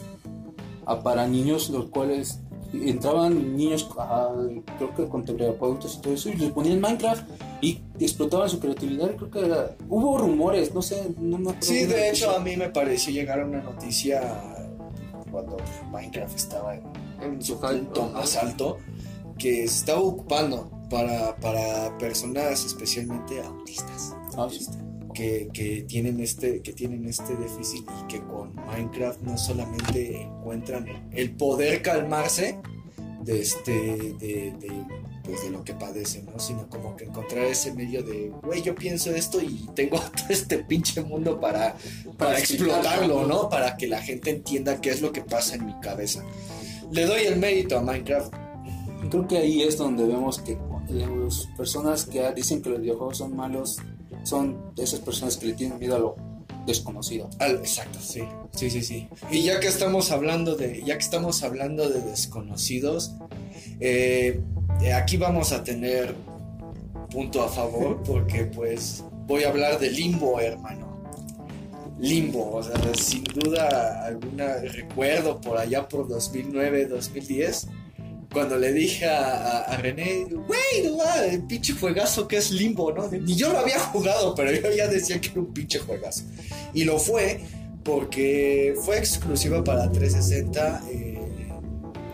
a 0.85 1.01
para 1.01 1.27
niños, 1.27 1.69
los 1.71 1.85
cuales 1.89 2.41
entraban 2.73 3.57
niños, 3.57 3.89
ah, 3.97 4.29
creo 4.77 4.93
que 4.93 5.07
con 5.07 5.25
terapeutas 5.25 5.95
y 5.95 6.01
todo 6.01 6.13
eso, 6.13 6.29
y 6.29 6.35
les 6.35 6.51
ponían 6.51 6.79
Minecraft 6.79 7.23
y 7.61 7.81
explotaban 7.99 8.47
su 8.49 8.59
creatividad. 8.59 9.15
Creo 9.15 9.31
que 9.31 9.39
era- 9.45 9.75
hubo 9.89 10.17
rumores, 10.19 10.73
no 10.75 10.81
sé, 10.83 11.15
no 11.19 11.37
acuerdo 11.37 11.55
Sí, 11.65 11.85
de 11.85 12.09
hecho 12.11 12.29
a 12.31 12.39
mí 12.39 12.55
me 12.57 12.69
pareció 12.69 13.11
llegar 13.11 13.43
una 13.43 13.61
noticia 13.63 14.21
cuando 15.31 15.57
Minecraft 15.91 16.35
estaba 16.35 16.75
en 16.75 16.83
En 17.21 17.41
su 17.41 17.59
punto 17.59 18.09
más 18.13 18.35
alto 18.37 18.77
que 19.37 19.67
se 19.67 19.79
estaba 19.79 19.99
ocupando 19.99 20.69
para, 20.89 21.35
para 21.37 21.97
personas 21.97 22.63
especialmente 22.65 23.41
autistas 23.41 24.15
Ah, 24.37 24.47
sí. 24.49 24.65
Que, 25.13 25.49
que 25.53 25.83
tienen 25.83 26.19
este 26.19 26.61
que 26.61 26.73
tienen 26.73 27.07
este 27.07 27.35
déficit 27.35 27.85
y 28.01 28.07
que 28.07 28.19
con 28.21 28.55
Minecraft 28.55 29.21
no 29.21 29.37
solamente 29.37 30.21
encuentran 30.21 31.09
el 31.11 31.31
poder 31.31 31.81
calmarse 31.81 32.59
de 33.23 33.41
este 33.41 33.71
de, 33.71 34.53
de, 34.59 34.85
pues 35.23 35.43
de 35.43 35.49
lo 35.49 35.63
que 35.63 35.73
padecen 35.73 36.25
no 36.25 36.39
sino 36.39 36.69
como 36.69 36.95
que 36.95 37.05
encontrar 37.05 37.45
ese 37.45 37.73
medio 37.73 38.03
de 38.03 38.31
güey 38.43 38.61
yo 38.61 38.75
pienso 38.75 39.11
esto 39.11 39.41
y 39.41 39.67
tengo 39.75 39.99
todo 40.15 40.27
este 40.29 40.59
pinche 40.59 41.01
mundo 41.01 41.39
para 41.39 41.75
para 42.17 42.39
explotarlo 42.39 43.27
no 43.27 43.49
para 43.49 43.77
que 43.77 43.87
la 43.87 44.01
gente 44.01 44.29
entienda 44.29 44.81
qué 44.81 44.89
es 44.89 45.01
lo 45.01 45.11
que 45.11 45.21
pasa 45.21 45.55
en 45.55 45.65
mi 45.65 45.79
cabeza 45.81 46.23
le 46.91 47.05
doy 47.05 47.21
el 47.25 47.37
mérito 47.37 47.77
a 47.77 47.81
Minecraft. 47.81 48.33
Creo 49.09 49.27
que 49.27 49.37
ahí 49.37 49.61
es 49.61 49.77
donde 49.77 50.05
vemos 50.05 50.39
que 50.39 50.57
las 50.89 51.45
personas 51.55 52.05
que 52.05 52.31
dicen 52.33 52.61
que 52.61 52.69
los 52.69 52.81
videojuegos 52.81 53.19
son 53.19 53.35
malos 53.35 53.77
son 54.29 54.73
esas 54.77 54.99
personas 54.99 55.37
que 55.37 55.47
le 55.47 55.53
tienen 55.53 55.79
miedo 55.79 55.95
a 55.95 55.99
lo 55.99 56.15
desconocido. 56.67 57.29
exacto, 57.39 57.99
sí. 57.99 58.21
Sí, 58.55 58.69
sí, 58.69 58.83
sí. 58.83 59.09
Y 59.31 59.43
ya 59.43 59.59
que 59.59 59.67
estamos 59.67 60.11
hablando 60.11 60.55
de, 60.55 60.83
ya 60.85 60.97
que 60.97 61.03
estamos 61.03 61.43
hablando 61.43 61.89
de 61.89 62.01
desconocidos, 62.01 63.15
eh, 63.79 64.39
aquí 64.95 65.17
vamos 65.17 65.51
a 65.51 65.63
tener 65.63 66.13
punto 67.11 67.41
a 67.41 67.49
favor 67.49 68.03
porque 68.05 68.45
pues 68.45 69.03
voy 69.25 69.43
a 69.43 69.49
hablar 69.49 69.79
de 69.79 69.89
Limbo, 69.89 70.39
hermano. 70.39 70.87
Limbo, 71.99 72.55
o 72.55 72.63
sea, 72.63 72.75
sin 72.95 73.23
duda 73.23 74.05
alguna 74.05 74.55
recuerdo 74.57 75.41
por 75.41 75.57
allá 75.57 75.87
por 75.89 76.07
2009, 76.07 76.85
2010 76.85 77.67
cuando 78.31 78.57
le 78.57 78.71
dije 78.73 79.05
a, 79.07 79.75
René, 79.77 80.25
güey, 80.29 80.83
no 80.83 81.23
el 81.23 81.43
pinche 81.43 81.73
juegazo 81.73 82.27
que 82.27 82.37
es 82.37 82.51
Limbo, 82.51 82.91
¿no? 82.91 83.07
Ni 83.07 83.35
yo 83.35 83.51
lo 83.51 83.59
había 83.59 83.79
jugado, 83.79 84.35
pero 84.35 84.51
yo 84.51 84.71
ya 84.75 84.87
decía 84.87 85.19
que 85.19 85.29
era 85.29 85.39
un 85.39 85.51
pinche 85.51 85.79
juegazo. 85.79 86.23
Y 86.73 86.83
lo 86.83 86.99
fue 86.99 87.41
porque 87.83 88.75
fue 88.83 88.99
exclusiva 88.99 89.63
para 89.63 89.91
360, 89.91 90.83
eh, 90.91 91.49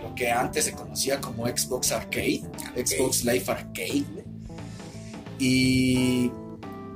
lo 0.03 0.15
que 0.15 0.31
antes 0.31 0.65
se 0.65 0.71
conocía 0.71 1.19
como 1.19 1.47
Xbox 1.47 1.91
Arcade, 1.91 2.43
Xbox 2.75 3.25
Live 3.25 3.45
Arcade. 3.47 4.05
Y 5.37 6.31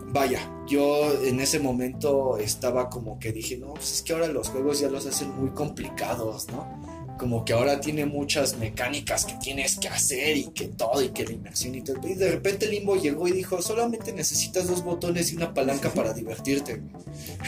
vaya, 0.08 0.50
yo 0.66 1.12
en 1.24 1.42
ese 1.42 1.60
momento 1.60 2.38
estaba 2.38 2.90
como 2.90 3.20
que 3.20 3.34
dije, 3.34 3.58
no, 3.58 3.74
pues 3.74 3.92
es 3.92 4.02
que 4.02 4.14
ahora 4.14 4.28
los 4.28 4.48
juegos 4.48 4.80
ya 4.80 4.90
los 4.90 5.06
hacen 5.06 5.36
muy 5.36 5.50
complicados, 5.50 6.48
¿no? 6.48 6.79
Como 7.20 7.44
que 7.44 7.54
ahora 7.54 7.82
tiene 7.82 8.06
muchas 8.06 8.58
mecánicas 8.58 9.26
que 9.26 9.34
tienes 9.34 9.78
que 9.78 9.90
hacer 9.90 10.38
y 10.38 10.46
que 10.46 10.70
todo 10.70 11.02
y 11.02 11.10
que 11.10 11.26
la 11.26 11.34
inmersión 11.34 11.76
y 11.76 11.82
todo. 11.82 12.00
Y 12.08 12.16
de 12.16 12.32
repente 12.32 12.66
Limbo 12.66 12.96
llegó 12.96 13.28
y 13.28 13.34
dijo, 13.34 13.62
solamente 13.62 14.14
necesitas 14.14 14.68
dos 14.68 14.84
botones 14.84 15.32
y 15.32 15.36
una 15.36 15.54
palanca 15.54 15.92
para 15.92 16.14
divertirte. 16.14 16.82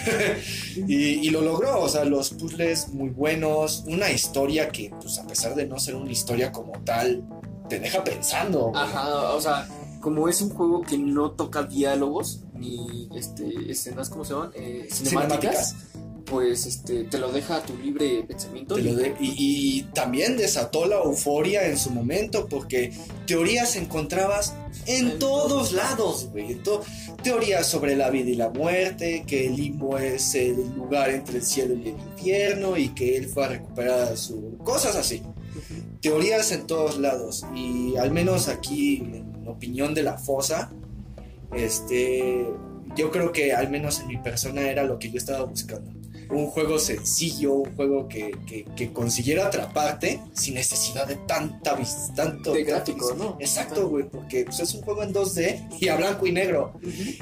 y, 0.88 1.30
lo 1.32 1.41
logró, 1.41 1.80
o 1.80 1.88
sea, 1.88 2.03
los 2.03 2.32
puzzles 2.32 2.89
muy 2.89 3.09
buenos, 3.09 3.86
una 3.88 4.11
historia 4.11 4.67
que 4.67 4.91
pues 4.99 5.17
a 5.17 5.26
pesar 5.26 5.55
de 5.55 5.65
no 5.65 5.80
ser 5.80 5.95
una 5.95 6.11
historia 6.11 6.51
como 6.51 6.74
tal, 6.84 7.24
te 7.69 7.80
deja 7.80 8.03
pensando. 8.03 8.74
Ajá, 8.76 9.34
o 9.34 9.39
sea, 9.39 9.65
como 10.01 10.28
es 10.28 10.41
un 10.41 10.49
juego 10.49 10.82
que 10.82 10.97
no 10.97 11.32
toca 11.32 11.63
diálogos 11.63 12.41
ni 12.53 13.07
este, 13.15 13.72
escenas, 13.72 14.09
¿cómo 14.09 14.26
se 14.26 14.34
llaman? 14.34 14.51
Eh, 14.53 14.89
cinemáticas 14.91 15.76
pues 16.32 16.65
este, 16.65 17.03
te 17.03 17.19
lo 17.19 17.29
deja 17.29 17.57
a 17.57 17.61
tu 17.61 17.77
libre 17.77 18.23
pensamiento. 18.23 18.77
y, 18.79 19.86
también 19.93 20.38
desató 20.38 20.86
la 20.86 20.95
euforia 20.95 21.67
en 21.67 21.77
su 21.77 21.89
momento, 21.89 22.47
porque 22.47 22.93
teorías 23.27 23.75
encontrabas 23.75 24.55
en, 24.86 25.19
todos 25.19 25.73
lados, 25.73 26.29
güey. 26.32 26.57
teorías 27.21 27.67
sobre 27.67 27.97
la 27.97 28.09
vida 28.09 28.29
y 28.29 28.36
la 28.36 28.49
muerte, 28.49 29.25
que 29.27 29.47
el 29.47 29.57
limbo 29.57 29.97
es 29.97 30.34
el 30.34 30.73
lugar 30.73 31.09
entre 31.09 31.39
el 31.39 31.43
cielo 31.43 31.75
y 31.75 31.89
el 31.89 31.95
infierno, 31.99 32.77
y 32.77 32.89
que 32.89 33.17
él 33.17 33.27
fue 33.27 33.43
a 33.43 33.47
recuperar 33.49 34.17
su. 34.17 34.57
cosas 34.59 34.95
así. 34.95 35.21
Teorías 35.99 36.53
en 36.53 36.65
todos 36.65 36.97
lados. 36.97 37.45
Y 37.53 37.97
al 37.97 38.11
menos 38.11 38.47
aquí, 38.47 38.99
en 38.99 39.45
opinión 39.47 39.93
de 39.93 40.03
la 40.03 40.17
fosa, 40.17 40.71
este. 41.53 42.47
Yo 42.95 43.09
creo 43.09 43.32
que 43.32 43.53
al 43.53 43.69
menos 43.69 44.01
en 44.01 44.07
mi 44.07 44.17
persona 44.17 44.69
era 44.69 44.84
lo 44.84 44.99
que 44.99 45.09
yo 45.09 45.17
estaba 45.17 45.45
buscando 45.45 46.00
un 46.32 46.47
juego 46.47 46.79
sencillo, 46.79 47.53
un 47.53 47.75
juego 47.75 48.07
que, 48.07 48.32
que, 48.75 48.93
consiguiera 48.93 49.47
atraparte 49.47 50.21
sin 50.34 50.55
necesidad 50.55 51.07
de 51.07 51.15
tanta 51.15 51.77
tanto 52.15 52.53
de 52.53 52.63
gráfico, 52.63 53.13
¿no? 53.15 53.38
Exacto, 53.39 53.88
güey, 53.88 54.09
porque 54.09 54.45
pues, 54.45 54.59
es 54.59 54.73
un 54.73 54.82
juego 54.82 55.03
en 55.03 55.13
2D 55.13 55.79
y 55.79 55.88
a 55.88 55.95
blanco 55.97 56.25
y 56.25 56.32
negro. 56.32 56.73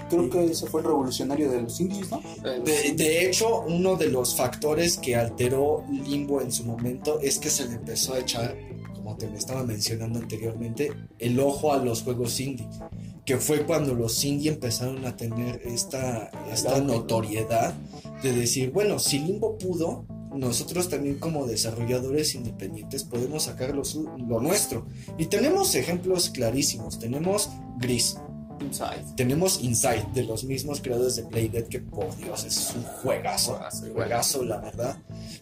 Creo 0.10 0.30
que 0.30 0.45
ese 0.45 0.68
fue 0.68 0.82
el 0.82 0.88
revolucionario 0.88 1.49
de 1.49 1.62
los 1.62 1.80
indies, 1.80 2.10
¿no? 2.10 2.22
De, 2.43 2.93
de, 2.93 3.26
hecho, 3.26 3.62
uno 3.62 3.95
de 3.95 4.10
los 4.10 4.36
factores 4.36 4.97
que 4.97 5.16
alteró 5.16 5.84
Limbo 5.89 6.41
en 6.41 6.51
su 6.51 6.64
momento 6.64 7.20
es 7.22 7.38
que 7.39 7.49
se 7.49 7.66
le 7.66 7.76
empezó 7.76 8.14
a 8.14 8.20
echar, 8.20 8.55
como 8.93 9.16
te 9.18 9.28
me 9.28 9.38
estaba 9.38 9.64
mencionando 9.64 10.20
anteriormente, 10.20 10.91
el 11.20 11.39
ojo 11.39 11.74
a 11.74 11.78
los 11.78 12.03
juegos 12.03 12.39
indie 12.39 12.68
que 13.30 13.38
fue 13.38 13.63
cuando 13.63 13.93
los 13.93 14.25
indie 14.25 14.49
empezaron 14.49 15.05
a 15.05 15.15
tener 15.15 15.61
esta, 15.63 16.32
esta 16.51 16.82
notoriedad 16.82 17.75
de 18.23 18.34
decir, 18.34 18.71
bueno, 18.71 18.97
si 18.97 19.19
Limbo 19.19 19.55
pudo, 19.55 20.03
nosotros 20.34 20.89
también 20.89 21.19
como 21.19 21.45
desarrolladores 21.45 22.34
independientes 22.34 23.03
podemos 23.03 23.43
sacar 23.43 23.75
lo, 23.75 23.84
lo 24.27 24.39
nuestro. 24.39 24.88
Y 25.19 25.27
tenemos 25.27 25.75
ejemplos 25.75 26.32
clarísimos. 26.32 26.97
Tenemos 26.97 27.51
Gris. 27.77 28.17
Inside. 28.61 29.13
Tenemos 29.15 29.61
Inside, 29.61 30.07
de 30.15 30.23
los 30.23 30.43
mismos 30.43 30.82
creadores 30.82 31.17
de 31.17 31.23
Playdead, 31.25 31.65
que 31.65 31.82
por 31.82 32.17
Dios 32.17 32.45
es 32.45 32.73
un 32.75 32.82
juegazo. 32.82 33.57
Juegazo, 33.57 33.93
juegazo 33.93 34.43
la 34.43 34.57
verdad. 34.57 34.97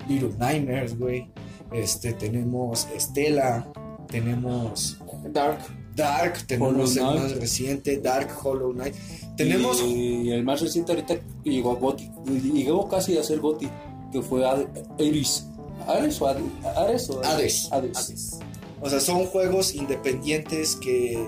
Little 0.09 0.33
Nightmares, 0.37 0.99
güey. 0.99 1.31
Este, 1.71 2.11
tenemos 2.11 2.85
Estela. 2.93 3.65
Tenemos 4.09 4.97
Dark. 5.31 5.59
Dark, 5.97 6.45
tenemos 6.45 6.95
el 6.95 7.03
más 7.03 7.35
reciente, 7.35 7.97
Dark 7.97 8.29
Hollow 8.43 8.71
Knight. 8.71 8.93
Tenemos. 9.35 9.81
Y 9.81 10.29
el 10.31 10.43
más 10.43 10.61
reciente 10.61 10.91
ahorita 10.91 11.15
llegó 11.43 11.71
a 11.71 11.75
Goti, 11.75 12.09
llegó 12.53 12.87
casi 12.87 13.17
a 13.17 13.23
ser 13.23 13.39
Goti, 13.39 13.67
que 14.11 14.21
fue 14.21 14.47
Ares. 14.47 15.47
¿Ares 15.87 16.21
o 16.21 16.27
Ares? 16.27 17.09
O 17.09 17.23
Hades. 17.23 17.69
Hades. 17.71 18.39
O 18.79 18.89
sea, 18.89 18.99
son 18.99 19.25
juegos 19.25 19.73
independientes 19.73 20.75
que 20.75 21.27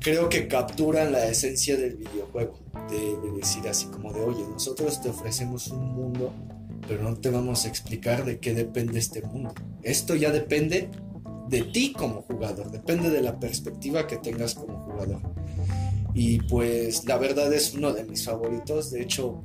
creo 0.00 0.28
que 0.28 0.46
capturan 0.46 1.10
la 1.10 1.26
esencia 1.26 1.78
del 1.78 1.96
videojuego. 1.96 2.58
De, 2.90 2.98
de, 2.98 3.36
decir 3.36 3.66
así 3.66 3.86
como 3.86 4.12
de, 4.12 4.20
oye, 4.20 4.44
nosotros 4.50 5.00
te 5.00 5.08
ofrecemos 5.08 5.68
un 5.68 5.94
mundo, 5.94 6.32
pero 6.86 7.02
no 7.02 7.16
te 7.16 7.30
vamos 7.30 7.64
a 7.64 7.68
explicar 7.68 8.26
de 8.26 8.38
qué 8.40 8.52
depende 8.52 8.98
este 8.98 9.22
mundo. 9.22 9.54
Esto 9.82 10.14
ya 10.14 10.30
depende 10.30 10.90
de 11.48 11.62
ti 11.62 11.92
como 11.92 12.22
jugador, 12.22 12.70
depende 12.70 13.10
de 13.10 13.22
la 13.22 13.38
perspectiva 13.38 14.06
que 14.06 14.16
tengas 14.18 14.54
como 14.54 14.78
jugador. 14.84 15.20
Y 16.14 16.40
pues 16.42 17.04
la 17.04 17.16
verdad 17.16 17.52
es 17.52 17.74
uno 17.74 17.92
de 17.92 18.04
mis 18.04 18.24
favoritos, 18.24 18.90
de 18.90 19.02
hecho 19.02 19.42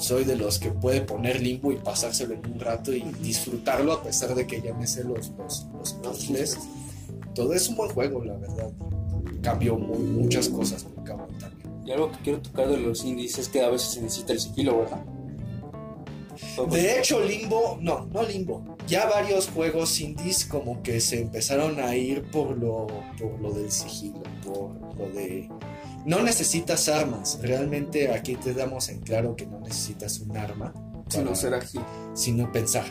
soy 0.00 0.24
de 0.24 0.36
los 0.36 0.58
que 0.58 0.70
puede 0.70 1.02
poner 1.02 1.40
limbo 1.42 1.72
y 1.72 1.76
pasárselo 1.76 2.34
en 2.34 2.52
un 2.52 2.58
rato 2.58 2.92
y 2.92 3.02
disfrutarlo 3.22 3.92
a 3.92 4.02
pesar 4.02 4.34
de 4.34 4.46
que 4.46 4.62
ya 4.62 4.72
me 4.72 4.86
sé 4.86 5.04
los, 5.04 5.30
los, 5.38 5.92
puzzles. 6.02 6.58
Todo 7.34 7.52
es 7.52 7.68
un 7.68 7.76
buen 7.76 7.90
juego, 7.90 8.24
la 8.24 8.36
verdad. 8.36 8.70
Cambió 9.42 9.76
muchas 9.76 10.48
cosas 10.48 10.84
muy 10.84 11.04
cabrón 11.04 11.28
también. 11.38 11.70
Y 11.86 11.92
algo 11.92 12.10
que 12.12 12.18
quiero 12.18 12.40
tocar 12.40 12.68
de 12.68 12.78
los 12.78 13.04
indies 13.04 13.38
es 13.38 13.48
que 13.48 13.62
a 13.62 13.68
veces 13.68 13.90
se 13.90 14.02
necesita 14.02 14.32
el 14.32 14.40
sigilo, 14.40 14.78
¿verdad? 14.78 15.04
De 16.70 16.98
hecho, 16.98 17.20
Limbo, 17.20 17.78
no, 17.80 18.06
no 18.06 18.22
Limbo. 18.22 18.76
Ya 18.86 19.06
varios 19.08 19.48
juegos 19.48 20.00
indies 20.00 20.44
como 20.44 20.82
que 20.82 21.00
se 21.00 21.20
empezaron 21.20 21.80
a 21.80 21.96
ir 21.96 22.22
por 22.30 22.56
lo, 22.56 22.86
por 23.18 23.40
lo 23.40 23.52
del 23.52 23.70
sigilo, 23.70 24.22
por 24.44 24.74
lo 24.98 25.08
de... 25.14 25.48
No 26.04 26.22
necesitas 26.22 26.88
armas, 26.88 27.38
realmente 27.42 28.12
aquí 28.12 28.34
te 28.36 28.54
damos 28.54 28.88
en 28.88 29.00
claro 29.00 29.36
que 29.36 29.46
no 29.46 29.60
necesitas 29.60 30.18
un 30.20 30.36
arma. 30.36 30.72
Sino 31.08 31.34
ser 31.34 31.54
ágil. 31.54 31.80
Sino 32.14 32.50
pensar. 32.50 32.84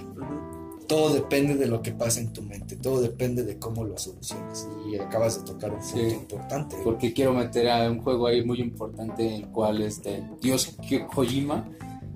Todo 0.87 1.13
depende 1.13 1.55
de 1.55 1.67
lo 1.67 1.81
que 1.81 1.91
pasa 1.91 2.19
en 2.19 2.33
tu 2.33 2.41
mente, 2.41 2.75
todo 2.75 2.99
depende 2.99 3.43
de 3.43 3.59
cómo 3.59 3.83
lo 3.83 3.97
soluciones. 3.97 4.67
Y 4.89 4.97
acabas 4.97 5.37
de 5.37 5.45
tocar 5.45 5.71
un 5.71 5.79
punto 5.79 6.15
importante. 6.15 6.75
Porque 6.83 7.13
quiero 7.13 7.33
meter 7.33 7.69
a 7.69 7.89
un 7.89 8.01
juego 8.01 8.27
ahí 8.27 8.43
muy 8.43 8.59
importante, 8.59 9.35
el 9.35 9.47
cual 9.49 9.81
es 9.81 10.01
de 10.01 10.23
Dios 10.41 10.75
Kojima, 11.13 11.69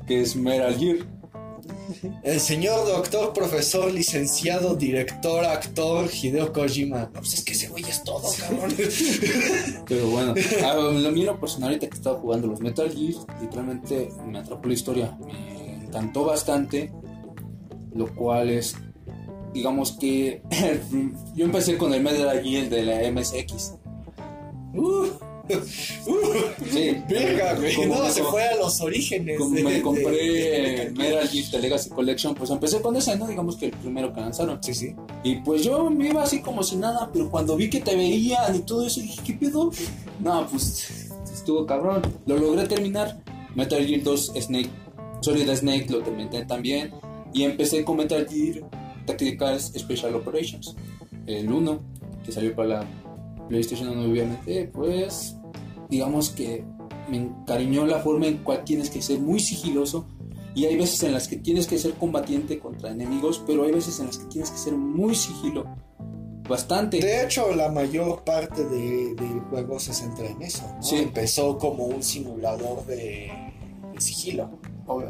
que 0.08 0.22
es 0.22 0.36
Metal 0.36 0.76
Gear. 0.76 0.98
El 2.24 2.40
señor 2.40 2.86
doctor, 2.88 3.34
profesor, 3.34 3.92
licenciado, 3.92 4.76
director, 4.76 5.46
actor, 5.46 6.10
Hideo 6.12 6.54
Kojima. 6.54 7.10
No, 7.14 7.20
pues 7.20 7.36
es 7.36 7.44
que 7.44 7.54
ese 7.54 7.68
güey 7.70 7.84
es 7.84 8.04
todo, 8.04 8.30
cabrón. 8.40 8.74
Pero 9.88 10.08
bueno, 10.10 10.34
a 10.34 11.12
mí 11.12 11.24
lo 11.24 11.40
personal, 11.40 11.70
ahorita 11.70 11.88
que 11.88 11.96
estaba 11.96 12.20
jugando 12.20 12.48
los 12.48 12.60
Metal 12.60 12.90
Gear, 12.90 13.16
literalmente 13.42 14.10
me 14.26 14.40
atrapó 14.40 14.68
la 14.68 14.74
historia. 14.74 15.18
Me 15.26 15.86
encantó 15.86 16.26
bastante, 16.26 16.92
lo 17.94 18.14
cual 18.16 18.50
es, 18.50 18.76
digamos 19.54 19.94
que 19.94 20.42
yo 21.36 21.46
empecé 21.46 21.78
con 21.78 21.94
el 21.94 22.02
Metal 22.02 22.42
Gear 22.42 22.70
de 22.70 22.84
la 22.84 23.12
MSX. 23.12 23.74
Uh. 24.74 25.33
Sí, 25.48 27.04
verga, 27.10 27.56
güey. 27.56 27.88
No, 27.88 28.10
se 28.10 28.24
fue 28.24 28.44
a 28.44 28.56
los 28.56 28.80
orígenes. 28.82 29.38
Como 29.38 29.60
me 29.60 29.82
compré 29.82 30.92
Metal 30.96 31.28
Gear 31.28 31.52
The 31.52 31.60
Legacy 31.60 31.90
Collection, 31.90 32.36
pues 32.36 32.50
empecé 32.50 32.82
con 32.82 32.96
ese, 32.96 33.18
¿no? 33.18 33.28
Digamos 33.28 33.58
que 33.58 33.66
el 33.66 33.72
primero 33.72 34.14
que 34.14 34.22
lanzaron. 34.22 34.62
Sí, 34.64 34.74
sí. 34.74 34.96
Y 35.24 35.36
pues 35.38 35.64
yo 35.64 35.90
me 35.90 36.10
iba 36.10 36.24
así 36.24 36.42
como 36.42 36.64
si 36.64 36.78
nada, 36.78 37.10
pero 37.12 37.30
cuando 37.30 37.56
vi 37.56 37.70
que 37.70 37.82
te 37.82 37.96
veían 37.96 38.56
y 38.56 38.60
todo 38.60 38.86
eso, 38.86 39.02
dije, 39.02 39.22
¿qué 39.26 39.34
pedo? 39.34 39.72
No, 40.20 40.48
pues 40.48 41.10
estuvo 41.34 41.66
cabrón. 41.66 42.02
Lo 42.26 42.38
logré 42.38 42.68
terminar. 42.68 43.22
Metal 43.56 43.86
Gear 43.86 44.02
2 44.02 44.34
Snake, 44.42 44.70
Solid 45.22 45.48
Snake 45.56 45.88
lo 45.90 46.02
terminé 46.02 46.46
también. 46.46 46.92
Y 47.34 47.44
empecé 47.44 47.84
con 47.84 47.98
Metal 47.98 48.28
Gear 48.28 48.68
Tactical 49.06 49.60
Special 49.60 50.16
Operations, 50.16 50.76
el 51.28 51.52
1 51.52 51.80
que 52.26 52.32
salió 52.32 52.56
para 52.56 52.70
la 52.70 52.88
PlayStation 53.54 53.88
1 53.90 54.10
obviamente, 54.10 54.70
pues 54.74 55.36
digamos 55.90 56.32
que 56.32 56.66
me 57.08 57.18
encariñó 57.18 57.86
la 57.86 58.00
forma 58.00 58.26
en 58.26 58.38
cual 58.40 58.64
tienes 58.64 58.90
que 58.90 59.02
ser 59.04 59.20
muy 59.20 59.40
sigiloso 59.40 60.08
y 60.56 60.66
hay 60.66 60.76
veces 60.76 61.04
en 61.04 61.12
las 61.14 61.28
que 61.28 61.38
tienes 61.38 61.68
que 61.68 61.78
ser 61.78 61.94
combatiente 61.94 62.58
contra 62.58 62.90
enemigos, 62.92 63.44
pero 63.46 63.64
hay 63.64 63.72
veces 63.72 64.00
en 64.00 64.08
las 64.08 64.18
que 64.18 64.26
tienes 64.26 64.50
que 64.50 64.58
ser 64.58 64.74
muy 64.74 65.14
sigilo. 65.14 65.66
Bastante. 66.50 66.98
De 67.00 67.24
hecho, 67.24 67.56
la 67.56 67.72
mayor 67.72 68.24
parte 68.24 68.66
de- 68.66 69.14
del 69.16 69.40
juego 69.50 69.80
se 69.80 69.94
centra 69.94 70.26
en 70.28 70.42
eso. 70.42 70.64
¿no? 70.76 70.82
Sí. 70.84 70.96
Empezó 70.98 71.58
como 71.58 71.86
un 71.86 72.02
simulador 72.04 72.86
de, 72.86 73.32
de 73.94 74.02
sigilo. 74.02 74.50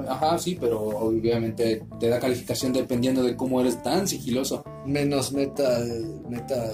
Ajá, 0.08 0.38
sí, 0.38 0.58
pero 0.60 0.80
obviamente 0.82 1.84
te 2.00 2.08
da 2.10 2.20
calificación 2.20 2.74
dependiendo 2.74 3.24
de 3.24 3.36
cómo 3.36 3.60
eres 3.62 3.82
tan 3.82 4.08
sigiloso. 4.08 4.64
Menos 4.86 5.32
Metal, 5.32 6.22
Metal 6.30 6.74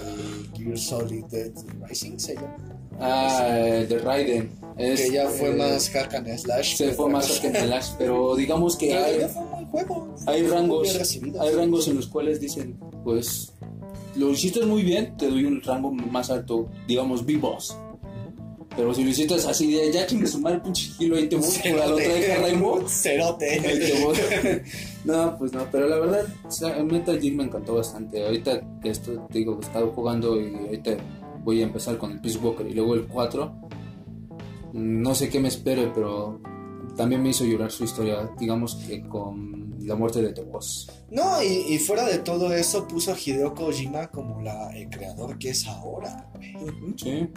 Gear 0.56 0.78
Solid 0.78 1.24
Dead 1.26 1.52
Rising 1.88 2.18
se 2.18 2.34
llama. 2.34 2.80
Ah, 3.00 3.58
el 3.58 3.88
de 3.88 3.98
Raiden. 3.98 4.50
Es, 4.76 5.00
que 5.00 5.12
ya 5.12 5.28
fue 5.28 5.50
eh, 5.50 5.56
más 5.56 5.88
hack 5.90 6.14
and 6.14 6.38
slash. 6.38 6.76
Se 6.76 6.92
fue 6.92 7.10
más 7.10 7.40
que 7.40 7.48
en 7.48 7.56
Slash, 7.66 7.90
pero 7.98 8.34
digamos 8.36 8.76
que 8.76 8.94
hay, 8.94 9.26
juego. 9.70 10.14
hay 10.26 10.42
rangos, 10.46 10.94
recibido. 10.96 11.40
hay 11.40 11.54
rangos 11.54 11.88
en 11.88 11.96
los 11.96 12.06
cuales 12.06 12.40
dicen, 12.40 12.78
pues, 13.04 13.52
lo 14.16 14.30
hiciste 14.30 14.64
muy 14.64 14.82
bien, 14.82 15.16
te 15.16 15.28
doy 15.28 15.44
un 15.44 15.62
rango 15.62 15.92
más 15.92 16.30
alto, 16.30 16.68
digamos, 16.86 17.24
B-Boss. 17.24 17.76
Pero 18.76 18.94
si 18.94 19.02
lo 19.02 19.10
hiciste 19.10 19.34
así 19.34 19.72
de, 19.72 19.92
ya 19.92 20.06
chingue 20.06 20.26
su 20.26 20.40
madre, 20.40 20.60
pinche 20.60 20.90
kilo, 20.96 21.16
ahí 21.16 21.28
te 21.28 21.36
voy 21.36 21.48
por 21.50 21.78
la 21.78 21.86
otra 21.86 21.96
vez, 22.08 22.40
Rainbow. 22.40 22.78
Ahí 22.80 22.88
Cerote. 22.88 23.60
te 23.60 24.04
voy. 24.04 24.16
no, 25.04 25.36
pues 25.38 25.52
no, 25.52 25.66
pero 25.70 25.88
la 25.88 25.98
verdad, 25.98 26.26
o 26.46 26.50
sea, 26.50 26.82
Metal 26.82 27.20
Gear 27.20 27.34
me 27.34 27.44
encantó 27.44 27.74
bastante. 27.74 28.24
Ahorita 28.24 28.60
que 28.80 28.90
esto, 28.90 29.26
te 29.30 29.38
digo, 29.38 29.58
estado 29.60 29.88
jugando 29.92 30.40
y 30.40 30.54
ahorita 30.54 30.96
voy 31.42 31.62
a 31.62 31.64
empezar 31.64 31.98
con 31.98 32.12
el 32.12 32.20
Peace 32.20 32.38
Walker 32.38 32.66
y 32.66 32.74
luego 32.74 32.94
el 32.94 33.06
4. 33.06 33.52
No 34.72 35.14
sé 35.14 35.28
qué 35.28 35.40
me 35.40 35.48
espere, 35.48 35.90
pero 35.94 36.40
también 36.96 37.22
me 37.22 37.30
hizo 37.30 37.44
llorar 37.44 37.70
su 37.70 37.84
historia, 37.84 38.30
digamos 38.38 38.74
que 38.76 39.02
con 39.08 39.60
la 39.86 39.94
muerte 39.94 40.20
de 40.22 40.42
Boss. 40.42 40.90
No, 41.10 41.42
y, 41.42 41.74
y 41.74 41.78
fuera 41.78 42.04
de 42.04 42.18
todo 42.18 42.52
eso, 42.52 42.86
puso 42.86 43.12
a 43.12 43.16
Hideo 43.18 43.54
Kojima 43.54 44.08
como 44.08 44.40
la, 44.40 44.70
el 44.76 44.88
creador 44.88 45.38
que 45.38 45.50
es 45.50 45.66
ahora. 45.66 46.30
Sí. 46.96 47.28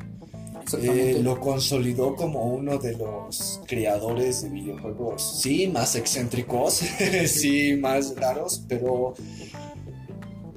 Eh, 0.81 1.19
lo 1.21 1.39
consolidó 1.39 2.15
como 2.15 2.45
uno 2.45 2.77
de 2.77 2.97
los 2.97 3.61
creadores 3.67 4.41
de 4.41 4.49
videojuegos, 4.49 5.39
sí, 5.41 5.67
más 5.67 5.95
excéntricos, 5.95 6.81
sí, 7.27 7.75
más 7.77 8.15
raros, 8.15 8.63
pero 8.67 9.13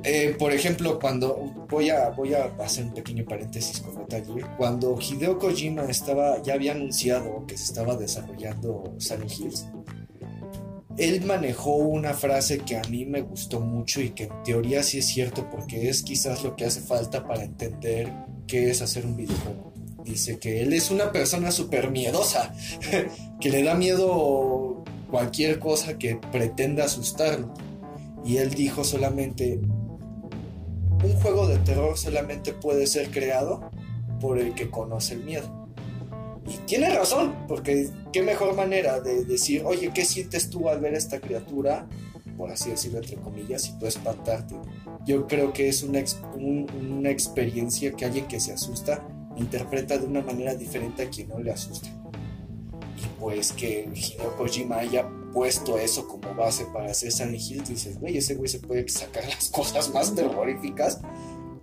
eh, 0.08 0.36
por 0.38 0.52
ejemplo, 0.52 1.00
cuando 1.00 1.66
voy 1.68 1.90
a, 1.90 2.10
voy 2.10 2.32
a 2.34 2.44
hacer 2.60 2.84
un 2.84 2.94
pequeño 2.94 3.24
paréntesis 3.24 3.80
con 3.80 3.98
Metal 3.98 4.24
Gear, 4.24 4.56
cuando 4.56 4.96
Hideo 5.00 5.36
Kojima 5.36 5.82
estaba, 5.86 6.40
ya 6.42 6.54
había 6.54 6.72
anunciado 6.72 7.44
que 7.46 7.56
se 7.56 7.64
estaba 7.64 7.96
desarrollando 7.96 8.94
Silent 8.98 9.32
Hills, 9.36 9.66
él 10.96 11.24
manejó 11.24 11.74
una 11.74 12.14
frase 12.14 12.58
que 12.58 12.76
a 12.76 12.82
mí 12.84 13.04
me 13.04 13.20
gustó 13.20 13.60
mucho 13.60 14.00
y 14.00 14.10
que 14.10 14.24
en 14.24 14.42
teoría 14.44 14.84
sí 14.84 14.98
es 14.98 15.06
cierto 15.06 15.50
porque 15.50 15.88
es 15.88 16.04
quizás 16.04 16.42
lo 16.44 16.54
que 16.54 16.64
hace 16.64 16.80
falta 16.80 17.26
para 17.26 17.42
entender 17.42 18.12
qué 18.46 18.70
es 18.70 18.82
hacer 18.82 19.04
un 19.04 19.16
videojuego. 19.16 19.65
Dice 20.06 20.38
que 20.38 20.62
él 20.62 20.72
es 20.72 20.92
una 20.92 21.10
persona 21.10 21.50
súper 21.50 21.90
miedosa, 21.90 22.54
que 23.40 23.50
le 23.50 23.64
da 23.64 23.74
miedo 23.74 24.84
cualquier 25.10 25.58
cosa 25.58 25.98
que 25.98 26.14
pretenda 26.30 26.84
asustarlo. 26.84 27.52
Y 28.24 28.36
él 28.36 28.50
dijo 28.50 28.84
solamente, 28.84 29.58
un 29.58 31.12
juego 31.20 31.48
de 31.48 31.58
terror 31.58 31.98
solamente 31.98 32.52
puede 32.52 32.86
ser 32.86 33.10
creado 33.10 33.68
por 34.20 34.38
el 34.38 34.54
que 34.54 34.70
conoce 34.70 35.14
el 35.14 35.24
miedo. 35.24 35.66
Y 36.46 36.56
tiene 36.66 36.94
razón, 36.94 37.34
porque 37.48 37.90
qué 38.12 38.22
mejor 38.22 38.54
manera 38.54 39.00
de 39.00 39.24
decir, 39.24 39.64
oye, 39.64 39.90
¿qué 39.92 40.04
sientes 40.04 40.50
tú 40.50 40.68
al 40.68 40.78
ver 40.78 40.94
esta 40.94 41.20
criatura? 41.20 41.88
Por 42.36 42.52
así 42.52 42.70
decirlo, 42.70 42.98
entre 42.98 43.16
comillas, 43.16 43.68
y 43.68 43.78
tú 43.80 43.86
espantarte. 43.86 44.54
Yo 45.04 45.26
creo 45.26 45.52
que 45.52 45.68
es 45.68 45.82
una, 45.82 45.98
una 46.36 47.10
experiencia 47.10 47.90
que 47.90 48.04
alguien 48.04 48.28
que 48.28 48.38
se 48.38 48.52
asusta 48.52 49.04
interpreta 49.36 49.98
de 49.98 50.06
una 50.06 50.22
manera 50.22 50.54
diferente 50.54 51.02
a 51.02 51.10
quien 51.10 51.28
no 51.28 51.38
le 51.38 51.52
asusta. 51.52 51.88
Y 52.96 53.20
pues 53.20 53.52
que 53.52 53.88
Hideo 53.94 54.36
Kojima 54.36 54.76
haya 54.76 55.08
puesto 55.32 55.78
eso 55.78 56.08
como 56.08 56.34
base 56.34 56.64
para 56.72 56.90
hacer 56.90 57.12
Silent 57.12 57.38
Hill, 57.38 57.62
dices, 57.64 58.00
güey, 58.00 58.16
ese 58.16 58.34
güey 58.36 58.48
se 58.48 58.58
puede 58.60 58.88
sacar 58.88 59.24
las 59.28 59.50
cosas 59.50 59.92
más 59.92 60.14
terroríficas, 60.14 61.00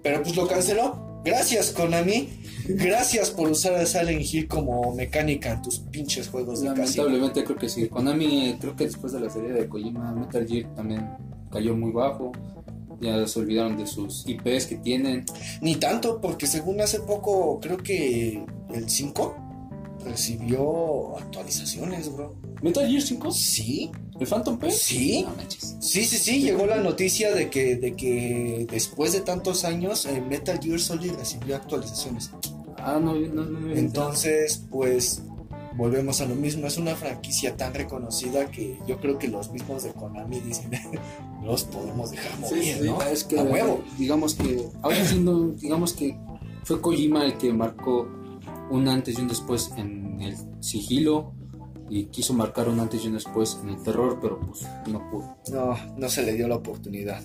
pero 0.02 0.22
pues 0.22 0.36
lo 0.36 0.48
canceló. 0.48 1.14
Gracias, 1.26 1.72
Konami. 1.72 2.30
Gracias 2.68 3.32
por 3.32 3.50
usar 3.50 3.76
a 3.76 3.86
Silent 3.86 4.22
Hill 4.22 4.48
como 4.48 4.94
mecánica 4.94 5.54
en 5.54 5.62
tus 5.62 5.80
pinches 5.80 6.28
juegos 6.28 6.62
de 6.62 6.68
casino. 6.68 7.06
Lamentablemente 7.06 7.44
creo 7.46 7.58
que 7.58 7.70
sí. 7.70 7.88
Konami, 7.88 8.58
creo 8.60 8.76
que 8.76 8.86
después 8.86 9.14
de 9.14 9.22
la 9.22 9.30
serie 9.30 9.54
de 9.54 9.68
Kojima, 9.68 10.12
Metal 10.12 10.46
Gear 10.46 10.76
también 10.76 11.10
cayó 11.50 11.76
muy 11.76 11.92
bajo. 11.92 12.34
Ya 13.02 13.26
se 13.28 13.40
olvidaron 13.40 13.78
de 13.78 13.88
sus 13.88 14.28
IPs 14.28 14.68
que 14.68 14.78
tienen. 14.78 15.26
Ni 15.62 15.76
tanto, 15.76 16.22
porque 16.22 16.48
según 16.48 16.82
hace 16.82 17.00
poco, 17.00 17.60
creo 17.60 17.78
que 17.78 18.46
el 18.74 18.90
5 18.90 19.36
recibió 20.06 21.18
actualizaciones, 21.18 22.14
bro. 22.14 22.36
¿Metal 22.62 22.88
Gear 22.88 23.02
5? 23.02 23.32
Sí, 23.32 23.92
¿El 24.20 24.28
Phantom 24.28 24.58
Pain? 24.58 24.72
sí. 24.72 25.26
No. 25.26 25.34
Sí, 25.82 26.06
sí, 26.06 26.18
sí, 26.18 26.42
llegó 26.42 26.66
la 26.66 26.78
noticia 26.78 27.34
de 27.34 27.50
que, 27.50 27.76
de 27.76 27.96
que 27.96 28.68
después 28.70 29.12
de 29.12 29.22
tantos 29.22 29.66
años 29.66 30.06
eh, 30.06 30.22
Metal 30.22 30.60
Gear 30.62 30.80
Solid 30.80 31.14
recibió 31.14 31.56
actualizaciones. 31.56 32.32
Ah, 32.78 33.00
no, 33.02 33.16
no, 33.16 33.46
no. 33.46 33.60
no 33.60 33.76
Entonces, 33.76 34.64
pues 34.70 35.24
volvemos 35.76 36.22
a 36.22 36.26
lo 36.26 36.36
mismo, 36.36 36.68
es 36.68 36.78
una 36.78 36.96
franquicia 36.96 37.56
tan 37.58 37.74
reconocida 37.74 38.50
que 38.52 38.80
yo 38.88 39.00
creo 39.00 39.18
que 39.18 39.28
los 39.28 39.52
mismos 39.52 39.84
de 39.84 39.94
Konami 39.94 40.40
dicen, 40.40 40.72
no 41.40 41.46
los 41.46 41.64
podemos 41.66 42.12
dejar 42.12 42.40
morir, 42.40 42.64
Sí, 42.64 42.86
¿no? 42.86 43.02
Es 43.02 43.24
que, 43.24 43.40
a 43.40 43.44
huevo. 43.44 43.84
digamos 43.98 44.36
que, 44.36 44.68
ahora 44.82 45.04
sí, 45.06 45.20
no, 45.20 45.50
digamos 45.50 45.94
que 45.94 46.18
fue 46.64 46.80
Kojima 46.82 47.26
el 47.26 47.38
que 47.38 47.52
marcó 47.54 48.08
un 48.70 48.88
antes 48.88 49.18
y 49.18 49.22
un 49.22 49.28
después 49.28 49.72
en 49.78 50.22
el 50.22 50.36
sigilo 50.62 51.34
y 51.90 52.06
quiso 52.06 52.34
marcar 52.34 52.70
un 52.70 52.80
antes 52.80 53.04
y 53.04 53.08
un 53.08 53.14
después 53.14 53.60
en 53.62 53.70
el 53.70 53.84
terror, 53.84 54.18
pero 54.22 54.40
pues 54.40 54.66
no 54.88 55.10
pudo. 55.12 55.36
No, 55.52 55.76
no 55.98 56.10
se 56.10 56.24
le 56.24 56.34
dio 56.34 56.48
la 56.48 56.56
oportunidad. 56.56 57.22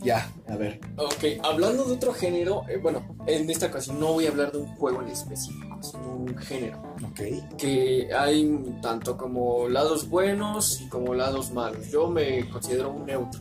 Ya, 0.00 0.30
a 0.46 0.56
ver. 0.56 0.78
Ok, 0.96 1.24
hablando 1.42 1.84
de 1.84 1.94
otro 1.94 2.12
género, 2.12 2.62
eh, 2.68 2.76
bueno, 2.76 3.16
en 3.26 3.50
esta 3.50 3.66
ocasión 3.66 3.98
no 3.98 4.12
voy 4.12 4.26
a 4.26 4.28
hablar 4.28 4.52
de 4.52 4.58
un 4.58 4.66
juego 4.76 5.02
en 5.02 5.08
específico, 5.08 5.65
sino 5.80 6.08
un 6.08 6.36
género. 6.36 6.82
Ok. 7.04 7.56
Que 7.56 8.08
hay 8.16 8.78
tanto 8.82 9.16
como 9.16 9.68
lados 9.68 10.08
buenos 10.08 10.80
y 10.80 10.88
como 10.88 11.14
lados 11.14 11.52
malos. 11.52 11.90
Yo 11.90 12.08
me 12.08 12.48
considero 12.50 12.90
un 12.90 13.06
neutro. 13.06 13.40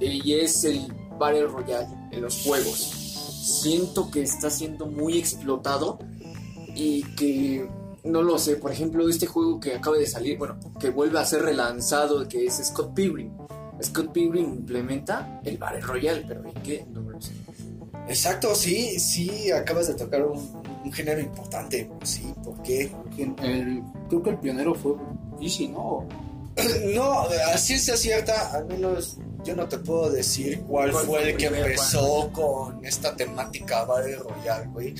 Y 0.00 0.34
es 0.34 0.64
el 0.64 0.92
Battle 1.18 1.46
Royale 1.46 1.88
en 2.10 2.22
los 2.22 2.42
juegos. 2.42 2.78
Siento 2.78 4.10
que 4.10 4.22
está 4.22 4.50
siendo 4.50 4.86
muy 4.86 5.18
explotado 5.18 5.98
y 6.74 7.02
que 7.14 7.68
no 8.04 8.22
lo 8.22 8.38
sé. 8.38 8.56
Por 8.56 8.72
ejemplo, 8.72 9.08
este 9.08 9.26
juego 9.26 9.60
que 9.60 9.74
acaba 9.74 9.96
de 9.96 10.06
salir, 10.06 10.38
bueno, 10.38 10.58
que 10.78 10.90
vuelve 10.90 11.18
a 11.18 11.24
ser 11.24 11.42
relanzado, 11.42 12.26
que 12.28 12.46
es 12.46 12.54
Scott 12.64 12.94
Pilgrim. 12.94 13.32
Scott 13.82 14.12
Pilgrim 14.12 14.44
implementa 14.44 15.40
el 15.44 15.58
Battle 15.58 15.80
Royale, 15.80 16.24
pero 16.26 16.44
¿en 16.44 16.54
qué? 16.62 16.86
No 16.90 17.02
me 17.02 17.12
lo 17.12 17.20
sé. 17.20 17.32
Exacto, 18.08 18.54
sí, 18.54 18.98
sí, 18.98 19.50
acabas 19.52 19.86
de 19.88 19.94
tocar 19.94 20.24
un, 20.24 20.38
un 20.84 20.92
género 20.92 21.20
importante, 21.20 21.90
sí, 22.02 22.32
¿por 22.44 22.60
qué? 22.62 22.90
El- 23.42 23.82
creo 24.08 24.22
que 24.22 24.30
el 24.30 24.38
pionero 24.38 24.74
fue 24.74 24.92
Easy, 25.40 25.68
¿no? 25.68 26.06
No, 26.94 27.20
a 27.20 27.56
ciencia 27.58 27.96
cierta, 27.96 28.52
al 28.52 28.66
menos 28.66 29.16
yo 29.44 29.54
no 29.56 29.66
te 29.68 29.78
puedo 29.78 30.10
decir 30.10 30.60
cuál, 30.68 30.90
¿Cuál 30.92 31.06
fue 31.06 31.30
el 31.30 31.36
que 31.36 31.46
empezó 31.46 32.30
con 32.32 32.84
esta 32.84 33.14
temática 33.16 33.84
Battle 33.84 34.16
Royale, 34.16 34.66
güey. 34.68 34.94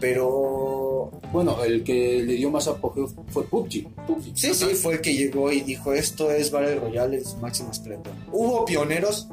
Pero 0.00 1.10
Bueno, 1.32 1.62
el 1.62 1.84
que 1.84 2.22
le 2.24 2.34
dio 2.34 2.50
más 2.50 2.66
apogeo 2.66 3.08
fue 3.28 3.44
PUBG. 3.46 3.88
PUBG. 4.06 4.32
sí, 4.36 4.52
sí, 4.54 4.66
fue 4.74 4.94
el 4.94 5.00
que 5.00 5.14
llegó 5.14 5.52
y 5.52 5.60
dijo 5.60 5.92
esto 5.92 6.30
es 6.32 6.50
Battle 6.50 6.76
Royale 6.80 7.18
en 7.18 7.24
su 7.24 7.36
máximo 7.36 7.70
esplendor. 7.70 8.12
¿Hubo 8.32 8.64
pioneros? 8.64 9.28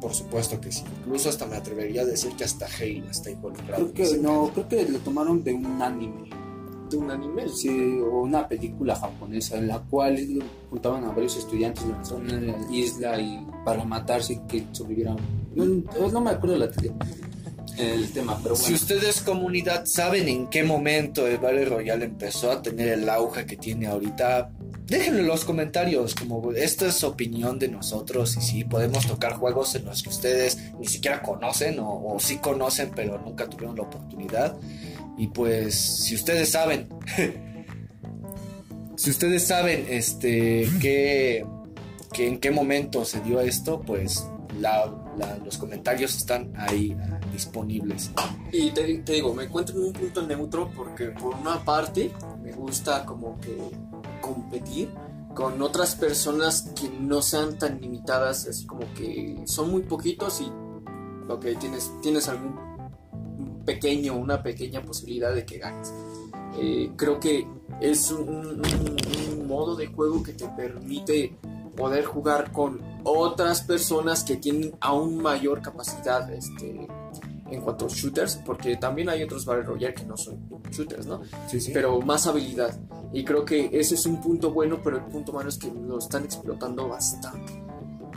Por 0.00 0.14
supuesto 0.14 0.60
que 0.60 0.72
sí. 0.72 0.84
Incluso 1.04 1.28
hasta 1.28 1.46
me 1.46 1.56
atrevería 1.56 2.02
a 2.02 2.04
decir 2.04 2.32
que 2.32 2.44
hasta 2.44 2.66
Halo 2.66 3.10
está 3.10 3.30
involucrado. 3.30 3.92
Creo 3.92 4.10
que 4.10 4.18
no, 4.18 4.50
creo 4.54 4.68
que 4.68 4.88
lo 4.88 4.98
tomaron 5.00 5.44
de 5.44 5.52
un 5.52 5.82
anime. 5.82 6.30
de 6.90 6.96
un 6.96 7.10
anime. 7.10 7.48
Sí, 7.48 8.00
o 8.00 8.22
una 8.22 8.48
película 8.48 8.96
japonesa 8.96 9.58
en 9.58 9.68
la 9.68 9.78
cual 9.80 10.18
juntaban 10.70 11.04
a 11.04 11.08
varios 11.08 11.36
estudiantes, 11.36 11.84
los 11.84 11.92
lanzaron 11.92 12.30
en 12.30 12.46
la 12.48 12.72
isla 12.72 13.20
y 13.20 13.46
para 13.64 13.84
matarse 13.84 14.34
y 14.34 14.38
que 14.48 14.66
sobrevivieran. 14.72 15.16
No, 15.54 16.08
no 16.10 16.20
me 16.20 16.30
acuerdo 16.30 16.56
la, 16.56 16.70
el 17.78 18.12
tema, 18.12 18.38
pero 18.42 18.56
Si 18.56 18.62
bueno. 18.62 18.76
ustedes 18.76 19.20
comunidad 19.20 19.86
saben 19.86 20.28
en 20.28 20.48
qué 20.48 20.62
momento 20.62 21.26
el 21.26 21.38
Battle 21.38 21.64
Royale 21.64 22.04
empezó 22.04 22.50
a 22.50 22.62
tener 22.62 22.88
el 22.88 23.08
auge 23.08 23.46
que 23.46 23.56
tiene 23.56 23.86
ahorita, 23.86 24.50
déjenlo 24.86 25.20
en 25.20 25.26
los 25.26 25.44
comentarios, 25.44 26.14
como 26.14 26.52
esto 26.52 26.86
es 26.86 27.02
opinión 27.04 27.58
de 27.58 27.68
nosotros 27.68 28.36
y 28.36 28.40
sí, 28.40 28.64
podemos 28.64 29.06
tocar 29.06 29.34
juegos 29.34 29.74
en 29.74 29.84
los 29.84 30.02
que 30.02 30.08
ustedes 30.10 30.58
ni 30.78 30.86
siquiera 30.86 31.22
conocen 31.22 31.78
o, 31.78 32.14
o 32.14 32.20
sí 32.20 32.36
conocen 32.38 32.90
pero 32.94 33.18
nunca 33.18 33.48
tuvieron 33.48 33.76
la 33.76 33.82
oportunidad. 33.82 34.56
Y 35.16 35.26
pues, 35.26 35.74
si 35.74 36.14
ustedes 36.14 36.48
saben, 36.48 36.88
si 38.96 39.10
ustedes 39.10 39.46
saben, 39.46 39.86
este, 39.88 40.68
que, 40.80 41.44
que 42.12 42.26
en 42.26 42.38
qué 42.38 42.50
momento 42.50 43.04
se 43.04 43.20
dio 43.20 43.40
esto, 43.40 43.80
pues 43.82 44.24
la- 44.58 45.38
los 45.44 45.58
comentarios 45.58 46.16
están 46.16 46.52
ahí 46.56 46.96
ah, 47.00 47.20
disponibles. 47.32 48.10
Y 48.52 48.70
te, 48.70 48.84
digo, 48.86 49.34
me 49.34 49.44
encuentro 49.44 49.76
en 49.76 49.84
un 49.88 49.92
punto 49.92 50.22
neutro 50.26 50.70
porque 50.74 51.06
por 51.08 51.34
una 51.34 51.64
parte 51.64 52.10
me 52.42 52.52
gusta 52.52 53.04
como 53.04 53.38
que 53.40 53.56
competir 54.20 54.90
con 55.34 55.60
otras 55.62 55.94
personas 55.94 56.70
que 56.80 56.88
no 56.88 57.22
sean 57.22 57.56
tan 57.58 57.80
limitadas, 57.80 58.46
así 58.48 58.66
como 58.66 58.82
que 58.94 59.40
son 59.46 59.70
muy 59.70 59.82
poquitos 59.82 60.40
y 60.40 60.50
que 61.40 61.54
tienes, 61.54 61.92
tienes 62.02 62.28
algún 62.28 62.58
pequeño, 63.64 64.16
una 64.16 64.42
pequeña 64.42 64.82
posibilidad 64.82 65.32
de 65.34 65.44
que 65.46 65.58
ganes. 65.58 65.92
Eh, 66.58 66.90
creo 66.96 67.20
que 67.20 67.46
es 67.80 68.10
un- 68.10 68.60
un 68.60 69.46
modo 69.46 69.76
de 69.76 69.86
juego 69.86 70.22
que 70.22 70.32
te 70.32 70.48
permite 70.48 71.36
poder 71.76 72.04
jugar 72.04 72.50
con 72.50 72.80
otras 73.04 73.62
personas 73.62 74.24
que 74.24 74.36
tienen 74.36 74.74
aún 74.80 75.20
mayor 75.22 75.62
capacidad 75.62 76.30
este, 76.32 76.88
en 77.50 77.60
cuanto 77.62 77.86
a 77.86 77.88
shooters, 77.88 78.36
porque 78.44 78.76
también 78.76 79.08
hay 79.08 79.22
otros 79.22 79.44
Battle 79.44 79.64
Royale 79.64 79.94
que 79.94 80.04
no 80.04 80.16
son 80.16 80.38
shooters, 80.70 81.06
¿no? 81.06 81.22
Sí, 81.48 81.60
sí. 81.60 81.72
Pero 81.72 82.00
más 82.00 82.26
habilidad. 82.26 82.78
Y 83.12 83.24
creo 83.24 83.44
que 83.44 83.70
ese 83.72 83.96
es 83.96 84.06
un 84.06 84.20
punto 84.20 84.52
bueno, 84.52 84.80
pero 84.82 84.98
el 84.98 85.04
punto 85.04 85.32
malo 85.32 85.48
es 85.48 85.58
que 85.58 85.70
lo 85.70 85.98
están 85.98 86.24
explotando 86.24 86.88
bastante. 86.88 87.52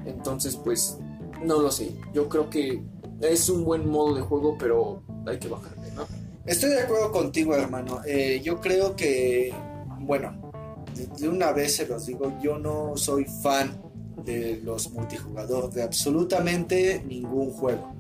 Entonces, 0.05 0.55
pues, 0.55 0.99
no 1.43 1.61
lo 1.61 1.71
sé. 1.71 1.95
Yo 2.13 2.29
creo 2.29 2.49
que 2.49 2.84
es 3.21 3.49
un 3.49 3.65
buen 3.65 3.89
modo 3.89 4.15
de 4.15 4.21
juego, 4.21 4.55
pero 4.57 5.01
hay 5.25 5.39
que 5.39 5.47
bajarle, 5.47 5.91
¿no? 5.95 6.05
Estoy 6.45 6.71
de 6.71 6.81
acuerdo 6.81 7.11
contigo, 7.11 7.55
hermano. 7.55 8.01
Eh, 8.05 8.41
yo 8.43 8.59
creo 8.61 8.95
que, 8.95 9.53
bueno, 10.01 10.51
de, 10.93 11.07
de 11.07 11.29
una 11.29 11.51
vez 11.53 11.77
se 11.77 11.88
los 11.88 12.05
digo, 12.05 12.34
yo 12.41 12.59
no 12.59 12.95
soy 12.97 13.25
fan 13.25 13.93
de 14.18 14.59
los 14.64 14.91
multijugador 14.91 15.72
de 15.72 15.84
absolutamente 15.84 17.03
ningún 17.05 17.51
juego. 17.51 17.95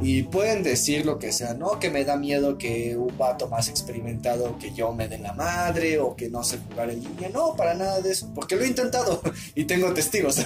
Y 0.00 0.22
pueden 0.24 0.62
decir 0.62 1.04
lo 1.04 1.18
que 1.18 1.30
sea, 1.30 1.54
¿no? 1.54 1.78
Que 1.78 1.90
me 1.90 2.04
da 2.04 2.16
miedo 2.16 2.56
que 2.56 2.96
un 2.96 3.16
vato 3.18 3.48
más 3.48 3.68
experimentado 3.68 4.58
que 4.58 4.72
yo 4.72 4.92
me 4.92 5.06
dé 5.06 5.18
la 5.18 5.34
madre 5.34 5.98
o 5.98 6.16
que 6.16 6.30
no 6.30 6.42
sé 6.42 6.58
jugar 6.58 6.90
en 6.90 7.04
línea. 7.04 7.28
No, 7.28 7.54
para 7.54 7.74
nada 7.74 8.00
de 8.00 8.12
eso, 8.12 8.32
porque 8.34 8.56
lo 8.56 8.62
he 8.62 8.68
intentado 8.68 9.20
y 9.54 9.64
tengo 9.64 9.92
testigos. 9.92 10.44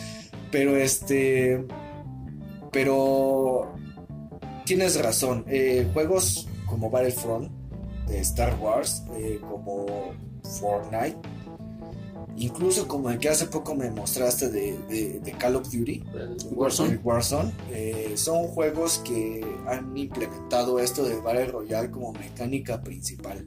Pero 0.50 0.76
este... 0.76 1.64
Pero 2.72 3.72
tienes 4.64 5.00
razón. 5.00 5.44
eh, 5.48 5.88
juegos 5.92 6.48
como 6.66 6.90
Battlefront, 6.90 7.50
de 8.06 8.20
Star 8.20 8.56
Wars, 8.60 9.04
eh, 9.16 9.40
como 9.40 9.86
Fortnite, 10.60 11.16
incluso 12.40 12.88
como 12.88 13.10
el 13.10 13.18
que 13.18 13.28
hace 13.28 13.46
poco 13.46 13.74
me 13.74 13.90
mostraste 13.90 14.48
de, 14.50 14.76
de- 14.88 15.20
de 15.20 15.32
Call 15.32 15.56
of 15.56 15.70
Duty, 15.70 16.02
El 16.14 16.36
el 16.92 17.00
Warzone, 17.04 17.52
eh, 17.70 18.12
son 18.16 18.48
juegos 18.48 18.98
que 18.98 19.44
han 19.68 19.96
implementado 19.96 20.78
esto 20.80 21.04
de 21.04 21.20
Battle 21.20 21.46
Royale 21.46 21.90
como 21.90 22.12
mecánica 22.12 22.82
principal. 22.82 23.46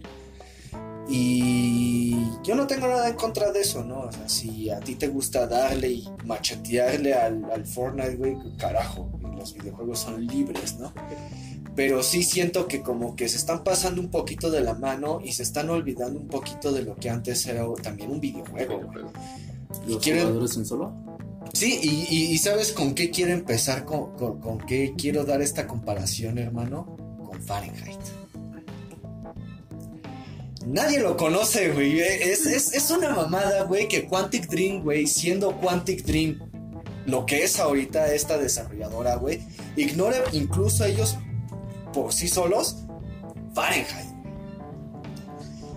Y 1.07 2.15
yo 2.43 2.55
no 2.55 2.65
tengo 2.65 2.87
nada 2.87 3.09
en 3.09 3.15
contra 3.15 3.51
de 3.51 3.61
eso, 3.61 3.83
¿no? 3.83 4.01
O 4.01 4.11
sea, 4.11 4.29
si 4.29 4.69
a 4.69 4.79
ti 4.79 4.95
te 4.95 5.07
gusta 5.09 5.47
darle 5.47 5.89
y 5.91 6.09
machetearle 6.25 7.13
al, 7.13 7.43
al 7.51 7.65
Fortnite, 7.65 8.15
güey, 8.15 8.37
carajo, 8.57 9.09
los 9.35 9.53
videojuegos 9.53 9.99
son 9.99 10.25
libres, 10.25 10.77
¿no? 10.79 10.93
Pero 11.75 12.03
sí 12.03 12.21
siento 12.23 12.67
que 12.67 12.81
como 12.81 13.15
que 13.15 13.27
se 13.27 13.37
están 13.37 13.63
pasando 13.63 13.99
un 13.99 14.09
poquito 14.11 14.51
de 14.51 14.61
la 14.61 14.75
mano 14.75 15.19
y 15.23 15.31
se 15.33 15.41
están 15.43 15.69
olvidando 15.71 16.19
un 16.19 16.27
poquito 16.27 16.71
de 16.71 16.83
lo 16.83 16.95
que 16.95 17.09
antes 17.09 17.45
era 17.47 17.65
también 17.81 18.11
un 18.11 18.19
videojuego, 18.19 18.79
güey. 18.81 19.05
Y 19.87 19.93
Los 19.93 20.03
quieren, 20.03 20.23
jugadores 20.23 20.55
en 20.57 20.65
solo. 20.65 20.93
Sí, 21.53 21.79
y, 21.81 21.89
y- 22.15 22.31
y 22.33 22.37
¿sabes 22.37 22.71
con 22.73 22.93
qué 22.93 23.09
quiero 23.09 23.31
empezar? 23.33 23.85
Con, 23.85 24.15
con- 24.15 24.39
con 24.39 24.57
qué 24.59 24.93
quiero 24.97 25.23
dar 25.25 25.41
esta 25.41 25.65
comparación, 25.67 26.37
hermano? 26.37 26.95
Con 27.27 27.41
Fahrenheit. 27.41 27.99
Nadie 30.65 30.99
lo 30.99 31.17
conoce, 31.17 31.71
güey. 31.71 31.99
Es, 31.99 32.45
es- 32.45 32.73
es 32.73 32.89
una 32.91 33.09
mamada, 33.15 33.63
güey, 33.63 33.87
que 33.87 34.05
Quantic 34.07 34.47
Dream, 34.47 34.81
güey, 34.83 35.07
siendo 35.07 35.59
Quantic 35.59 36.03
Dream 36.05 36.39
lo 37.05 37.25
que 37.25 37.43
es 37.43 37.59
ahorita 37.59 38.13
esta 38.13 38.37
desarrolladora, 38.37 39.15
güey, 39.15 39.41
ignora 39.75 40.15
incluso 40.31 40.85
ellos 40.85 41.17
por 41.93 42.11
sí 42.11 42.27
solos 42.27 42.77
Fahrenheit. 43.53 44.11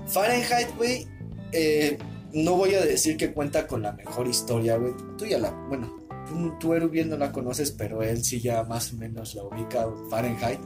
Fahrenheit, 0.09 0.69
güey, 0.77 1.07
eh, 1.53 1.99
no 2.33 2.55
voy 2.55 2.75
a 2.75 2.81
decir 2.85 3.17
que 3.17 3.33
cuenta 3.33 3.67
con 3.67 3.83
la 3.83 3.93
mejor 3.93 4.27
historia, 4.29 4.77
güey. 4.77 4.93
Tú 5.19 5.27
ya 5.27 5.39
la, 5.39 5.51
bueno, 5.69 5.95
tú, 6.29 6.53
tú 6.59 6.75
Eru 6.75 6.89
bien 6.89 7.09
no 7.11 7.17
la 7.17 7.33
conoces, 7.33 7.73
pero 7.73 8.03
él 8.03 8.25
sí 8.25 8.41
ya 8.41 8.63
más 8.65 8.93
o 8.93 8.97
menos 8.97 9.35
la 9.35 9.45
ubica, 9.45 9.87
Fahrenheit, 10.11 10.61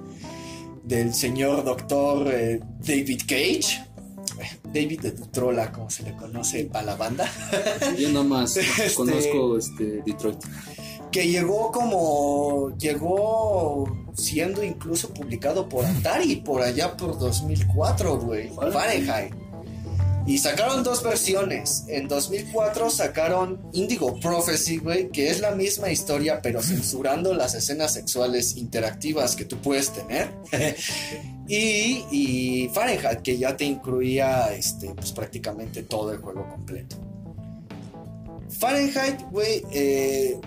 del 0.84 1.14
señor 1.14 1.64
doctor 1.64 2.28
eh, 2.32 2.61
David 2.80 3.20
Cage. 3.26 3.86
David 4.72 5.01
de 5.01 5.11
Trola, 5.11 5.70
como 5.70 5.90
se 5.90 6.03
le 6.03 6.16
conoce 6.16 6.64
para 6.64 6.86
la 6.86 6.96
banda. 6.96 7.30
Yo 7.98 8.09
nada 8.09 8.24
más 8.24 8.57
Este- 8.57 8.94
conozco 8.94 9.59
este 9.59 10.03
Detroit. 10.07 10.38
que 11.11 11.26
llegó 11.28 11.70
como 11.72 12.70
llegó 12.78 13.84
siendo 14.20 14.62
incluso 14.62 15.12
publicado 15.12 15.68
por 15.68 15.84
Atari 15.84 16.36
por 16.36 16.62
allá 16.62 16.96
por 16.96 17.18
2004, 17.18 18.18
güey, 18.20 18.50
Fahrenheit. 18.72 19.34
Y 20.26 20.38
sacaron 20.38 20.84
dos 20.84 21.02
versiones. 21.02 21.84
En 21.88 22.06
2004 22.06 22.90
sacaron 22.90 23.60
Indigo 23.72 24.20
Prophecy, 24.20 24.76
güey, 24.76 25.08
que 25.08 25.30
es 25.30 25.40
la 25.40 25.52
misma 25.52 25.90
historia 25.90 26.40
pero 26.42 26.62
censurando 26.62 27.34
las 27.34 27.54
escenas 27.54 27.94
sexuales 27.94 28.56
interactivas 28.56 29.34
que 29.34 29.44
tú 29.44 29.56
puedes 29.56 29.90
tener. 29.90 30.32
y, 31.48 32.04
y 32.12 32.70
Fahrenheit, 32.72 33.22
que 33.22 33.38
ya 33.38 33.56
te 33.56 33.64
incluía 33.64 34.54
este, 34.54 34.94
pues, 34.94 35.10
prácticamente 35.12 35.82
todo 35.82 36.12
el 36.12 36.18
juego 36.18 36.48
completo. 36.48 36.96
Fahrenheit, 38.50 39.22
güey, 39.30 39.64
eh, 39.72 40.38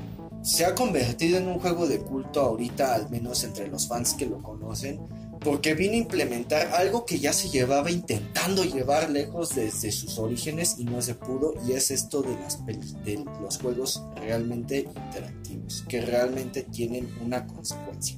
se 0.43 0.65
ha 0.65 0.75
convertido 0.75 1.37
en 1.37 1.47
un 1.47 1.59
juego 1.59 1.87
de 1.87 1.99
culto 1.99 2.41
ahorita, 2.41 2.93
al 2.93 3.09
menos 3.09 3.43
entre 3.43 3.67
los 3.67 3.87
fans 3.87 4.13
que 4.13 4.25
lo 4.25 4.41
conocen, 4.41 4.99
porque 5.39 5.73
vino 5.73 5.93
a 5.93 5.97
implementar 5.97 6.67
algo 6.73 7.05
que 7.05 7.19
ya 7.19 7.33
se 7.33 7.49
llevaba 7.49 7.89
intentando 7.89 8.63
llevar 8.63 9.09
lejos 9.09 9.55
desde 9.55 9.91
sus 9.91 10.17
orígenes 10.19 10.75
y 10.77 10.85
no 10.85 11.01
se 11.01 11.15
pudo, 11.15 11.53
y 11.65 11.71
es 11.71 11.91
esto 11.91 12.21
de, 12.21 12.35
las 12.39 12.65
de 12.65 13.25
los 13.41 13.57
juegos 13.57 14.03
realmente 14.15 14.79
interactivos, 14.79 15.85
que 15.87 16.01
realmente 16.01 16.63
tienen 16.63 17.09
una 17.23 17.47
consecuencia. 17.47 18.17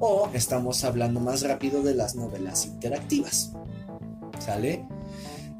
O 0.00 0.28
estamos 0.34 0.82
hablando 0.82 1.20
más 1.20 1.42
rápido 1.42 1.82
de 1.82 1.94
las 1.94 2.16
novelas 2.16 2.66
interactivas. 2.66 3.52
¿Sale? 4.40 4.84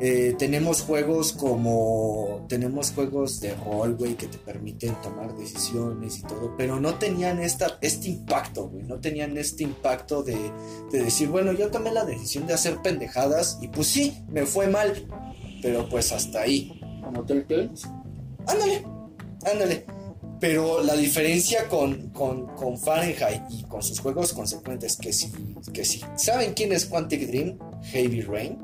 Eh, 0.01 0.35
tenemos 0.39 0.83
juegos 0.83 1.33
como. 1.33 2.45
Tenemos 2.49 2.93
juegos 2.93 3.41
de 3.41 3.55
rol, 3.55 3.95
güey, 3.97 4.15
que 4.15 4.27
te 4.27 4.39
permiten 4.39 4.95
tomar 5.03 5.35
decisiones 5.37 6.19
y 6.19 6.23
todo, 6.23 6.55
pero 6.57 6.81
no 6.81 6.95
tenían 6.97 7.41
esta, 7.41 7.79
este 7.81 8.09
impacto, 8.09 8.69
güey. 8.69 8.85
No 8.85 9.01
tenían 9.01 9.37
este 9.39 9.65
impacto 9.65 10.23
de, 10.23 10.37
de 10.91 11.05
decir, 11.05 11.29
bueno, 11.29 11.53
yo 11.53 11.71
tomé 11.71 11.93
la 11.93 12.05
decisión 12.05 12.47
de 12.47 12.55
hacer 12.55 12.81
pendejadas 12.83 13.59
y 13.61 13.69
pues 13.69 13.87
sí, 13.87 14.19
me 14.29 14.47
fue 14.47 14.69
mal, 14.69 15.07
pero 15.63 15.89
pues 15.89 16.13
hasta 16.13 16.43
ahí. 16.43 16.81
Como 17.03 17.25
Telltale. 17.25 17.71
Ándale, 18.47 18.85
ándale. 19.45 19.87
Pero 20.41 20.83
la 20.83 20.97
diferencia 20.97 21.69
con, 21.69 22.11
con, 22.11 22.47
con 22.57 22.77
Fahrenheit 22.77 23.43
y 23.49 23.63
con 23.63 23.81
sus 23.81 24.01
juegos 24.01 24.33
consecuentes, 24.33 24.97
que 24.97 25.13
si, 25.13 25.31
que 25.73 25.85
si 25.85 26.01
saben 26.17 26.53
quién 26.55 26.73
es 26.73 26.87
Quantic 26.87 27.29
Dream, 27.29 27.59
Heavy 27.85 28.23
Rain, 28.23 28.59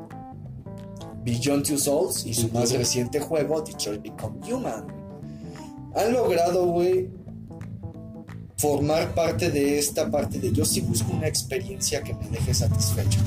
Beyond 1.30 1.66
Two 1.66 1.78
Souls 1.78 2.24
y 2.26 2.34
su 2.34 2.48
más 2.48 2.72
reciente 2.72 3.20
juego, 3.20 3.60
Detroit 3.62 4.02
Become 4.02 4.52
Human. 4.52 4.86
Han 5.94 6.12
logrado, 6.12 6.66
güey, 6.66 7.08
formar 8.56 9.14
parte 9.14 9.50
de 9.50 9.78
esta 9.78 10.10
parte 10.10 10.38
de 10.40 10.52
yo 10.52 10.64
sí 10.64 10.80
busco 10.80 11.12
una 11.12 11.28
experiencia 11.28 12.02
que 12.02 12.14
me 12.14 12.28
deje 12.28 12.52
satisfecho. 12.54 13.20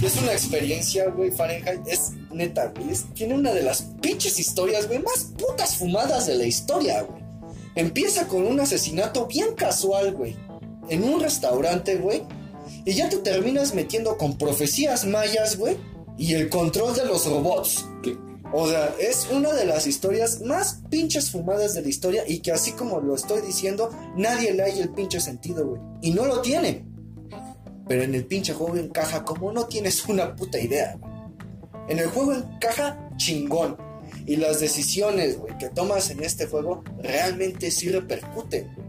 Y 0.00 0.06
es 0.06 0.16
una 0.22 0.32
experiencia, 0.32 1.10
güey, 1.10 1.30
Fahrenheit, 1.30 1.86
es 1.86 2.12
neta, 2.32 2.72
güey, 2.74 2.90
es- 2.90 3.04
tiene 3.14 3.34
una 3.34 3.52
de 3.52 3.62
las 3.62 3.82
pinches 4.00 4.38
historias, 4.38 4.86
güey, 4.86 5.00
más 5.00 5.24
putas 5.36 5.76
fumadas 5.76 6.26
de 6.26 6.36
la 6.36 6.44
historia, 6.46 7.02
güey. 7.02 7.22
Empieza 7.74 8.26
con 8.28 8.46
un 8.46 8.60
asesinato 8.60 9.26
bien 9.26 9.54
casual, 9.54 10.14
güey, 10.14 10.36
en 10.88 11.04
un 11.04 11.20
restaurante, 11.20 11.96
güey, 11.96 12.22
y 12.84 12.92
ya 12.94 13.08
te 13.10 13.18
terminas 13.18 13.74
metiendo 13.74 14.16
con 14.16 14.38
profecías 14.38 15.04
mayas, 15.04 15.58
güey, 15.58 15.76
y 16.18 16.34
el 16.34 16.50
control 16.50 16.94
de 16.94 17.06
los 17.06 17.26
robots. 17.26 17.86
O 18.52 18.66
sea, 18.66 18.94
es 18.98 19.28
una 19.30 19.52
de 19.52 19.66
las 19.66 19.86
historias 19.86 20.40
más 20.40 20.80
pinches 20.90 21.30
fumadas 21.30 21.74
de 21.74 21.82
la 21.82 21.88
historia 21.88 22.24
y 22.26 22.40
que 22.40 22.50
así 22.50 22.72
como 22.72 23.00
lo 23.00 23.14
estoy 23.14 23.42
diciendo, 23.42 23.90
nadie 24.16 24.52
le 24.52 24.62
hay 24.62 24.80
el 24.80 24.88
pinche 24.90 25.20
sentido, 25.20 25.66
güey. 25.66 25.80
Y 26.02 26.12
no 26.12 26.24
lo 26.24 26.40
tiene. 26.40 26.84
Pero 27.86 28.02
en 28.02 28.14
el 28.14 28.24
pinche 28.24 28.54
juego 28.54 28.76
encaja 28.76 29.24
como 29.24 29.52
no 29.52 29.66
tienes 29.66 30.06
una 30.06 30.34
puta 30.34 30.58
idea. 30.58 30.98
En 31.88 31.98
el 31.98 32.08
juego 32.08 32.34
encaja 32.34 33.10
chingón. 33.16 33.76
Y 34.26 34.36
las 34.36 34.60
decisiones, 34.60 35.38
güey, 35.38 35.56
que 35.58 35.68
tomas 35.68 36.10
en 36.10 36.22
este 36.22 36.46
juego 36.46 36.82
realmente 37.02 37.70
sí 37.70 37.90
repercuten. 37.90 38.87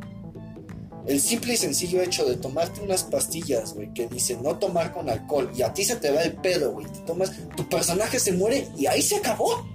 El 1.06 1.20
simple 1.20 1.54
y 1.54 1.58
sencillo 1.58 2.02
hecho 2.02 2.26
de 2.26 2.36
tomarte 2.36 2.82
unas 2.82 3.04
pastillas, 3.04 3.74
güey, 3.74 3.93
que 3.93 4.08
dicen 4.08 4.43
no 4.43 4.58
tomar 4.58 4.93
con 4.93 5.10
alcohol 5.10 5.52
y 5.56 5.62
a 5.62 5.74
ti 5.74 5.84
se 5.84 5.95
te 5.95 6.12
va 6.12 6.22
el 6.22 6.34
pedo, 6.34 6.74
güey, 6.74 6.86
te 6.88 7.00
tomas, 7.00 7.32
tu 7.56 7.68
personaje 7.68 8.20
se 8.20 8.34
muere 8.34 8.68
y 8.78 8.86
ahí 8.86 9.02
se 9.02 9.16
acabó. 9.16 9.66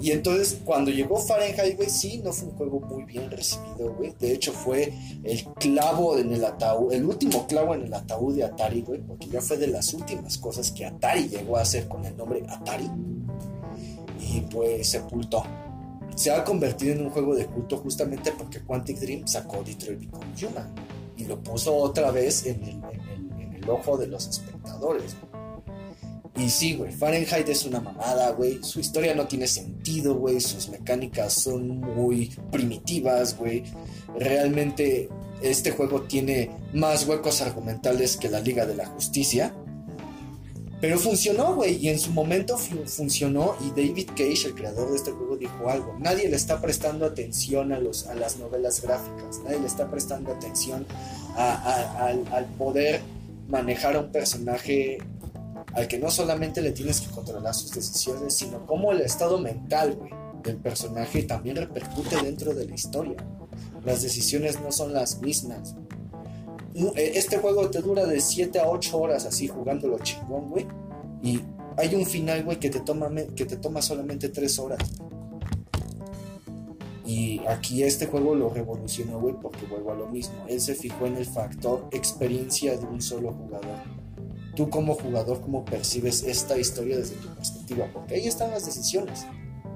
Y 0.00 0.10
entonces 0.10 0.58
cuando 0.64 0.90
llegó 0.90 1.16
Fahrenheit, 1.16 1.76
güey, 1.76 1.88
sí, 1.88 2.20
no 2.22 2.32
fue 2.32 2.48
un 2.48 2.56
juego 2.56 2.80
muy 2.80 3.04
bien 3.04 3.30
recibido, 3.30 3.94
güey. 3.94 4.12
De 4.18 4.32
hecho 4.32 4.52
fue 4.52 4.92
el 5.22 5.44
clavo 5.54 6.18
en 6.18 6.32
el 6.32 6.44
ataúd, 6.44 6.92
el 6.92 7.06
último 7.06 7.46
clavo 7.46 7.74
en 7.74 7.82
el 7.82 7.94
ataúd 7.94 8.36
de 8.36 8.44
Atari, 8.44 8.82
güey, 8.82 9.00
porque 9.00 9.28
ya 9.28 9.40
fue 9.40 9.56
de 9.56 9.68
las 9.68 9.94
últimas 9.94 10.36
cosas 10.36 10.72
que 10.72 10.84
Atari 10.84 11.28
llegó 11.28 11.56
a 11.56 11.62
hacer 11.62 11.88
con 11.88 12.04
el 12.04 12.16
nombre 12.16 12.44
Atari. 12.48 12.90
Y 14.20 14.40
pues 14.42 14.88
sepultó 14.88 15.42
se 16.14 16.30
ha 16.30 16.44
convertido 16.44 16.92
en 16.94 17.02
un 17.02 17.10
juego 17.10 17.34
de 17.34 17.46
culto 17.46 17.78
justamente 17.78 18.32
porque 18.32 18.60
Quantic 18.60 18.98
Dream 18.98 19.26
sacó 19.26 19.62
Detroit 19.62 20.00
Become 20.00 20.26
Human 20.42 20.74
y 21.16 21.24
lo 21.24 21.40
puso 21.42 21.74
otra 21.74 22.10
vez 22.10 22.46
en 22.46 22.62
el, 22.64 23.68
ojo 23.68 23.96
de 23.96 24.06
los 24.06 24.28
espectadores. 24.28 25.16
Y 26.36 26.50
sí, 26.50 26.74
güey, 26.74 26.92
Fahrenheit 26.92 27.48
es 27.48 27.64
una 27.64 27.80
mamada, 27.80 28.32
güey. 28.32 28.62
Su 28.62 28.80
historia 28.80 29.14
no 29.14 29.26
tiene 29.26 29.46
sentido, 29.46 30.16
güey. 30.16 30.40
Sus 30.40 30.68
mecánicas 30.68 31.32
son 31.32 31.80
muy 31.80 32.30
primitivas, 32.50 33.38
güey. 33.38 33.62
Realmente 34.18 35.08
este 35.40 35.70
juego 35.70 36.02
tiene 36.02 36.50
más 36.72 37.06
huecos 37.06 37.40
argumentales 37.40 38.16
que 38.16 38.28
la 38.28 38.40
Liga 38.40 38.66
de 38.66 38.74
la 38.74 38.86
Justicia. 38.86 39.54
Pero 40.84 40.98
funcionó, 40.98 41.54
güey, 41.54 41.76
y 41.76 41.88
en 41.88 41.98
su 41.98 42.12
momento 42.12 42.58
funcionó 42.58 43.56
y 43.58 43.70
David 43.70 44.08
Cage, 44.08 44.48
el 44.48 44.54
creador 44.54 44.90
de 44.90 44.96
este 44.96 45.12
juego, 45.12 45.34
dijo 45.38 45.70
algo. 45.70 45.96
Nadie 45.98 46.28
le 46.28 46.36
está 46.36 46.60
prestando 46.60 47.06
atención 47.06 47.72
a, 47.72 47.78
los, 47.78 48.06
a 48.06 48.14
las 48.14 48.36
novelas 48.36 48.82
gráficas, 48.82 49.40
nadie 49.42 49.60
le 49.60 49.66
está 49.66 49.90
prestando 49.90 50.30
atención 50.30 50.84
al, 51.36 52.44
poder 52.58 53.00
manejar 53.48 53.96
a 53.96 54.00
un 54.00 54.12
personaje 54.12 54.98
al 55.72 55.88
que 55.88 55.98
no 55.98 56.10
solamente 56.10 56.60
le 56.60 56.72
tienes 56.72 57.00
que 57.00 57.10
controlar 57.10 57.54
sus 57.54 57.70
decisiones, 57.70 58.34
sino 58.34 58.66
cómo 58.66 58.92
el 58.92 59.00
estado 59.00 59.38
mental, 59.38 59.94
güey, 59.94 60.12
del 60.42 60.58
personaje 60.58 61.22
también 61.22 61.56
repercute 61.56 62.20
dentro 62.20 62.52
de 62.52 62.66
la 62.66 62.74
historia. 62.74 63.16
Las 63.86 64.02
decisiones 64.02 64.60
no 64.60 64.70
son 64.70 64.92
las 64.92 65.22
mismas. 65.22 65.76
Eh, 66.74 67.12
este 67.14 67.38
juego 67.38 67.70
te 67.70 67.80
dura 67.80 68.04
de 68.04 68.20
7 68.20 68.58
a 68.58 68.68
8 68.68 68.98
horas 68.98 69.24
así 69.26 69.48
jugándolo 69.48 69.98
chingón, 70.00 70.50
güey. 70.50 70.66
Y 71.22 71.40
hay 71.76 71.94
un 71.94 72.04
final, 72.04 72.44
güey, 72.44 72.58
que 72.58 72.70
te 72.70 72.80
toma, 72.80 73.08
que 73.34 73.44
te 73.44 73.56
toma 73.56 73.80
solamente 73.80 74.28
3 74.28 74.58
horas. 74.58 74.80
Y 77.06 77.40
aquí 77.46 77.82
este 77.82 78.06
juego 78.06 78.34
lo 78.34 78.48
revolucionó, 78.48 79.20
güey, 79.20 79.34
porque 79.40 79.66
vuelvo 79.66 79.92
a 79.92 79.94
lo 79.94 80.08
mismo. 80.08 80.34
Él 80.48 80.60
se 80.60 80.74
fijó 80.74 81.06
en 81.06 81.16
el 81.16 81.26
factor 81.26 81.86
experiencia 81.92 82.76
de 82.76 82.86
un 82.86 83.02
solo 83.02 83.32
jugador. 83.32 83.78
Tú 84.56 84.70
como 84.70 84.94
jugador, 84.94 85.40
¿cómo 85.40 85.64
percibes 85.64 86.22
esta 86.22 86.56
historia 86.56 86.96
desde 86.96 87.16
tu 87.16 87.28
perspectiva? 87.34 87.90
Porque 87.92 88.14
ahí 88.14 88.26
están 88.26 88.50
las 88.50 88.64
decisiones. 88.64 89.26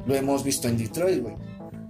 Lo 0.07 0.14
hemos 0.14 0.42
visto 0.42 0.68
en 0.68 0.78
Detroit, 0.78 1.22
güey. 1.22 1.34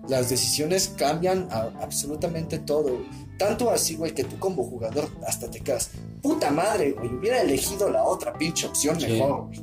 Las 0.09 0.31
decisiones 0.31 0.89
cambian 0.97 1.49
absolutamente 1.51 2.59
todo. 2.59 2.99
Tanto 3.39 3.71
así, 3.71 3.95
güey, 3.95 4.13
que 4.13 4.25
tú 4.25 4.39
como 4.39 4.65
jugador 4.65 5.09
hasta 5.27 5.49
te 5.51 5.61
quedas, 5.61 5.91
puta 6.21 6.51
madre, 6.51 6.93
güey, 6.93 7.15
hubiera 7.15 7.41
elegido 7.41 7.89
la 7.89 8.03
otra 8.03 8.37
pinche 8.37 8.67
opción 8.67 8.99
mejor, 8.99 9.47
güey. 9.47 9.61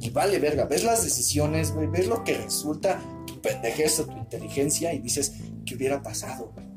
Y 0.00 0.10
vale, 0.10 0.38
verga, 0.38 0.66
ves 0.66 0.84
las 0.84 1.02
decisiones, 1.02 1.72
güey, 1.72 1.88
ves 1.88 2.06
lo 2.06 2.22
que 2.22 2.34
resulta 2.34 3.00
tu 3.26 3.40
pendejez 3.40 3.98
o 4.00 4.04
tu 4.06 4.16
inteligencia 4.16 4.92
y 4.92 5.00
dices, 5.00 5.32
¿qué 5.64 5.74
hubiera 5.74 6.02
pasado, 6.02 6.52
güey? 6.54 6.68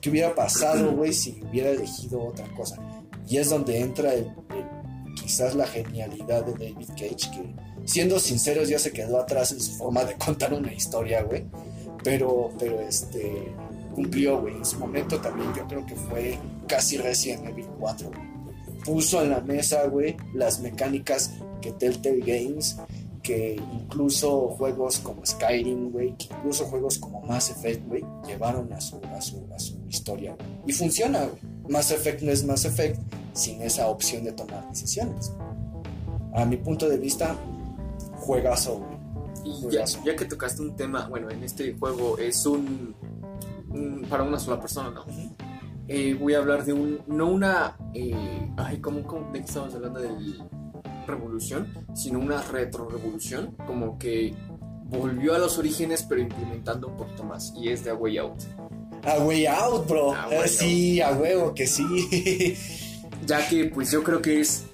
¿Qué 0.00 0.10
hubiera 0.10 0.34
pasado, 0.34 0.92
güey, 0.96 1.12
si 1.12 1.42
hubiera 1.42 1.70
elegido 1.70 2.22
otra 2.22 2.46
cosa? 2.54 2.76
Y 3.28 3.36
es 3.36 3.50
donde 3.50 3.80
entra 3.80 4.12
quizás 5.20 5.54
la 5.54 5.66
genialidad 5.66 6.44
de 6.44 6.52
David 6.52 6.88
Cage, 6.90 7.30
que 7.32 7.54
siendo 7.84 8.18
sinceros 8.18 8.68
ya 8.68 8.78
se 8.78 8.92
quedó 8.92 9.20
atrás 9.20 9.52
en 9.52 9.60
su 9.60 9.72
forma 9.72 10.04
de 10.04 10.14
contar 10.16 10.54
una 10.54 10.72
historia, 10.72 11.22
güey. 11.22 11.44
Pero, 12.02 12.50
pero 12.58 12.80
este, 12.80 13.52
cumplió, 13.90 14.40
güey. 14.40 14.56
En 14.56 14.64
su 14.64 14.78
momento 14.78 15.20
también 15.20 15.52
yo 15.54 15.66
creo 15.66 15.84
que 15.86 15.96
fue 15.96 16.38
casi 16.66 16.98
recién 16.98 17.46
Evil 17.46 17.66
4. 17.78 18.10
Puso 18.84 19.22
en 19.22 19.30
la 19.30 19.40
mesa, 19.40 19.86
güey, 19.86 20.16
las 20.34 20.60
mecánicas 20.60 21.32
que 21.60 21.72
Telltale 21.72 22.20
Games, 22.20 22.78
que 23.22 23.60
incluso 23.72 24.48
juegos 24.50 24.98
como 25.00 25.24
Skyrim, 25.24 25.90
güey, 25.90 26.16
que 26.16 26.28
incluso 26.34 26.64
juegos 26.66 26.98
como 26.98 27.20
Mass 27.22 27.50
Effect, 27.50 27.86
güey, 27.86 28.04
llevaron 28.26 28.72
a 28.72 28.80
su, 28.80 28.96
a 29.14 29.20
su, 29.20 29.46
a 29.54 29.58
su 29.58 29.76
historia. 29.88 30.36
Y 30.66 30.72
funciona, 30.72 31.20
güey. 31.26 31.40
Mass 31.68 31.90
Effect 31.90 32.22
no 32.22 32.32
es 32.32 32.44
Mass 32.44 32.64
Effect 32.64 33.00
sin 33.34 33.62
esa 33.62 33.88
opción 33.88 34.24
de 34.24 34.32
tomar 34.32 34.68
decisiones. 34.70 35.32
A 36.34 36.44
mi 36.44 36.56
punto 36.56 36.88
de 36.88 36.96
vista, 36.96 37.36
juegazo, 38.16 38.78
güey. 38.78 39.00
Y 39.44 39.70
ya, 39.70 39.84
ya, 40.04 40.16
que 40.16 40.24
tocaste 40.26 40.62
un 40.62 40.76
tema, 40.76 41.08
bueno, 41.08 41.30
en 41.30 41.42
este 41.42 41.74
juego 41.74 42.18
es 42.18 42.44
un 42.44 42.94
para 44.08 44.22
una 44.22 44.38
sola 44.38 44.60
persona, 44.60 44.90
¿no? 44.90 45.04
Eh, 45.88 46.14
voy 46.14 46.34
a 46.34 46.38
hablar 46.38 46.64
de 46.64 46.72
un, 46.72 47.00
no 47.08 47.28
una, 47.28 47.76
eh, 47.94 48.14
ay, 48.56 48.78
¿cómo, 48.78 49.02
cómo, 49.02 49.32
de 49.32 49.40
qué 49.40 49.46
estamos 49.46 49.74
hablando? 49.74 50.00
De 50.00 50.10
revolución, 51.06 51.66
sino 51.94 52.20
una 52.20 52.40
retro-revolución, 52.42 53.56
como 53.66 53.98
que 53.98 54.34
volvió 54.84 55.34
a 55.34 55.38
los 55.38 55.58
orígenes, 55.58 56.04
pero 56.08 56.20
implementando 56.20 56.88
un 56.88 56.96
poquito 56.96 57.24
más, 57.24 57.52
y 57.56 57.70
es 57.70 57.84
de 57.84 57.90
A 57.90 57.94
Way 57.94 58.18
Out. 58.18 58.42
A 59.04 59.18
Way 59.24 59.46
Out, 59.46 59.88
bro. 59.88 60.14
Eh, 60.30 60.46
sí, 60.46 61.00
a 61.00 61.12
huevo 61.12 61.54
que 61.54 61.66
sí. 61.66 62.56
ya 63.26 63.48
que, 63.48 63.64
pues 63.66 63.90
yo 63.90 64.04
creo 64.04 64.22
que 64.22 64.40
es 64.40 64.66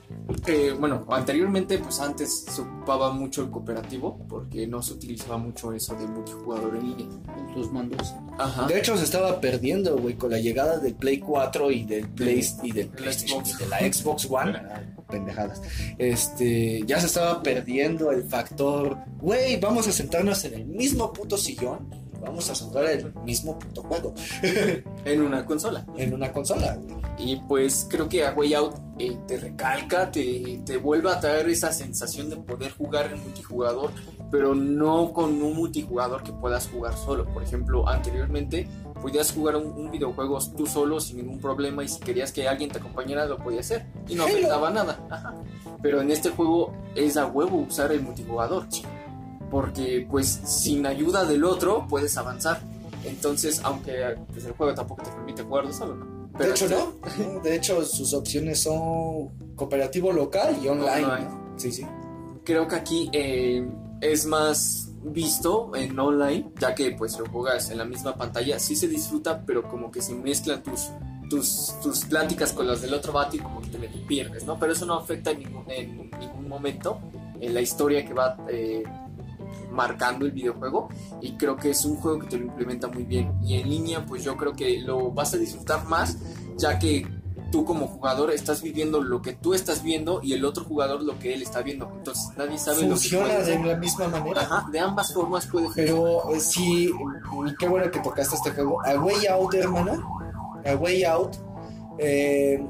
bueno, 0.78 1.06
anteriormente, 1.08 1.78
pues 1.78 2.00
antes 2.00 2.44
se 2.48 2.60
ocupaba 2.60 3.12
mucho 3.12 3.42
el 3.42 3.50
cooperativo, 3.50 4.18
porque 4.28 4.66
no 4.66 4.82
se 4.82 4.94
utilizaba 4.94 5.38
mucho 5.38 5.72
eso 5.72 5.94
de 5.94 6.06
multijugador 6.06 6.76
en 6.76 6.96
línea. 6.96 7.06
Los 7.54 7.72
mandos. 7.72 8.14
Ajá. 8.38 8.66
De 8.66 8.78
hecho, 8.78 8.96
se 8.96 9.04
estaba 9.04 9.40
perdiendo, 9.40 9.96
güey, 9.96 10.14
con 10.14 10.30
la 10.30 10.38
llegada 10.38 10.78
del 10.78 10.94
Play 10.94 11.20
4 11.20 11.70
y 11.70 11.84
del 11.84 12.08
Play 12.08 12.44
y 12.62 12.72
del 12.72 12.88
PlayStation 12.88 13.44
y 13.46 13.52
de 13.54 13.68
la 13.68 13.78
Xbox 13.80 14.26
One. 14.28 14.60
pendejadas. 15.08 15.62
Este, 15.98 16.82
ya 16.86 17.00
se 17.00 17.06
estaba 17.06 17.42
perdiendo 17.42 18.10
el 18.10 18.24
factor, 18.24 18.98
güey, 19.20 19.58
vamos 19.60 19.86
a 19.86 19.92
sentarnos 19.92 20.44
en 20.44 20.54
el 20.54 20.66
mismo 20.66 21.12
puto 21.12 21.36
sillón 21.36 22.06
vamos 22.26 22.50
a 22.50 22.54
jugar 22.54 22.86
el 22.86 23.14
mismo 23.24 23.58
puto 23.58 23.82
juego. 23.82 24.14
en 25.04 25.22
una 25.22 25.44
consola. 25.46 25.86
En 25.96 26.12
una 26.12 26.32
consola. 26.32 26.78
Y 27.18 27.36
pues 27.36 27.86
creo 27.88 28.08
que 28.08 28.26
A 28.26 28.32
Way 28.32 28.54
Out 28.54 28.74
eh, 28.98 29.18
te 29.26 29.38
recalca, 29.38 30.10
te, 30.10 30.60
te 30.64 30.76
vuelve 30.76 31.10
a 31.10 31.20
traer 31.20 31.48
esa 31.48 31.72
sensación 31.72 32.28
de 32.30 32.36
poder 32.36 32.72
jugar 32.72 33.12
en 33.12 33.22
multijugador, 33.22 33.90
pero 34.30 34.54
no 34.54 35.12
con 35.12 35.42
un 35.42 35.54
multijugador 35.54 36.22
que 36.22 36.32
puedas 36.32 36.68
jugar 36.68 36.96
solo. 36.96 37.24
Por 37.32 37.42
ejemplo, 37.42 37.88
anteriormente 37.88 38.68
podías 39.00 39.32
jugar 39.32 39.56
un, 39.56 39.90
videojuego 39.90 40.38
tú 40.56 40.66
solo 40.66 41.00
sin 41.00 41.18
ningún 41.18 41.38
problema 41.38 41.84
y 41.84 41.88
si 41.88 42.00
querías 42.00 42.32
que 42.32 42.48
alguien 42.48 42.70
te 42.70 42.78
acompañara 42.78 43.26
lo 43.26 43.38
podías 43.38 43.66
hacer 43.66 43.86
y 44.08 44.14
no 44.14 44.24
afectaba 44.24 44.70
nada. 44.70 44.98
Pero 45.82 46.00
en 46.00 46.10
este 46.10 46.30
juego 46.30 46.72
es 46.94 47.16
a 47.16 47.26
huevo 47.26 47.58
usar 47.58 47.92
el 47.92 48.02
multijugador 48.02 48.66
porque 49.50 50.06
pues 50.10 50.40
sin 50.44 50.86
ayuda 50.86 51.24
del 51.24 51.44
otro 51.44 51.86
puedes 51.88 52.16
avanzar. 52.16 52.60
Entonces, 53.04 53.60
aunque 53.62 54.16
pues, 54.32 54.44
el 54.44 54.52
juego 54.52 54.74
tampoco 54.74 55.04
te 55.04 55.10
permite 55.10 55.42
jugarlo 55.42 55.72
solo, 55.72 55.94
¿no? 55.94 56.15
De 56.38 56.50
hecho, 56.50 56.68
no. 56.68 57.40
De 57.42 57.56
hecho, 57.56 57.84
sus 57.84 58.12
opciones 58.14 58.62
son 58.62 59.54
cooperativo 59.54 60.12
local 60.12 60.56
y 60.62 60.68
online. 60.68 61.28
Sí, 61.56 61.72
sí. 61.72 61.86
Creo 62.44 62.68
que 62.68 62.74
aquí 62.76 63.10
eh, 63.12 63.66
es 64.00 64.26
más 64.26 64.90
visto 65.02 65.74
en 65.74 65.98
online, 65.98 66.52
ya 66.58 66.74
que 66.74 66.92
pues 66.92 67.18
lo 67.18 67.26
juegas 67.26 67.70
en 67.70 67.78
la 67.78 67.84
misma 67.84 68.16
pantalla, 68.16 68.58
sí 68.58 68.74
se 68.76 68.88
disfruta, 68.88 69.42
pero 69.46 69.62
como 69.68 69.90
que 69.90 70.02
se 70.02 70.14
mezclan 70.14 70.62
tus, 70.62 70.90
tus, 71.30 71.74
tus 71.82 72.04
pláticas 72.04 72.52
con 72.52 72.66
las 72.66 72.82
del 72.82 72.94
otro 72.94 73.12
vato 73.12 73.36
y 73.36 73.38
como 73.38 73.60
que 73.60 73.68
te 73.68 73.88
pierdes, 74.06 74.44
¿no? 74.44 74.58
Pero 74.58 74.72
eso 74.72 74.84
no 74.86 74.94
afecta 74.94 75.30
en 75.30 75.40
ningún, 75.40 75.70
en 75.70 76.10
ningún 76.18 76.48
momento 76.48 77.00
en 77.40 77.54
la 77.54 77.60
historia 77.60 78.04
que 78.04 78.14
va 78.14 78.36
eh, 78.48 78.82
marcando 79.76 80.26
el 80.26 80.32
videojuego 80.32 80.88
y 81.20 81.36
creo 81.36 81.56
que 81.56 81.70
es 81.70 81.84
un 81.84 81.96
juego 81.96 82.18
que 82.20 82.26
te 82.26 82.38
lo 82.38 82.46
implementa 82.46 82.88
muy 82.88 83.04
bien 83.04 83.32
y 83.44 83.60
en 83.60 83.68
línea 83.70 84.04
pues 84.04 84.24
yo 84.24 84.36
creo 84.36 84.54
que 84.54 84.80
lo 84.80 85.12
vas 85.12 85.34
a 85.34 85.36
disfrutar 85.36 85.84
más 85.86 86.16
ya 86.56 86.78
que 86.78 87.06
tú 87.50 87.64
como 87.64 87.86
jugador 87.86 88.30
estás 88.32 88.62
viviendo 88.62 89.00
lo 89.00 89.22
que 89.22 89.32
tú 89.32 89.54
estás 89.54 89.82
viendo 89.82 90.20
y 90.22 90.32
el 90.32 90.44
otro 90.44 90.64
jugador 90.64 91.02
lo 91.02 91.18
que 91.18 91.34
él 91.34 91.42
está 91.42 91.62
viendo. 91.62 91.90
Entonces 91.96 92.30
nadie 92.36 92.58
sabe 92.58 92.86
Funciona 92.86 93.38
lo 93.38 93.44
que 93.44 93.50
de 93.52 93.64
la 93.64 93.76
misma 93.76 94.08
manera. 94.08 94.42
Ajá, 94.42 94.68
de 94.70 94.80
ambas 94.80 95.14
formas 95.14 95.46
puede 95.46 95.66
funcionar. 95.66 95.94
Pero 95.94 96.34
eh, 96.34 96.40
sí, 96.40 96.90
y 97.46 97.56
qué 97.56 97.68
bueno 97.68 97.90
que 97.90 98.00
tocaste 98.00 98.34
este 98.34 98.50
juego. 98.50 98.84
A 98.84 98.94
Way 98.98 99.26
Out, 99.26 99.54
hermano. 99.54 100.18
A 100.64 100.74
Way 100.74 101.04
Out. 101.04 101.36
eh, 101.98 102.66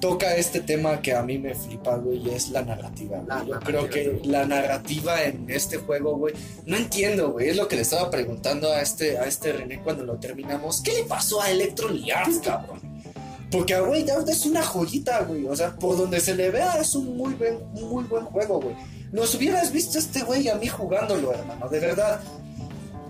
toca 0.00 0.34
este 0.36 0.60
tema 0.60 1.00
que 1.02 1.14
a 1.14 1.22
mí 1.22 1.38
me 1.38 1.54
flipa, 1.54 1.96
güey, 1.96 2.18
y 2.26 2.30
es 2.30 2.48
la 2.50 2.62
narrativa. 2.62 3.18
güey. 3.18 3.28
La 3.28 3.44
Yo 3.44 3.54
narrativa, 3.54 3.88
creo 3.88 3.90
que 3.90 4.28
la 4.28 4.46
narrativa 4.46 5.22
en 5.22 5.48
este 5.48 5.76
juego, 5.78 6.16
güey, 6.16 6.34
no 6.66 6.76
entiendo, 6.76 7.32
güey. 7.32 7.50
Es 7.50 7.56
lo 7.56 7.68
que 7.68 7.76
le 7.76 7.82
estaba 7.82 8.10
preguntando 8.10 8.72
a 8.72 8.80
este, 8.80 9.18
a 9.18 9.24
este 9.24 9.52
René 9.52 9.82
cuando 9.82 10.04
lo 10.04 10.16
terminamos. 10.16 10.82
¿Qué 10.82 10.92
le 10.92 11.04
pasó 11.04 11.40
a 11.40 11.50
Electronic 11.50 12.14
Arts, 12.14 12.40
cabrón? 12.42 12.80
Porque 13.50 13.74
a 13.74 13.82
Way 13.82 14.08
Out 14.10 14.28
es 14.28 14.46
una 14.46 14.62
joyita, 14.62 15.22
güey. 15.22 15.46
O 15.46 15.54
sea, 15.56 15.74
por 15.76 15.96
donde 15.96 16.20
se 16.20 16.34
le 16.34 16.50
vea 16.50 16.78
es 16.80 16.94
un 16.94 17.16
muy 17.16 17.34
buen, 17.34 17.58
muy 17.72 18.04
buen 18.04 18.24
juego, 18.24 18.60
güey. 18.60 18.76
Nos 19.12 19.34
hubieras 19.34 19.72
visto 19.72 19.98
este 19.98 20.22
güey 20.22 20.48
a 20.48 20.54
mí 20.54 20.68
jugándolo, 20.68 21.32
hermano, 21.34 21.68
de 21.68 21.80
verdad. 21.80 22.20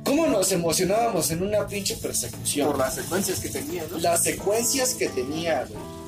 ¿Cómo 0.03 0.27
nos 0.27 0.51
emocionábamos 0.51 1.31
en 1.31 1.43
una 1.43 1.67
pinche 1.67 1.95
persecución? 1.97 2.69
Por 2.69 2.79
las 2.79 2.95
secuencias 2.95 3.39
que 3.39 3.51
tenía, 3.51 3.85
¿no? 3.91 3.99
las 3.99 4.23
secuencias 4.23 4.95
que 4.95 5.09
tenía, 5.11 5.67
güey. 5.69 6.00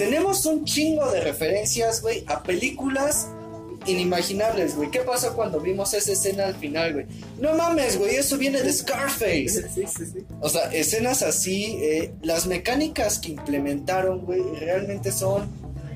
Tenemos 0.00 0.46
un 0.46 0.64
chingo 0.64 1.10
de 1.10 1.20
referencias, 1.20 2.00
güey, 2.00 2.24
a 2.26 2.42
películas 2.42 3.28
inimaginables, 3.84 4.74
güey. 4.74 4.90
¿Qué 4.90 5.00
pasó 5.00 5.36
cuando 5.36 5.60
vimos 5.60 5.92
esa 5.92 6.12
escena 6.12 6.46
al 6.46 6.54
final, 6.54 6.94
güey? 6.94 7.06
No 7.38 7.54
mames, 7.54 7.98
güey, 7.98 8.14
eso 8.16 8.38
viene 8.38 8.62
de 8.62 8.72
Scarface. 8.72 9.68
Sí, 9.74 9.84
sí, 9.86 10.06
sí. 10.06 10.24
O 10.40 10.48
sea, 10.48 10.72
escenas 10.72 11.20
así, 11.20 11.76
eh, 11.82 12.14
las 12.22 12.46
mecánicas 12.46 13.18
que 13.18 13.32
implementaron, 13.32 14.24
güey, 14.24 14.40
realmente 14.58 15.12
son 15.12 15.50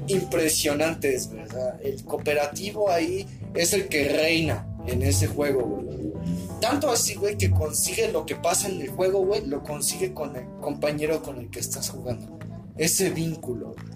impresionantes, 0.06 1.30
güey. 1.30 1.44
O 1.44 1.50
sea, 1.50 1.78
el 1.82 2.04
cooperativo 2.04 2.90
ahí 2.90 3.26
es 3.54 3.72
el 3.72 3.88
que 3.88 4.06
reina 4.06 4.66
en 4.86 5.02
ese 5.02 5.28
juego, 5.28 5.62
güey. 5.62 6.12
Tanto 6.60 6.90
así, 6.90 7.14
güey, 7.14 7.38
que 7.38 7.50
consigue 7.50 8.12
lo 8.12 8.26
que 8.26 8.36
pasa 8.36 8.68
en 8.68 8.82
el 8.82 8.90
juego, 8.90 9.24
güey, 9.24 9.46
lo 9.46 9.62
consigue 9.62 10.12
con 10.12 10.36
el 10.36 10.44
compañero 10.60 11.22
con 11.22 11.38
el 11.38 11.48
que 11.48 11.60
estás 11.60 11.88
jugando. 11.88 12.38
Ese 12.76 13.08
vínculo. 13.08 13.68
güey. 13.72 13.93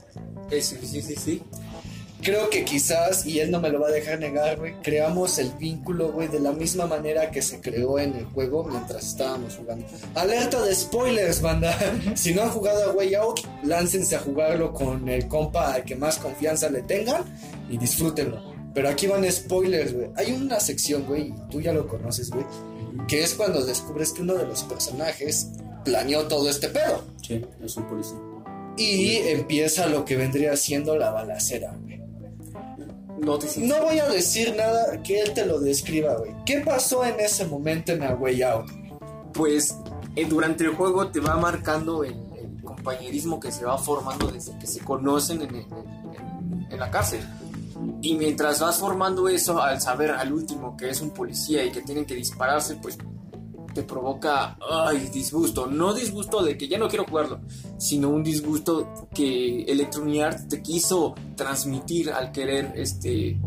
Ese, 0.51 0.81
sí, 0.87 1.03
sí, 1.03 1.15
sí. 1.17 1.43
Creo 2.21 2.51
que 2.51 2.65
quizás, 2.65 3.27
y 3.27 3.39
él 3.39 3.53
no 3.53 3.61
me 3.61 3.71
lo 3.71 3.81
va 3.81 3.89
a 3.89 3.93
dejar 3.93 4.19
negar, 4.19 4.59
güey, 4.59 4.75
creamos 4.83 5.39
el 5.39 5.53
vínculo, 5.53 6.11
güey, 6.11 6.27
de 6.27 6.41
la 6.41 6.51
misma 6.51 6.87
manera 6.87 7.31
que 7.31 7.43
se 7.43 7.61
creó 7.61 7.99
en 8.01 8.17
el 8.17 8.25
juego 8.25 8.65
mientras 8.65 9.07
estábamos 9.07 9.55
jugando. 9.55 9.87
Alerta 10.17 10.61
de 10.63 10.75
spoilers, 10.75 11.41
banda. 11.41 11.79
Si 12.17 12.35
no 12.35 12.43
han 12.43 12.51
jugado 12.51 12.91
a 12.91 12.93
Way 12.93 13.15
Out, 13.15 13.41
láncense 13.63 14.17
a 14.17 14.19
jugarlo 14.19 14.73
con 14.73 15.09
el 15.09 15.29
compa 15.29 15.75
al 15.75 15.85
que 15.85 15.95
más 15.95 16.19
confianza 16.19 16.69
le 16.69 16.83
tengan 16.83 17.23
y 17.71 17.79
disfrútenlo. 17.79 18.53
Pero 18.75 18.89
aquí 18.89 19.07
van 19.07 19.31
spoilers, 19.31 19.95
güey. 19.95 20.11
Hay 20.17 20.33
una 20.33 20.59
sección, 20.59 21.05
güey, 21.07 21.29
y 21.29 21.35
tú 21.51 21.61
ya 21.61 21.73
lo 21.73 21.87
conoces, 21.87 22.31
güey, 22.31 22.45
que 23.07 23.23
es 23.23 23.35
cuando 23.35 23.65
descubres 23.65 24.13
que 24.13 24.23
uno 24.23 24.35
de 24.35 24.45
los 24.45 24.65
personajes 24.65 25.51
planeó 25.85 26.27
todo 26.27 26.51
este 26.51 26.69
pedo. 26.69 27.05
Sí, 27.23 27.45
es 27.65 27.77
un 27.77 27.89
policía. 27.89 28.19
Y 28.79 29.17
empieza 29.29 29.87
lo 29.89 30.05
que 30.05 30.17
vendría 30.17 30.57
siendo 30.57 30.97
la 30.97 31.11
balacera, 31.11 31.75
güey. 31.81 31.99
No 33.21 33.39
te 33.39 33.49
sientes- 33.49 33.77
No 33.77 33.85
voy 33.85 33.99
a 33.99 34.07
decir 34.09 34.55
nada 34.57 35.03
que 35.03 35.21
él 35.21 35.33
te 35.35 35.45
lo 35.45 35.59
describa, 35.61 36.15
güey. 36.17 36.33
¿Qué 36.47 36.61
pasó 36.61 37.05
en 37.05 37.19
ese 37.19 37.47
momento 37.47 37.93
en 37.93 38.03
A 38.05 38.15
Way 38.15 38.43
Out? 38.43 38.71
Pues 39.33 39.75
eh, 40.15 40.25
durante 40.27 40.65
el 40.65 40.71
juego 40.71 41.09
te 41.09 41.19
va 41.21 41.37
marcando 41.37 42.05
el, 42.05 42.13
el 42.37 42.63
compañerismo 42.63 43.41
que 43.41 43.51
se 43.51 43.65
va 43.65 43.77
formando 43.77 44.31
desde 44.31 44.57
que 44.59 44.67
se 44.67 44.81
conocen 44.81 45.43
en, 45.43 45.49
el- 45.55 45.57
en- 45.67 46.67
en 46.71 46.79
la 46.79 46.91
cárcel. 46.91 47.21
Y 48.03 48.15
mientras 48.17 48.61
vas 48.61 48.79
formando 48.79 49.29
eso, 49.29 49.61
al 49.61 49.81
saber 49.81 50.11
al 50.13 50.33
último 50.33 50.77
que 50.77 50.91
es 50.91 51.01
un 51.01 51.11
policía 51.11 51.65
y 51.65 51.71
que 51.73 51.81
tienen 51.83 52.05
que 52.07 52.15
dispararse, 52.15 52.77
pues 52.77 52.99
te 53.79 53.85
provoca, 53.85 54.59
ay, 54.69 55.09
disgusto. 55.13 55.69
No 55.69 55.95
disgusto 55.95 56.43
de 56.43 56.59
que 56.59 56.67
ya 56.67 56.79
no 56.79 56.89
quiero 56.89 57.05
jugarlo, 57.05 57.39
sino 57.79 58.09
un 58.09 58.25
disgusto 58.25 59.07
que 59.15 59.63
Electronic 59.63 60.21
Arts 60.21 60.49
te 60.49 60.61
quiso 60.61 61.15
transmitir 61.37 62.11
al 62.11 62.33
querer 62.33 62.73
este, 62.75 63.41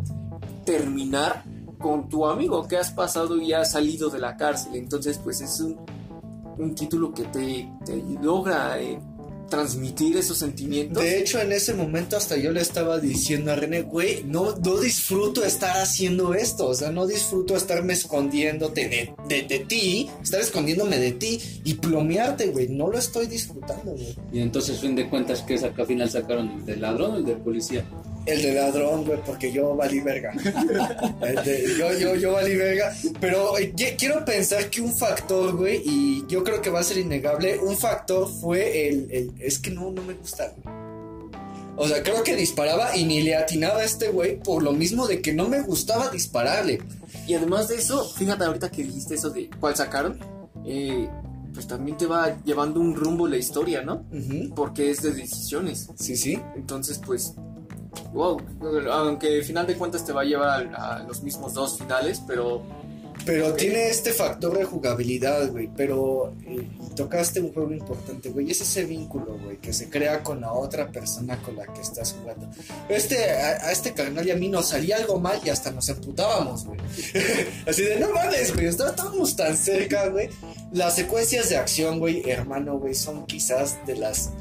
terminar 0.64 1.44
con 1.80 2.08
tu 2.08 2.26
amigo 2.26 2.66
que 2.66 2.78
has 2.78 2.92
pasado 2.92 3.42
y 3.42 3.52
has 3.52 3.74
salido 3.74 4.10
de 4.10 4.20
la 4.20 4.38
cárcel. 4.38 4.76
Entonces, 4.76 5.20
pues 5.22 5.42
es 5.42 5.60
un, 5.60 5.82
un 6.58 6.76
título 6.76 7.14
que 7.14 7.26
te, 7.26 7.70
logra 8.22 8.80
eh, 8.80 8.98
transmitir 9.52 10.18
esos 10.18 10.40
sentimientos. 10.40 11.04
De 11.04 11.20
hecho, 11.20 11.40
en 11.40 11.52
ese 11.52 11.76
momento 11.76 12.18
hasta 12.18 12.38
yo 12.38 12.52
le 12.52 12.62
estaba 12.62 13.00
diciendo 13.00 13.52
a 13.52 13.56
René, 13.56 13.82
güey, 13.84 14.24
no, 14.24 14.56
no 14.56 14.80
disfruto 14.80 15.44
estar 15.44 15.78
haciendo 15.78 16.34
esto. 16.34 16.70
O 16.70 16.74
sea, 16.74 16.90
no 16.90 17.06
disfruto 17.06 17.56
estarme 17.56 17.94
escondiéndote 17.94 18.88
de, 18.88 19.14
de, 19.28 19.44
de 19.44 19.60
ti, 19.60 20.10
estar 20.24 20.40
escondiéndome 20.40 20.98
de 20.98 21.12
ti 21.12 21.40
y 21.64 21.76
plomearte, 21.76 22.48
güey. 22.48 22.70
No 22.70 22.88
lo 22.88 22.98
estoy 22.98 23.28
disfrutando, 23.28 23.92
güey. 23.92 24.16
Y 24.32 24.40
entonces, 24.40 24.80
fin 24.80 24.96
de 24.96 25.10
cuentas, 25.10 25.44
¿qué 25.44 25.58
saca 25.58 25.86
final 25.86 26.10
sacaron? 26.10 26.50
¿El 26.50 26.66
del 26.66 26.82
ladrón 26.82 27.12
o 27.12 27.18
el 27.18 27.26
del 27.26 27.38
policía? 27.38 27.86
El 28.26 28.42
de 28.42 28.54
ladrón, 28.54 29.04
güey, 29.06 29.20
porque 29.26 29.52
yo 29.52 29.76
valí 29.76 30.00
verga. 30.00 30.32
De- 31.46 31.76
yo, 31.78 31.94
yo, 31.98 32.16
yo 32.16 32.34
valí 32.34 32.56
verga. 32.56 32.94
Pero 33.20 33.58
eh, 33.58 33.74
quiero 33.98 34.24
pensar 34.26 34.70
que 34.70 34.82
un 34.82 34.94
factor, 34.94 35.56
güey, 35.56 35.82
y 35.84 36.26
yo 36.28 36.44
creo 36.44 36.62
que 36.62 36.70
va 36.70 36.82
a 36.82 36.84
ser 36.84 36.98
innegable, 36.98 37.58
un 37.60 37.76
factor 37.78 38.30
fue 38.30 38.88
el... 38.90 39.12
el- 39.12 39.32
es 39.40 39.58
que 39.60 39.72
no, 39.72 39.92
no 39.92 40.02
me 40.04 40.14
gusta, 40.14 40.54
güey. 40.64 40.76
O 41.78 41.88
sea, 41.88 42.04
creo 42.04 42.22
que 42.22 42.36
disparaba 42.36 42.96
y 42.96 43.06
ni 43.06 43.22
le 43.22 43.36
atinaba 43.36 43.80
a 43.80 43.84
este 43.86 44.10
güey 44.10 44.38
por 44.40 44.62
lo 44.62 44.72
mismo 44.74 45.08
de 45.08 45.22
que 45.22 45.34
no 45.34 45.48
me 45.48 45.62
gustaba 45.62 46.10
dispararle. 46.10 46.80
Y 47.28 47.34
además 47.34 47.70
de 47.70 47.76
eso, 47.78 48.08
fíjate 48.08 48.44
ahorita 48.44 48.70
que 48.70 48.84
dijiste 48.84 49.16
eso 49.16 49.30
de 49.32 49.50
cuál 49.60 49.76
sacaron, 49.76 50.20
eh, 50.66 51.08
pues 51.54 51.66
también 51.68 51.98
te 51.98 52.06
va 52.06 52.38
llevando 52.44 52.80
un 52.80 52.94
rumbo 52.96 53.28
la 53.28 53.38
historia, 53.38 53.82
¿no? 53.82 54.06
Porque 54.56 54.92
es 54.92 55.02
de 55.02 55.12
decisiones. 55.12 55.88
Sí, 55.98 56.16
sí. 56.18 56.40
Entonces, 56.56 57.00
pues, 57.04 57.34
wow, 58.14 58.40
aunque 58.92 59.38
al 59.38 59.44
final 59.44 59.68
de 59.68 59.76
cuentas 59.76 60.06
te 60.06 60.14
va 60.14 60.22
a 60.22 60.26
llevar 60.26 60.74
a, 60.76 60.98
a 60.98 61.04
los 61.04 61.22
mismos 61.24 61.54
dos 61.54 61.78
finales, 61.78 62.22
pero 62.28 62.62
Pero 63.26 63.54
tiene 63.54 63.90
este 63.90 64.14
factor 64.14 64.58
de 64.58 64.64
jugabilidad, 64.66 65.50
güey. 65.52 65.70
Pero 65.78 66.34
eh, 66.48 66.68
tocaste 66.96 67.40
un 67.40 67.54
juego 67.54 67.72
importante, 67.72 68.32
güey. 68.32 68.50
Es 68.50 68.62
ese 68.62 68.84
vínculo, 68.86 69.38
güey, 69.44 69.58
que 69.58 69.74
se 69.74 69.90
crea 69.92 70.24
con 70.24 70.42
la 70.42 70.52
otra 70.54 70.88
persona 70.92 71.38
con 71.44 71.56
la 71.56 71.68
que 71.68 71.82
estás 71.82 72.14
jugando. 72.20 72.50
Este, 72.90 73.30
a, 73.30 73.68
a 73.68 73.72
este 73.72 73.94
carnal 73.94 74.26
y 74.26 74.32
a 74.32 74.36
mí 74.36 74.48
nos 74.50 74.70
salía 74.70 74.96
algo 74.98 75.20
mal 75.20 75.40
y 75.46 75.50
hasta 75.50 75.70
nos 75.72 75.88
emputábamos, 75.90 76.66
güey. 76.66 76.80
Así 77.68 77.84
de, 77.84 78.00
no 78.00 78.10
mames, 78.12 78.54
güey. 78.56 78.66
está- 78.66 78.90
Estábamos 78.90 79.36
tan 79.36 79.56
cerca, 79.56 80.08
güey. 80.10 80.30
Las 80.72 80.96
secuencias 80.96 81.50
de 81.50 81.58
acción, 81.58 82.00
güey, 82.00 82.28
hermano, 82.28 82.80
güey, 82.80 82.96
son 82.96 83.26
quizás 83.28 83.78
de 83.86 83.98
las 83.98 84.32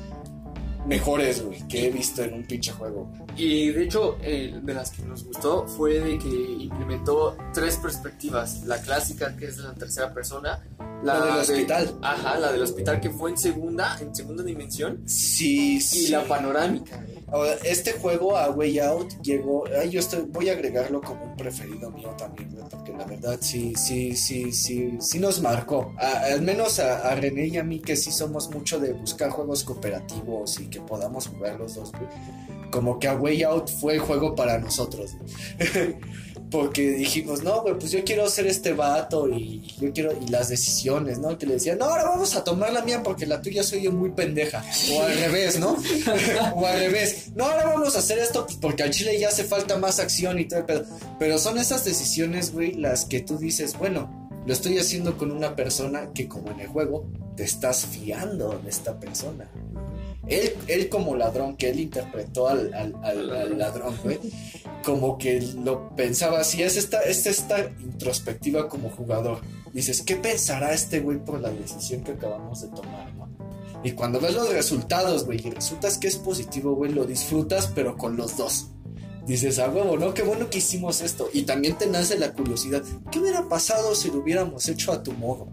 mejores, 0.87 1.45
güey, 1.45 1.66
que 1.68 1.87
he 1.87 1.91
visto 1.91 2.22
en 2.22 2.35
un 2.35 2.45
pinche 2.45 2.72
juego. 2.72 3.11
Y 3.37 3.70
de 3.70 3.85
hecho, 3.85 4.18
eh, 4.22 4.59
de 4.62 4.74
las 4.74 4.91
que 4.91 5.03
nos 5.03 5.24
gustó 5.24 5.66
fue 5.66 6.01
de 6.01 6.18
que 6.18 6.28
implementó 6.28 7.37
tres 7.53 7.76
perspectivas. 7.76 8.64
La 8.64 8.81
clásica, 8.81 9.37
que 9.37 9.47
es 9.47 9.59
la 9.59 9.74
tercera 9.74 10.12
persona. 10.12 10.62
La, 11.03 11.14
La 11.18 11.24
del 11.24 11.34
de- 11.34 11.40
hospital. 11.55 11.98
ajá, 12.03 12.38
la 12.38 12.53
del 12.53 12.62
hospital 12.62 13.01
que 13.01 13.11
fue 13.11 13.30
en 13.30 13.38
segunda, 13.38 13.96
en 14.01 14.14
segunda 14.14 14.42
dimensión. 14.42 15.03
Sí, 15.07 15.80
sí. 15.80 16.05
Y 16.05 16.09
la 16.09 16.24
panorámica. 16.24 17.05
Ahora, 17.32 17.55
este 17.64 17.92
juego 17.92 18.36
a 18.36 18.51
Way 18.51 18.80
Out 18.80 19.22
llegó. 19.22 19.64
ay, 19.80 19.88
yo 19.90 20.01
estoy, 20.01 20.22
voy 20.28 20.48
a 20.48 20.53
agregarlo 20.53 21.01
como 21.01 21.24
un 21.24 21.36
preferido 21.36 21.90
mío 21.90 22.11
también, 22.18 22.51
güey, 22.51 22.64
porque 22.68 22.92
la 22.92 23.05
verdad 23.05 23.38
sí, 23.40 23.72
sí, 23.76 24.14
sí, 24.16 24.53
sí, 24.53 24.96
sí 25.01 25.18
nos 25.20 25.40
marcó. 25.40 25.94
A- 25.98 26.24
al 26.32 26.42
menos 26.42 26.78
a, 26.80 27.09
a 27.11 27.14
René 27.14 27.46
y 27.46 27.57
a 27.57 27.62
mí, 27.64 27.78
que 27.78 27.94
sí 27.96 28.11
somos 28.11 28.51
mucho 28.51 28.78
de 28.80 28.92
buscar 28.92 29.30
juegos 29.30 29.62
cooperativos 29.64 30.59
y 30.61 30.66
que 30.66 30.80
podamos 30.80 31.28
jugar 31.28 31.59
los 31.59 31.76
dos. 31.76 31.92
Como 32.72 32.98
que 32.98 33.09
a 33.09 33.14
Way 33.14 33.42
Out 33.44 33.68
fue 33.70 33.94
el 33.94 34.01
juego 34.01 34.34
para 34.34 34.59
nosotros, 34.59 35.12
güey. 35.16 35.96
Porque 36.51 36.90
dijimos, 36.90 37.42
no, 37.42 37.62
güey, 37.62 37.78
pues 37.78 37.92
yo 37.92 38.05
quiero 38.05 38.28
ser 38.28 38.46
este 38.46 38.72
vato 38.72 39.28
y 39.28 39.62
yo 39.80 39.92
quiero, 39.92 40.12
y 40.20 40.28
las 40.28 40.48
decisiones, 40.48 41.18
¿no? 41.18 41.38
Que 41.38 41.46
le 41.46 41.55
decían, 41.55 41.78
no, 41.78 41.84
ahora 41.84 42.05
vamos 42.05 42.34
a 42.34 42.42
tomar 42.42 42.72
la 42.72 42.82
mía 42.82 43.03
porque 43.03 43.26
la 43.26 43.40
tuya 43.40 43.62
soy 43.62 43.82
yo 43.82 43.92
muy 43.92 44.11
pendeja. 44.11 44.64
O 44.92 45.03
al 45.03 45.16
revés, 45.16 45.59
¿no? 45.59 45.76
o 46.57 46.66
al 46.66 46.78
revés. 46.78 47.28
No, 47.34 47.44
ahora 47.44 47.66
vamos 47.66 47.94
a 47.94 48.01
hacer 48.01 48.18
esto 48.18 48.46
pues, 48.46 48.59
porque 48.61 48.82
al 48.82 48.90
chile 48.90 49.18
ya 49.18 49.28
hace 49.28 49.44
falta 49.44 49.78
más 49.78 50.01
acción 50.01 50.38
y 50.38 50.46
todo 50.46 50.61
el 50.61 50.66
pedo. 50.66 50.84
Pero 51.18 51.38
son 51.38 51.59
esas 51.59 51.84
decisiones, 51.84 52.53
güey, 52.53 52.72
las 52.72 53.05
que 53.05 53.20
tú 53.20 53.38
dices, 53.38 53.76
bueno, 53.78 54.28
lo 54.46 54.53
estoy 54.53 54.78
haciendo 54.78 55.16
con 55.16 55.30
una 55.30 55.55
persona 55.55 56.11
que 56.14 56.26
como 56.26 56.51
en 56.51 56.61
el 56.61 56.66
juego 56.66 57.07
te 57.36 57.44
estás 57.44 57.86
fiando 57.86 58.59
de 58.59 58.70
esta 58.70 58.98
persona. 58.98 59.51
Él, 60.31 60.55
él 60.68 60.89
como 60.89 61.16
ladrón, 61.16 61.57
que 61.57 61.70
él 61.70 61.81
interpretó 61.81 62.49
al, 62.49 62.72
al- 62.72 62.95
al- 63.03 63.31
al 63.37 63.59
ladrón, 63.59 63.95
güey, 64.03 64.18
como 64.85 65.18
que 65.18 65.41
lo 65.62 65.95
pensaba 65.97 66.41
así, 66.41 66.62
es 66.62 66.76
esta, 66.76 67.01
es 67.03 67.26
esta 67.26 67.61
introspectiva 67.81 68.68
como 68.68 68.89
jugador. 68.91 69.41
Dices, 69.72 70.03
¿qué 70.03 70.16
pensará 70.16 70.72
este 70.72 71.01
güey 71.01 71.18
por 71.18 71.41
la 71.41 71.51
decisión 71.51 72.03
que 72.03 72.12
acabamos 72.12 72.62
de 72.62 72.68
tomar, 72.68 73.12
no? 73.14 73.28
Y 73.83 73.93
cuando 73.93 74.20
ves 74.20 74.35
los 74.35 74.51
resultados, 74.53 75.24
güey, 75.24 75.47
y 75.47 75.51
resultas 75.51 75.97
que 75.99 76.07
es 76.09 76.16
positivo, 76.16 76.74
güey, 76.74 76.93
lo 76.93 77.05
disfrutas, 77.05 77.70
pero 77.74 77.97
con 77.97 78.16
los 78.16 78.37
dos. 78.37 78.68
Dices, 79.26 79.59
a 79.59 79.68
huevo, 79.70 79.97
¿no? 79.97 80.12
Qué 80.12 80.22
bueno 80.22 80.51
que 80.51 80.59
hicimos 80.59 81.01
esto. 81.03 81.28
Y 81.33 81.43
también 81.43 81.76
te 81.78 81.87
nace 81.87 82.18
la 82.18 82.33
curiosidad. 82.33 82.83
¿Qué 83.12 83.20
hubiera 83.20 83.49
pasado 83.49 83.95
si 83.95 84.09
lo 84.11 84.18
hubiéramos 84.18 84.68
hecho 84.68 84.93
a 84.93 85.03
tu 85.03 85.12
modo? 85.12 85.49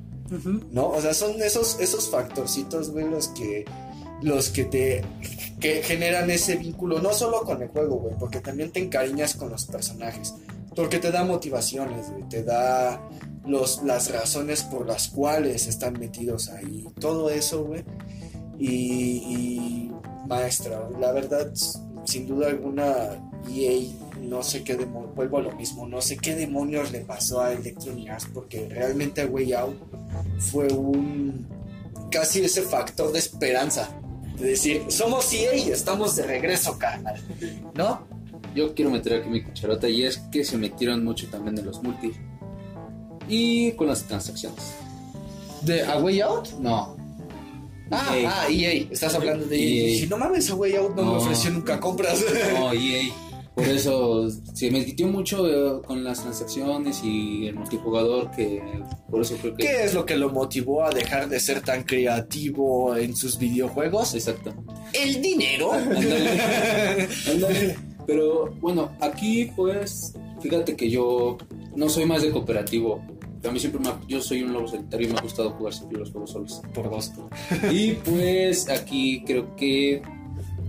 ¿No? 0.72 0.90
O 0.90 1.02
sea, 1.02 1.14
son 1.14 1.42
esos, 1.42 1.80
esos 1.80 2.10
factorcitos, 2.10 2.92
güey, 2.92 3.08
los 3.10 3.30
que, 3.30 3.64
los 4.22 4.50
que 4.50 4.66
te 4.66 5.04
que 5.60 5.82
generan 5.82 6.30
ese 6.30 6.56
vínculo, 6.56 7.02
no 7.02 7.14
solo 7.14 7.42
con 7.42 7.62
el 7.62 7.70
juego, 7.70 7.96
güey, 7.98 8.16
porque 8.20 8.40
también 8.40 8.72
te 8.72 8.80
encariñas 8.80 9.36
con 9.36 9.50
los 9.50 9.66
personajes. 9.66 10.36
Porque 10.76 11.00
te 11.00 11.12
da 11.12 11.24
motivaciones, 11.24 12.06
te 12.30 12.44
da 12.44 13.02
los, 13.48 13.82
las 13.84 14.12
razones 14.12 14.62
por 14.64 14.86
las 14.86 15.08
cuales 15.08 15.66
están 15.68 15.94
metidos 15.94 16.50
ahí. 16.50 16.86
Todo 17.00 17.32
eso, 17.32 17.64
güey. 17.64 17.84
Y, 18.60 18.70
y 18.70 19.92
maestra, 20.28 20.88
la 21.00 21.12
verdad, 21.12 21.52
sin 22.06 22.28
duda 22.28 22.50
alguna, 22.50 23.20
EA, 23.50 23.88
no 24.22 24.44
sé 24.44 24.64
qué 24.64 24.76
demonios, 24.76 25.16
vuelvo 25.16 25.38
a 25.38 25.42
lo 25.42 25.52
mismo, 25.54 25.88
no 25.88 26.02
sé 26.02 26.18
qué 26.18 26.36
demonios 26.36 26.92
le 26.92 27.02
pasó 27.02 27.42
a 27.42 27.54
Electronic 27.54 28.10
Arts, 28.10 28.28
porque 28.34 28.68
realmente 28.70 29.26
Way 29.26 29.54
Out 29.54 29.78
fue 30.40 30.68
un 30.68 31.48
casi 32.12 32.44
ese 32.44 32.62
factor 32.62 33.12
de 33.12 33.20
esperanza. 33.20 33.90
De 34.38 34.50
decir, 34.50 34.84
somos 34.90 35.32
EA 35.34 35.56
y 35.56 35.70
estamos 35.72 36.16
de 36.16 36.24
regreso, 36.24 36.78
carnal. 36.78 37.20
¿No? 37.74 38.02
Yo 38.56 38.74
quiero 38.74 38.92
meter 38.92 39.22
aquí 39.22 39.30
mi 39.30 39.44
cucharota 39.44 39.88
y 39.90 40.04
es 40.04 40.18
que 40.32 40.44
se 40.44 40.58
metieron 40.58 41.04
mucho 41.04 41.28
también 41.28 41.58
en 41.58 41.66
los 41.66 41.82
multi. 41.84 42.12
Y 43.28 43.72
con 43.74 43.88
las 43.88 44.04
transacciones. 44.04 44.74
¿De 45.64 45.84
A 45.84 45.98
Way 46.00 46.22
Out? 46.22 46.50
No. 46.60 46.96
Ah, 47.92 48.16
EA. 48.18 48.32
ah, 48.34 48.48
EA. 48.50 48.88
Estás 48.92 49.16
hablando 49.16 49.46
de 49.46 49.58
EA. 49.58 50.00
Si 50.02 50.08
no 50.08 50.18
mames, 50.18 50.50
A 50.52 50.56
Way 50.56 50.76
Out 50.76 50.96
no, 50.96 51.04
me 51.04 51.12
No. 51.12 51.18
ofreció 51.18 51.52
nunca 51.52 51.80
compras. 51.80 52.24
No, 52.54 52.74
EA. 52.74 53.04
Por 53.58 53.68
eso 53.70 54.30
se 54.54 54.70
metió 54.70 55.08
mucho 55.08 55.48
eh, 55.50 55.82
con 55.84 56.04
las 56.04 56.22
transacciones 56.22 57.02
y 57.04 57.48
el 57.48 57.56
multijugador 57.56 58.30
que 58.30 58.62
por 59.10 59.22
eso 59.22 59.36
creo 59.42 59.56
que... 59.56 59.66
¿Qué 59.66 59.84
es 59.84 59.96
lo 59.96 60.06
que 60.06 60.16
lo 60.16 60.30
motivó 60.30 60.84
a 60.86 60.92
dejar 60.92 61.28
de 61.28 61.40
ser 61.40 61.62
tan 61.62 61.82
creativo 61.84 62.96
en 62.96 63.16
sus 63.16 63.40
videojuegos? 63.40 64.14
Exacto. 64.14 64.54
El 64.94 65.20
dinero. 65.24 65.74
Ándale. 65.74 67.08
Ándale. 67.32 67.76
Pero 68.06 68.52
bueno, 68.62 68.92
aquí 69.02 69.50
pues 69.56 70.14
fíjate 70.40 70.76
que 70.76 70.92
yo 70.92 71.38
no 71.76 71.90
soy 71.90 72.06
más 72.06 72.22
de 72.22 72.30
cooperativo. 72.30 73.02
A 73.44 73.50
mí 73.52 73.60
siempre 73.60 73.82
me, 73.82 73.90
ha- 73.90 74.00
yo 74.08 74.22
soy 74.22 74.44
un 74.44 74.54
lobo 74.54 74.68
solitario 74.68 75.08
y 75.08 75.12
me 75.14 75.18
ha 75.18 75.22
gustado 75.24 75.50
jugar 75.52 75.74
siempre 75.74 75.98
los 75.98 76.12
juegos 76.12 76.30
solos. 76.32 76.62
Por 76.76 76.92
dos. 76.92 77.12
Y 77.72 77.94
pues 77.94 78.70
aquí 78.70 79.24
creo 79.26 79.56
que 79.56 80.04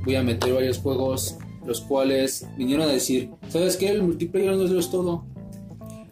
voy 0.06 0.16
a 0.16 0.22
meter 0.22 0.54
varios 0.54 0.78
juegos 0.78 1.36
los 1.68 1.82
cuales 1.82 2.46
vinieron 2.56 2.88
a 2.88 2.92
decir, 2.92 3.30
¿sabes 3.50 3.76
qué? 3.76 3.90
El 3.90 4.02
multiplayer 4.02 4.56
no 4.56 4.78
es 4.78 4.90
todo. 4.90 5.26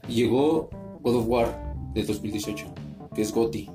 Y 0.06 0.16
llegó 0.16 0.68
God 1.00 1.16
of 1.16 1.24
War 1.26 1.74
de 1.94 2.02
2018, 2.02 2.66
que 3.14 3.22
es 3.22 3.32
GOTY. 3.32 3.70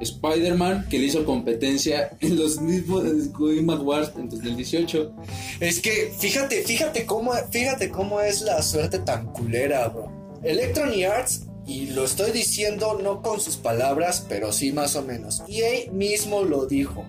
Spider-Man, 0.00 0.86
que 0.88 1.00
le 1.00 1.06
hizo 1.06 1.24
competencia 1.24 2.16
en 2.20 2.36
los 2.36 2.60
mismos 2.60 3.02
Game 3.32 3.72
Awards 3.72 4.12
en 4.16 4.28
2018. 4.28 5.16
Es 5.58 5.80
que 5.80 6.12
fíjate, 6.16 6.62
fíjate 6.62 7.06
cómo, 7.06 7.32
fíjate 7.50 7.90
cómo 7.90 8.20
es 8.20 8.42
la 8.42 8.62
suerte 8.62 9.00
tan 9.00 9.26
culera, 9.32 9.88
bro. 9.88 10.08
Electronic 10.44 11.06
Arts, 11.06 11.46
y 11.66 11.86
lo 11.86 12.04
estoy 12.04 12.30
diciendo 12.30 13.00
no 13.02 13.20
con 13.20 13.40
sus 13.40 13.56
palabras, 13.56 14.24
pero 14.28 14.52
sí 14.52 14.70
más 14.70 14.94
o 14.94 15.02
menos. 15.02 15.42
EA 15.48 15.90
mismo 15.90 16.44
lo 16.44 16.66
dijo. 16.66 17.04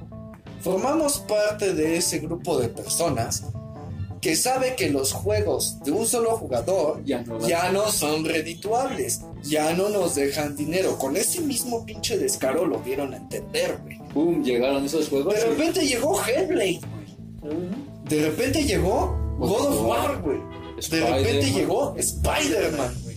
Formamos 0.61 1.20
parte 1.20 1.76
de 1.76 1.97
ese 1.97 2.18
grupo 2.18 2.57
de 2.57 2.70
personas 2.70 3.43
que 4.28 4.36
sabe 4.36 4.75
que 4.75 4.89
los 4.89 5.13
juegos 5.13 5.78
de 5.86 5.91
un 5.91 6.05
solo 6.05 6.32
jugador 6.32 7.01
Ya 7.05 7.21
no. 7.21 7.47
ya 7.47 7.71
no 7.71 7.89
son 7.89 8.25
redituables, 8.25 9.21
ya 9.41 9.73
no 9.73 9.88
nos 9.88 10.15
dejan 10.15 10.53
dinero. 10.53 10.97
Con 10.97 11.15
ese 11.15 11.39
mismo 11.39 11.86
pinche 11.86 12.17
descaro 12.17 12.65
lo 12.65 12.80
dieron 12.80 13.13
a 13.13 13.17
entender, 13.17 13.80
güey. 13.84 13.97
¡Pum! 14.13 14.43
Llegaron 14.43 14.84
esos 14.84 15.07
juegos. 15.07 15.34
De 15.34 15.45
repente 15.45 15.88
llegó 15.88 16.19
Hellblade, 16.21 16.82
güey. 17.41 17.59
De 18.09 18.21
repente 18.25 18.65
llegó 18.65 19.17
God 19.39 19.65
of 19.67 19.88
War, 19.88 20.21
güey. 20.21 20.39
De 20.91 20.99
repente 20.99 21.49
llegó 21.49 21.95
Spider-Man, 21.95 22.95
güey. 23.03 23.15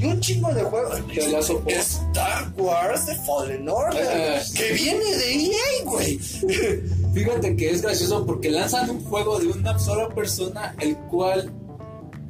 Y 0.00 0.04
un 0.06 0.20
chingo 0.20 0.54
de 0.54 0.62
juegos. 0.62 0.98
Star 1.68 2.54
Wars 2.56 3.04
The 3.04 3.16
Fallen 3.16 3.68
Order. 3.68 4.02
Eh. 4.02 4.40
Que 4.54 4.72
viene 4.72 5.04
de 5.04 5.34
EA, 5.34 5.84
güey. 5.84 6.18
Fíjate 7.14 7.56
que 7.56 7.70
es 7.70 7.82
gracioso 7.82 8.24
porque 8.26 8.50
lanzan 8.50 8.90
un 8.90 9.04
juego 9.04 9.38
de 9.38 9.48
una 9.48 9.78
sola 9.78 10.08
persona, 10.14 10.74
el 10.80 10.96
cual 10.96 11.52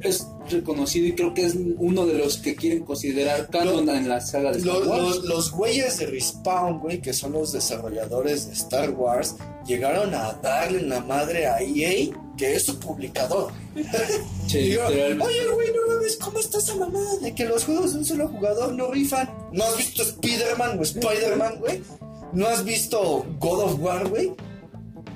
es 0.01 0.25
reconocido 0.49 1.07
y 1.07 1.13
creo 1.13 1.33
que 1.33 1.45
es 1.45 1.55
uno 1.77 2.05
de 2.05 2.13
los 2.17 2.37
que 2.37 2.55
quieren 2.55 2.83
considerar 2.85 3.49
canon 3.49 3.87
en 3.89 4.07
la 4.07 4.21
saga 4.21 4.51
de 4.51 4.59
Star 4.59 4.75
Los, 4.77 4.87
Wars. 4.87 5.01
los, 5.01 5.25
los 5.25 5.51
güeyes 5.51 5.97
de 5.99 6.05
Respawn, 6.07 6.79
güey, 6.79 7.01
que 7.01 7.13
son 7.13 7.33
los 7.33 7.51
desarrolladores 7.51 8.47
de 8.47 8.53
Star 8.53 8.91
Wars, 8.91 9.35
llegaron 9.67 10.13
a 10.15 10.31
darle 10.41 10.81
la 10.83 11.01
madre 11.01 11.47
a 11.47 11.59
EA, 11.61 12.11
que 12.37 12.55
es 12.55 12.63
su 12.65 12.79
publicador. 12.79 13.51
Sí, 14.47 14.57
Y 14.57 14.69
yo, 14.71 14.89
literalmente. 14.89 15.25
Oye, 15.25 15.47
güey, 15.53 15.67
no 15.73 15.93
mames, 15.93 16.15
¿cómo 16.17 16.39
está 16.39 16.57
esa 16.57 16.75
mamada 16.75 17.17
de 17.17 17.35
que 17.35 17.45
los 17.45 17.65
juegos 17.65 17.93
de 17.93 17.99
un 17.99 18.05
solo 18.05 18.27
jugador 18.29 18.73
no 18.73 18.89
rifan? 18.89 19.29
¿No 19.51 19.63
has 19.63 19.77
visto 19.77 20.01
Spider-Man 20.01 20.79
o 20.79 20.81
Spider-Man, 20.81 21.59
güey? 21.59 21.83
¿No 22.33 22.47
has 22.47 22.63
visto 22.63 23.27
God 23.39 23.59
of 23.65 23.79
War, 23.79 24.09
güey? 24.09 24.31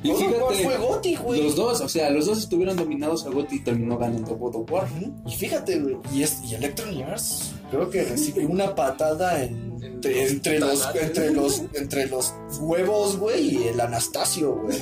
Y 0.03 0.09
God 0.11 0.21
of 0.21 0.41
War 0.41 0.53
fíjate, 0.53 0.63
fue 0.77 0.87
GOTY, 0.87 1.15
güey. 1.15 1.43
los 1.43 1.55
dos, 1.55 1.81
o 1.81 1.87
sea, 1.89 2.09
los 2.09 2.25
dos 2.25 2.37
estuvieron 2.39 2.75
dominados 2.75 3.25
a 3.25 3.29
GOTY 3.29 3.55
y 3.55 3.59
terminó 3.63 3.97
ganando 3.97 4.35
God 4.35 4.55
of 4.57 4.71
War. 4.71 4.87
Y 5.25 5.31
fíjate, 5.35 5.79
güey, 5.79 5.97
y, 6.13 6.23
es, 6.23 6.39
y 6.43 6.55
Electronic 6.55 7.05
Arts 7.07 7.53
creo 7.71 7.89
que 7.89 8.03
recibió 8.03 8.47
una 8.47 8.75
patada 8.75 9.43
en- 9.43 9.73
entre, 9.83 10.27
entre 10.29 10.59
los, 10.59 10.87
entre, 10.95 11.31
los, 11.31 11.63
entre 11.73 12.07
los 12.07 12.33
huevos, 12.59 13.17
güey, 13.17 13.55
y 13.55 13.67
el 13.69 13.79
Anastasio, 13.79 14.55
güey. 14.55 14.77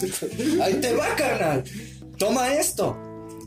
Ahí 0.62 0.76
te 0.76 0.94
va, 0.96 1.16
carnal. 1.16 1.64
Toma 2.18 2.54
esto. 2.54 2.98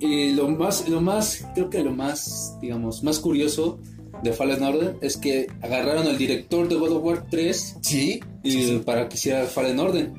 Y 0.01 0.33
lo 0.33 0.49
más, 0.49 0.89
lo 0.89 1.01
más, 1.01 1.45
creo 1.55 1.71
que 1.71 1.83
lo 1.83 1.91
más, 1.93 2.57
digamos, 2.61 3.03
más 3.03 3.19
curioso 3.21 3.79
de 4.23 4.33
Fallen 4.33 4.63
Order 4.63 4.97
es 5.01 5.17
que 5.17 5.47
agarraron 5.63 6.07
al 6.07 6.17
director 6.19 6.69
de 6.69 6.75
God 6.77 6.93
of 6.93 7.05
War 7.05 7.27
3 7.31 7.77
Sí. 7.83 8.21
y 8.43 8.79
para 8.79 9.09
que 9.09 9.17
hiciera 9.17 9.45
Fallen 9.47 9.79
Order. 9.81 10.13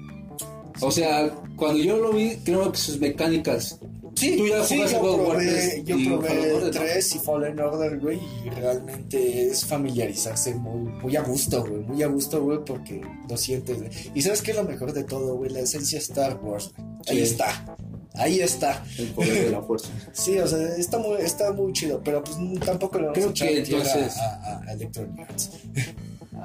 O 0.82 0.92
sea, 0.92 1.34
cuando 1.56 1.82
yo 1.84 1.98
lo 1.98 2.12
vi, 2.14 2.36
creo 2.44 2.72
que 2.72 2.78
sus 2.78 3.00
mecánicas. 3.00 3.78
Sí, 4.16 4.38
Tú 4.38 4.48
ya 4.48 4.64
sí, 4.64 4.76
jugaste 4.76 4.96
yo 4.96 5.02
God 5.02 5.12
of 5.14 5.20
War 5.28 5.30
probé, 5.38 5.46
3 5.52 5.84
yo 5.86 5.98
y 6.00 6.06
probé 6.08 6.28
Fallen 6.30 6.56
Order, 6.56 6.64
¿no? 6.64 6.72
3 6.82 7.16
y 7.16 7.20
Fallen 7.20 7.60
Order, 7.60 8.00
güey, 8.00 8.20
y 8.46 8.50
realmente 8.50 9.48
es 9.48 9.66
familiarizarse 9.66 10.56
muy, 10.56 10.90
muy 11.02 11.16
a 11.18 11.22
gusto, 11.22 11.62
güey, 11.66 11.82
muy 11.82 12.02
a 12.02 12.08
gusto, 12.08 12.42
güey, 12.42 12.60
porque 12.66 13.02
lo 13.30 13.36
sientes, 13.38 13.78
güey. 13.78 13.90
Y 14.14 14.22
¿sabes 14.22 14.42
qué 14.42 14.52
es 14.52 14.58
lo 14.58 14.64
mejor 14.64 14.94
de 14.94 15.04
todo, 15.04 15.36
güey? 15.36 15.50
La 15.52 15.60
esencia 15.60 16.00
Star 16.00 16.40
Wars, 16.42 16.72
güey. 16.78 16.88
Ahí 17.10 17.20
está, 17.24 17.76
ahí 18.14 18.40
está. 18.40 18.86
El 18.98 19.08
poder 19.08 19.46
de 19.48 19.52
la 19.52 19.62
fuerza. 19.62 19.90
Sí, 20.14 20.38
o 20.40 20.48
sea, 20.48 20.60
está 20.78 20.98
muy, 20.98 21.18
está 21.20 21.52
muy 21.52 21.74
chido, 21.74 22.02
pero 22.02 22.24
pues 22.24 22.38
tampoco 22.66 22.98
le 23.00 23.08
vamos 23.08 23.16
Creo 23.18 23.28
a 23.28 23.32
echar 23.32 23.48
que 23.50 23.58
entonces- 23.58 24.18
a, 24.18 24.36
a- 24.36 24.64
a 24.66 24.72
Electronic 24.72 25.20
Arts. 25.30 25.50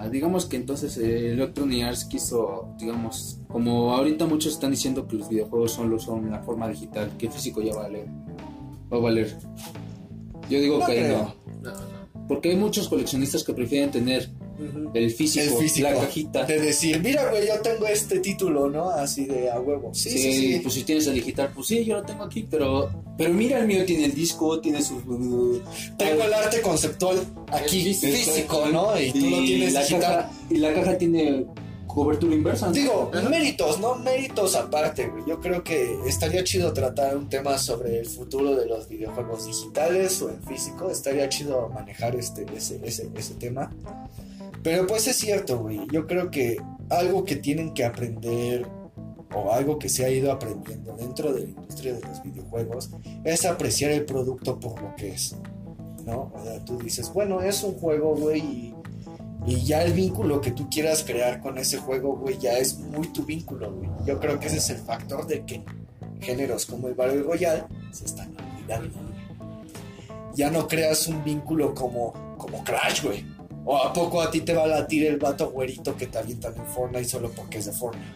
Ah, 0.02 0.08
digamos 0.08 0.46
que 0.46 0.56
entonces 0.56 0.96
eh, 0.96 1.32
Electronic 1.32 1.82
Arts 1.84 2.06
quiso, 2.06 2.74
digamos, 2.78 3.38
como 3.48 3.92
ahorita 3.92 4.24
muchos 4.24 4.54
están 4.54 4.70
diciendo 4.70 5.06
que 5.06 5.16
los 5.16 5.28
videojuegos 5.28 5.72
solo 5.72 5.98
son 5.98 6.30
la 6.30 6.40
forma 6.42 6.66
digital, 6.68 7.10
que 7.18 7.28
físico 7.30 7.60
ya 7.60 7.74
va 7.74 7.80
a 7.80 7.82
valer. 7.82 8.06
Va 8.90 8.96
a 8.96 9.00
valer. 9.00 9.36
Yo 10.48 10.58
digo 10.58 10.78
No 10.78 10.86
que 10.86 10.94
creo. 10.94 11.34
no. 11.62 11.72
Porque 12.26 12.48
hay 12.48 12.56
muchos 12.56 12.88
coleccionistas 12.88 13.44
que 13.44 13.52
prefieren 13.52 13.90
tener 13.90 14.30
Ujú. 14.68 14.90
el 14.94 15.10
físico, 15.10 15.44
El 15.56 15.62
físico. 15.62 15.88
la 15.88 15.94
cajita. 16.00 16.44
De 16.44 16.60
decir, 16.60 17.00
mira, 17.02 17.28
güey, 17.30 17.46
yo 17.46 17.60
tengo 17.60 17.86
este 17.86 18.18
título, 18.20 18.68
¿no? 18.68 18.90
Así 18.90 19.24
de 19.26 19.50
a 19.50 19.58
huevo. 19.60 19.94
Sí, 19.94 20.10
Sí, 20.10 20.18
sí, 20.18 20.32
sí. 20.54 20.60
pues 20.62 20.74
si 20.74 20.82
tienes 20.84 21.06
el 21.06 21.14
digital, 21.14 21.50
pues 21.54 21.66
sí, 21.68 21.84
yo 21.84 21.96
lo 21.96 22.02
tengo 22.04 22.24
aquí, 22.24 22.46
pero 22.50 22.90
pero 23.16 23.32
mira 23.34 23.58
el 23.58 23.66
mío 23.66 23.84
tiene 23.84 24.06
el 24.06 24.14
disco, 24.14 24.60
tiene 24.60 24.82
su 24.82 24.94
uh, 24.96 25.60
Tengo 25.98 26.22
el 26.24 26.32
arte 26.32 26.60
conceptual 26.62 27.18
aquí, 27.52 27.88
El 27.88 27.94
físico, 27.94 28.66
¿no? 28.72 28.98
Y 29.00 29.12
tú 29.12 29.18
lo 29.30 29.38
tienes 29.38 29.72
la 29.74 29.80
digital. 29.80 30.00
caja, 30.00 30.30
y 30.50 30.56
la 30.56 30.72
caja 30.74 30.96
tiene 30.98 31.46
cobertura 31.86 32.34
inversa. 32.34 32.66
¿no? 32.66 32.72
Digo, 32.72 33.10
méritos, 33.28 33.80
¿no? 33.80 33.96
Méritos 33.96 34.54
aparte, 34.54 35.08
güey. 35.08 35.24
Yo 35.26 35.40
creo 35.40 35.64
que 35.64 35.98
estaría 36.06 36.44
chido 36.44 36.72
tratar 36.72 37.16
un 37.16 37.28
tema 37.28 37.58
sobre 37.58 37.98
el 37.98 38.06
futuro 38.06 38.54
de 38.54 38.64
los 38.66 38.88
videojuegos 38.88 39.46
digitales 39.46 40.22
o 40.22 40.30
en 40.30 40.40
físico. 40.44 40.88
Estaría 40.88 41.28
chido 41.28 41.68
manejar 41.68 42.14
este, 42.14 42.46
ese, 42.56 42.80
ese, 42.84 43.10
ese 43.16 43.34
tema. 43.34 43.72
Pero 44.62 44.86
pues 44.86 45.06
es 45.06 45.16
cierto, 45.16 45.58
güey. 45.58 45.80
Yo 45.90 46.06
creo 46.06 46.30
que 46.30 46.56
algo 46.90 47.24
que 47.24 47.36
tienen 47.36 47.72
que 47.72 47.84
aprender 47.84 48.66
o 49.34 49.52
algo 49.52 49.78
que 49.78 49.88
se 49.88 50.04
ha 50.04 50.10
ido 50.10 50.32
aprendiendo 50.32 50.94
dentro 50.96 51.32
de 51.32 51.42
la 51.42 51.48
industria 51.50 51.94
de 51.94 52.00
los 52.00 52.22
videojuegos 52.22 52.90
es 53.24 53.44
apreciar 53.44 53.92
el 53.92 54.04
producto 54.04 54.58
por 54.58 54.80
lo 54.82 54.94
que 54.96 55.12
es. 55.12 55.36
¿No? 56.04 56.32
O 56.34 56.42
sea, 56.42 56.64
tú 56.64 56.78
dices, 56.78 57.12
bueno, 57.12 57.40
es 57.42 57.62
un 57.62 57.74
juego, 57.74 58.16
güey, 58.16 58.74
y, 59.46 59.64
ya 59.64 59.82
el 59.84 59.92
vínculo 59.92 60.40
que 60.40 60.50
tú 60.50 60.68
quieras 60.68 61.04
crear 61.04 61.40
con 61.40 61.58
ese 61.58 61.78
juego, 61.78 62.16
güey, 62.16 62.38
ya 62.38 62.58
es 62.58 62.78
muy 62.78 63.08
tu 63.08 63.24
vínculo, 63.24 63.72
güey. 63.72 63.88
Yo 64.06 64.18
creo 64.18 64.40
que 64.40 64.46
ese 64.46 64.58
es 64.58 64.70
el 64.70 64.78
factor 64.78 65.26
de 65.26 65.44
que 65.44 65.62
géneros 66.20 66.66
como 66.66 66.88
el 66.88 66.94
Battle 66.94 67.22
Royale 67.22 67.64
se 67.90 68.06
están 68.06 68.34
olvidando. 68.36 68.98
Ya 70.34 70.50
no 70.50 70.66
creas 70.68 71.06
un 71.06 71.22
vínculo 71.22 71.74
como, 71.74 72.36
como 72.38 72.64
Crash, 72.64 73.04
güey. 73.04 73.24
¿O 73.72 73.76
a 73.76 73.92
poco 73.92 74.20
a 74.20 74.30
ti 74.30 74.40
te 74.40 74.52
va 74.52 74.64
a 74.64 74.66
latir 74.66 75.06
el 75.06 75.16
vato 75.18 75.50
güerito 75.50 75.96
que 75.96 76.06
te 76.08 76.18
avientan 76.18 76.54
en 76.56 76.66
Fortnite 76.66 77.04
solo 77.04 77.30
porque 77.30 77.58
es 77.58 77.66
de 77.66 77.72
Fortnite? 77.72 78.10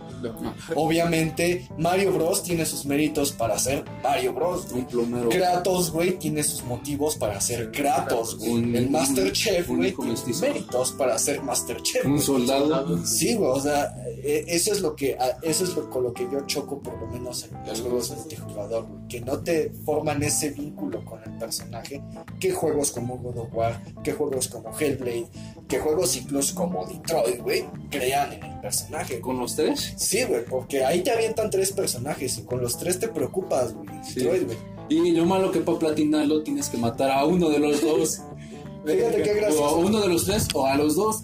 Obviamente, 0.74 1.68
Mario 1.78 2.12
Bros. 2.12 2.42
tiene 2.42 2.66
sus 2.66 2.84
méritos 2.86 3.32
para 3.32 3.58
ser 3.58 3.84
Mario 4.02 4.32
Bros. 4.32 4.68
güey. 4.70 4.80
Un 4.82 4.86
plomero. 4.88 5.28
Kratos, 5.28 5.90
güey, 5.92 6.18
tiene 6.18 6.42
sus 6.42 6.64
motivos 6.64 7.16
para 7.16 7.40
ser 7.40 7.70
Kratos, 7.70 8.38
güey. 8.38 8.50
Un- 8.50 8.74
El 8.74 8.90
Masterchef, 8.90 9.68
güey, 9.68 9.92
tiene 9.92 10.10
mestizo. 10.12 10.40
méritos 10.40 10.92
para 10.92 11.18
ser 11.18 11.42
Masterchef. 11.42 12.04
Un 12.04 12.12
güey. 12.12 12.22
soldado. 12.22 13.04
Sí, 13.06 13.34
güey, 13.34 13.50
o 13.50 13.60
sea, 13.60 13.94
eh, 14.06 14.44
eso 14.48 14.72
es 14.72 14.80
lo 14.80 14.96
que, 14.96 15.16
eso 15.42 15.64
es 15.64 15.74
lo, 15.76 15.88
con 15.90 16.02
lo 16.04 16.12
que 16.12 16.24
yo 16.30 16.40
choco 16.46 16.80
por 16.80 16.98
lo 17.00 17.06
menos 17.06 17.44
en 17.44 17.50
los 17.66 17.80
juegos 17.80 18.10
multijugador, 18.10 18.86
güey, 18.86 19.08
que 19.08 19.20
no 19.20 19.38
te 19.38 19.70
forman 19.84 20.22
ese 20.22 20.50
vínculo 20.50 21.04
con 21.04 21.20
el 21.22 21.38
personaje, 21.38 22.02
que 22.40 22.52
juegos 22.52 22.90
como 22.90 23.18
God 23.18 23.38
of 23.38 23.54
War, 23.54 23.82
que 24.02 24.12
juegos 24.12 24.48
como 24.48 24.76
Hellblade, 24.78 25.28
que 25.68 25.78
juegos 25.78 26.16
incluso 26.16 26.54
como 26.54 26.86
Detroit, 26.86 27.40
güey, 27.40 27.64
crean 27.90 28.32
en 28.32 28.44
el 28.44 28.60
personaje. 28.60 29.20
¿Con 29.20 29.38
los 29.38 29.56
tres? 29.56 29.94
Sí, 29.96 30.24
güey, 30.24 30.44
porque 30.44 30.84
ahí 30.84 31.02
te 31.02 31.10
avientan 31.10 31.50
tres 31.50 31.72
personajes 31.72 32.38
y 32.38 32.42
con 32.42 32.60
los 32.60 32.78
tres 32.78 32.98
te 32.98 33.08
preocupas, 33.08 33.74
güey. 33.74 33.88
Sí. 34.04 34.20
Detroit, 34.20 34.44
güey. 34.44 34.58
Y 34.88 35.12
lo 35.12 35.24
malo 35.24 35.50
que 35.50 35.60
para 35.60 35.78
platinarlo 35.78 36.42
tienes 36.42 36.68
que 36.68 36.76
matar 36.76 37.10
a 37.10 37.24
uno 37.24 37.48
de 37.48 37.58
los 37.58 37.80
dos. 37.80 38.20
Fíjate 38.84 39.22
qué 39.22 39.34
gracioso. 39.34 39.64
O 39.64 39.66
a 39.66 39.76
uno 39.76 40.00
de 40.00 40.08
los 40.08 40.24
tres 40.26 40.48
o 40.54 40.66
a 40.66 40.76
los 40.76 40.96
dos. 40.96 41.22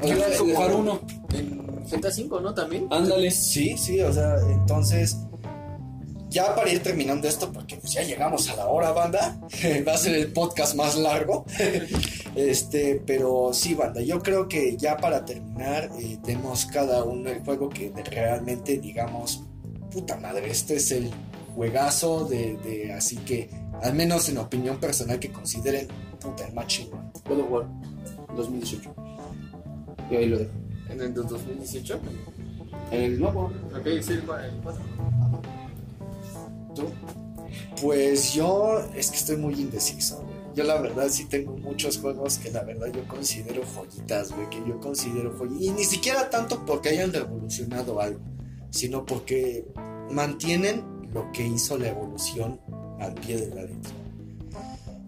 O 0.00 0.06
sea, 0.06 0.16
Tienes 0.16 0.40
que 0.40 0.46
dejar 0.46 0.74
uno. 0.74 1.00
En 1.32 1.58
GTA 1.90 2.08
V, 2.08 2.40
¿no? 2.40 2.54
También. 2.54 2.86
Ándale. 2.90 3.30
Sí, 3.32 3.76
sí, 3.76 4.00
o 4.00 4.12
sea, 4.12 4.36
entonces, 4.48 5.16
ya 6.30 6.54
para 6.54 6.70
ir 6.70 6.82
terminando 6.82 7.26
esto, 7.28 7.50
porque 7.52 7.76
pues 7.76 7.92
ya 7.92 8.02
llegamos 8.02 8.48
a 8.50 8.56
la 8.56 8.66
hora, 8.66 8.92
banda, 8.92 9.38
va 9.86 9.92
a 9.94 9.98
ser 9.98 10.14
el 10.14 10.32
podcast 10.32 10.74
más 10.74 10.96
largo, 10.96 11.44
este, 12.34 13.02
pero 13.06 13.50
sí, 13.52 13.74
banda, 13.74 14.00
yo 14.00 14.20
creo 14.22 14.48
que 14.48 14.76
ya 14.76 14.96
para 14.96 15.24
terminar, 15.24 15.90
eh, 15.98 16.18
tenemos 16.24 16.66
cada 16.66 17.04
uno 17.04 17.30
el 17.30 17.40
juego 17.44 17.68
que 17.68 17.92
realmente 18.10 18.78
digamos, 18.78 19.42
puta 19.90 20.16
madre, 20.16 20.50
este 20.50 20.76
es 20.76 20.90
el 20.92 21.10
juegazo 21.54 22.24
de, 22.26 22.56
de- 22.58 22.92
así 22.92 23.16
que, 23.16 23.50
al 23.82 23.94
menos 23.94 24.28
en 24.28 24.38
opinión 24.38 24.78
personal, 24.78 25.18
que 25.18 25.30
consideren, 25.32 25.88
puta, 26.20 26.46
el 26.46 26.52
más 26.54 26.66
chingón. 26.66 27.10
God 27.28 27.40
of 27.40 27.50
War 27.50 27.66
2018. 28.36 28.94
Y 30.10 30.16
ahí 30.16 30.26
lo 30.26 30.38
dejo. 30.38 30.50
En 30.90 31.00
el 31.00 31.12
2018. 31.14 32.00
El 32.92 33.20
nuevo. 33.20 33.52
Ok, 33.76 33.86
sí, 34.00 34.12
el 34.12 34.22
4. 34.22 34.50
Pues 37.80 38.34
yo 38.34 38.80
es 38.94 39.10
que 39.10 39.16
estoy 39.16 39.36
muy 39.36 39.54
indeciso. 39.54 40.24
Yo 40.54 40.64
la 40.64 40.80
verdad 40.80 41.08
sí 41.08 41.26
tengo 41.26 41.56
muchos 41.56 41.98
juegos 41.98 42.38
que 42.38 42.50
la 42.50 42.64
verdad 42.64 42.88
yo 42.92 43.06
considero 43.06 43.62
joyitas, 43.64 44.32
güey, 44.32 44.50
que 44.50 44.62
yo 44.66 44.80
considero 44.80 45.36
joyitas. 45.36 45.62
Y 45.62 45.70
ni 45.70 45.84
siquiera 45.84 46.30
tanto 46.30 46.64
porque 46.66 46.88
hayan 46.88 47.12
revolucionado 47.12 48.00
algo, 48.00 48.20
sino 48.70 49.06
porque 49.06 49.64
mantienen 50.10 50.82
lo 51.12 51.30
que 51.32 51.46
hizo 51.46 51.78
la 51.78 51.88
evolución 51.88 52.60
al 52.98 53.14
pie 53.14 53.36
de 53.36 53.54
la 53.54 53.62
letra. 53.62 53.92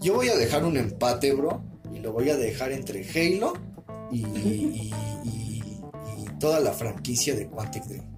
Yo 0.01 0.15
voy 0.15 0.29
a 0.29 0.37
dejar 0.37 0.65
un 0.65 0.77
empate, 0.77 1.33
bro, 1.35 1.63
y 1.93 1.99
lo 1.99 2.13
voy 2.13 2.31
a 2.31 2.37
dejar 2.37 2.73
entre 2.73 3.05
Halo 3.05 3.55
y 4.13 4.91
toda 6.41 6.59
la 6.59 6.73
franquicia 6.73 7.37
de 7.37 7.47
Quantic 7.47 7.85
Dream. 7.85 8.10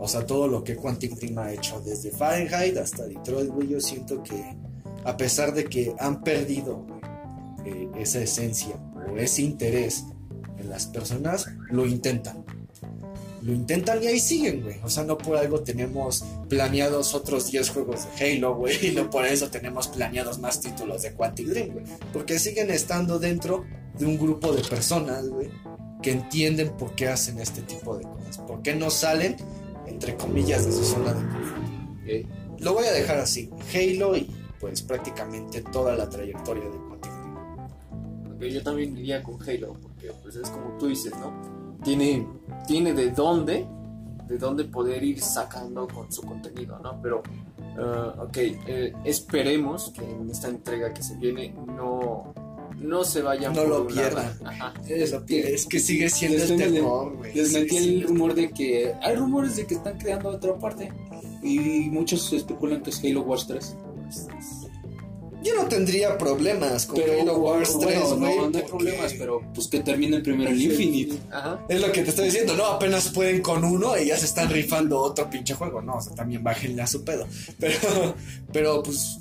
O 0.00 0.08
sea, 0.08 0.26
todo 0.26 0.48
lo 0.48 0.64
que 0.64 0.76
Quantic 0.76 1.12
Dream 1.16 1.38
ha 1.38 1.52
hecho, 1.52 1.80
desde 1.80 2.10
Fahrenheit 2.10 2.76
hasta 2.78 3.04
Detroit, 3.04 3.50
güey, 3.50 3.68
yo 3.68 3.80
siento 3.80 4.22
que 4.22 4.56
a 5.04 5.16
pesar 5.16 5.52
de 5.52 5.64
que 5.64 5.94
han 5.98 6.22
perdido 6.22 6.86
eh, 7.66 7.88
esa 7.98 8.20
esencia 8.20 8.76
o 9.10 9.18
ese 9.18 9.42
interés 9.42 10.04
en 10.58 10.70
las 10.70 10.86
personas, 10.86 11.46
lo 11.70 11.86
intentan. 11.86 12.44
Lo 13.42 13.52
intentan 13.52 14.02
y 14.02 14.06
ahí 14.06 14.20
siguen, 14.20 14.62
güey. 14.62 14.76
O 14.82 14.88
sea, 14.88 15.04
no 15.04 15.16
por 15.16 15.36
algo 15.36 15.60
tenemos 15.60 16.24
planeados 16.48 17.14
otros 17.14 17.50
10 17.50 17.70
juegos 17.70 18.06
de 18.06 18.36
Halo, 18.36 18.54
güey. 18.54 18.88
Y 18.88 18.90
no 18.92 19.08
por 19.08 19.26
eso 19.26 19.50
tenemos 19.50 19.88
planeados 19.88 20.38
más 20.38 20.60
títulos 20.60 21.02
de 21.02 21.12
Quantic 21.12 21.46
Dream, 21.46 21.72
güey. 21.72 21.84
Porque 22.12 22.38
siguen 22.38 22.70
estando 22.70 23.18
dentro 23.18 23.64
de 23.98 24.06
un 24.06 24.18
grupo 24.18 24.52
de 24.52 24.62
personas, 24.62 25.28
güey, 25.28 25.50
que 26.02 26.12
entienden 26.12 26.70
por 26.76 26.94
qué 26.94 27.08
hacen 27.08 27.38
este 27.38 27.62
tipo 27.62 27.96
de 27.96 28.04
cosas. 28.04 28.38
Por 28.38 28.62
qué 28.62 28.74
no 28.74 28.90
salen, 28.90 29.36
entre 30.00 30.16
comillas, 30.16 30.64
de 30.64 30.72
su 30.72 30.82
zona 30.82 31.12
de 31.12 31.28
confort. 31.28 31.62
Ok. 32.00 32.60
Lo 32.60 32.72
voy 32.72 32.86
a 32.86 32.92
dejar 32.92 33.18
así. 33.18 33.50
Halo 33.74 34.16
y 34.16 34.30
pues 34.58 34.80
prácticamente 34.80 35.60
toda 35.60 35.94
la 35.94 36.08
trayectoria 36.08 36.64
de 36.64 36.78
Quantic 36.78 37.12
Dream. 37.12 38.34
Ok, 38.34 38.42
yo 38.44 38.62
también 38.62 38.96
iría 38.96 39.22
con 39.22 39.36
Halo, 39.42 39.74
porque 39.74 40.10
pues 40.22 40.36
es 40.36 40.48
como 40.48 40.78
tú 40.78 40.86
dices, 40.86 41.12
¿no? 41.18 41.78
Tiene, 41.84 42.26
tiene 42.66 42.94
de 42.94 43.10
dónde, 43.10 43.66
de 44.26 44.38
dónde 44.38 44.64
poder 44.64 45.04
ir 45.04 45.20
sacando 45.20 45.86
con 45.86 46.10
su 46.10 46.22
contenido, 46.22 46.78
¿no? 46.78 46.98
Pero, 47.02 47.22
eh, 47.58 48.20
ok, 48.20 48.36
eh, 48.36 48.92
esperemos 49.04 49.90
que 49.90 50.10
en 50.10 50.30
esta 50.30 50.48
entrega 50.48 50.94
que 50.94 51.02
se 51.02 51.16
viene 51.16 51.54
no, 51.66 52.32
no 52.80 53.04
se 53.04 53.22
vayan 53.22 53.54
No 53.54 53.60
por 53.62 53.68
lo 53.68 53.86
pierdan. 53.86 54.36
Es, 54.88 55.12
es 55.30 55.66
que 55.66 55.78
sigue 55.78 56.10
siendo 56.10 56.38
Les 56.38 56.50
el 56.50 56.60
el- 56.62 56.72
terror, 56.74 57.16
güey. 57.16 57.34
Les 57.34 57.52
metí 57.52 57.76
el 57.76 58.02
rumor 58.02 58.34
de 58.34 58.50
que. 58.50 58.92
Hay 59.02 59.14
rumores 59.16 59.56
de 59.56 59.66
que 59.66 59.74
están 59.74 59.98
creando 59.98 60.30
otra 60.30 60.58
parte. 60.58 60.90
Y 61.42 61.58
muchos 61.90 62.32
especulan 62.32 62.82
que 62.82 62.90
es 62.90 63.00
Halo 63.04 63.22
Wars 63.22 63.46
3. 63.46 63.76
Yo 65.42 65.54
no 65.54 65.64
tendría 65.68 66.18
problemas 66.18 66.84
con 66.84 66.96
Pero 66.96 67.18
Halo 67.22 67.38
Wars 67.38 67.72
bueno, 67.74 67.88
3, 67.88 68.00
no, 68.00 68.08
güey. 68.08 68.20
no 68.20 68.26
hay 68.26 68.36
porque 68.50 68.62
problemas, 68.68 69.14
pero 69.14 69.40
pues 69.54 69.68
que 69.68 69.80
terminen 69.80 70.22
primero 70.22 70.50
el 70.50 70.60
Infinite. 70.60 71.16
Ajá. 71.32 71.64
Es 71.66 71.80
lo 71.80 71.90
que 71.92 72.02
te 72.02 72.10
estoy 72.10 72.26
diciendo, 72.26 72.54
no, 72.56 72.66
apenas 72.66 73.08
pueden 73.08 73.40
con 73.40 73.64
uno 73.64 73.96
y 73.96 74.08
ya 74.08 74.18
se 74.18 74.26
están 74.26 74.50
rifando 74.50 75.00
otro 75.00 75.30
pinche 75.30 75.54
juego, 75.54 75.80
no, 75.80 75.94
o 75.94 76.00
sea, 76.02 76.14
también 76.14 76.44
bájenle 76.44 76.82
a 76.82 76.86
su 76.86 77.04
pedo. 77.04 77.26
Pero, 77.58 78.14
pero 78.52 78.82
pues, 78.82 79.18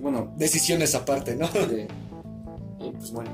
Bueno, 0.00 0.32
decisiones 0.38 0.94
aparte, 0.94 1.34
¿no? 1.36 1.46
de- 1.48 1.88
pues 2.98 3.12
bueno. 3.12 3.30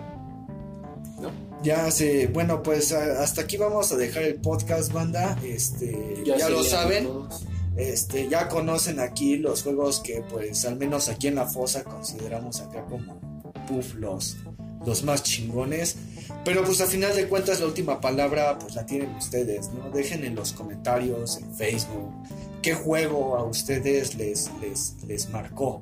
¿No? 1.21 1.31
Ya 1.63 1.91
sé, 1.91 2.27
bueno, 2.27 2.63
pues 2.63 2.93
hasta 2.93 3.43
aquí 3.43 3.57
vamos 3.57 3.91
a 3.91 3.97
dejar 3.97 4.25
el 4.25 4.35
podcast, 4.37 4.93
banda. 4.93 5.39
Este, 5.43 6.23
ya, 6.25 6.49
lo 6.51 6.63
saben, 6.63 7.05
todos. 7.05 7.47
este, 7.77 8.29
ya 8.29 8.49
conocen 8.49 9.01
aquí 9.01 9.37
los 9.37 9.63
juegos 9.63 10.01
que, 10.01 10.23
pues, 10.29 10.67
al 10.67 10.77
menos 10.77 11.09
aquí 11.09 11.29
en 11.29 11.37
la 11.37 11.47
fosa 11.47 11.83
consideramos 11.83 12.61
acá 12.61 12.85
como, 12.85 13.19
puff, 13.67 13.95
los, 13.95 14.37
los 14.85 15.05
más 15.05 15.23
chingones. 15.23 15.97
Pero, 16.45 16.65
pues, 16.65 16.83
a 16.83 16.87
final 16.87 17.17
de 17.17 17.29
cuentas, 17.29 17.61
la 17.61 17.67
última 17.67 17.99
palabra, 17.99 18.59
pues, 18.59 18.75
la 18.75 18.85
tienen 18.85 19.15
ustedes, 19.15 19.71
¿no? 19.73 19.91
Dejen 19.91 20.25
en 20.25 20.35
los 20.35 20.53
comentarios, 20.53 21.39
en 21.39 21.55
Facebook, 21.55 22.13
qué 22.61 22.75
juego 22.75 23.37
a 23.37 23.45
ustedes 23.45 24.17
les, 24.17 24.51
les, 24.61 24.97
les 25.07 25.31
marcó. 25.31 25.81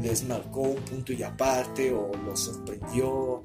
Les 0.00 0.24
marcó 0.24 0.60
un 0.62 0.76
punto 0.82 1.12
y 1.12 1.22
aparte, 1.22 1.92
o 1.92 2.10
los 2.26 2.40
sorprendió, 2.40 3.08
o 3.10 3.44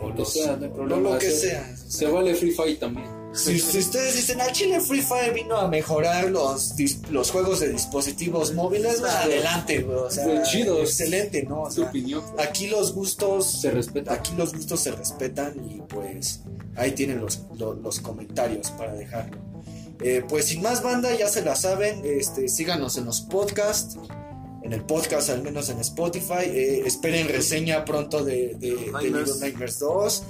Lo 0.00 0.12
que 0.12 0.18
los, 0.18 0.32
sea, 0.32 0.56
no 0.56 0.64
hay 0.64 0.70
o 0.70 0.74
problema. 0.74 1.10
lo 1.10 1.18
que 1.18 1.30
Se- 1.30 1.48
sea. 1.50 1.76
Se 1.76 2.06
vale 2.06 2.34
Free 2.34 2.50
Fire 2.52 2.78
también. 2.78 3.06
Si, 3.32 3.58
si 3.58 3.78
ustedes 3.78 4.16
dicen, 4.16 4.40
al 4.40 4.50
Chile 4.52 4.80
Free 4.80 5.02
Fire 5.02 5.32
vino 5.34 5.56
a 5.58 5.68
mejorar 5.68 6.30
los, 6.30 6.74
los 7.10 7.30
juegos 7.30 7.60
de 7.60 7.68
dispositivos 7.68 8.54
móviles, 8.54 8.96
pues, 9.00 9.12
adelante, 9.12 9.82
güey. 9.82 9.98
O 9.98 10.10
sea, 10.10 10.24
Fue 10.24 10.42
chido. 10.44 10.80
excelente, 10.80 11.42
¿no? 11.42 11.62
O 11.62 11.70
sea, 11.70 11.84
opinión. 11.84 12.22
aquí 12.38 12.66
los 12.68 12.94
gustos 12.94 13.60
Se 13.60 13.70
respeta. 13.70 14.14
aquí 14.14 14.32
los 14.38 14.54
gustos 14.54 14.80
se 14.80 14.92
respetan 14.92 15.54
y 15.70 15.80
pues 15.82 16.40
ahí 16.76 16.92
tienen 16.92 17.20
los, 17.20 17.40
lo- 17.58 17.74
los, 17.74 18.00
comentarios 18.00 18.70
para 18.70 18.94
dejarlo. 18.94 19.36
Eh, 20.00 20.24
pues 20.26 20.46
sin 20.46 20.62
más 20.62 20.82
banda, 20.82 21.14
ya 21.14 21.28
se 21.28 21.42
la 21.42 21.56
saben, 21.56 22.02
este, 22.04 22.48
síganos 22.48 22.96
en 22.96 23.04
los 23.04 23.20
podcasts, 23.22 23.98
en 24.66 24.72
el 24.72 24.82
podcast 24.82 25.30
al 25.30 25.42
menos 25.42 25.68
en 25.70 25.78
Spotify, 25.80 26.44
eh, 26.44 26.82
esperen 26.84 27.28
reseña 27.28 27.84
pronto 27.84 28.24
de, 28.24 28.54
de, 28.58 28.74
de. 28.76 28.92
Little 29.02 29.34
Nightmares 29.40 29.78
2, 29.78 30.22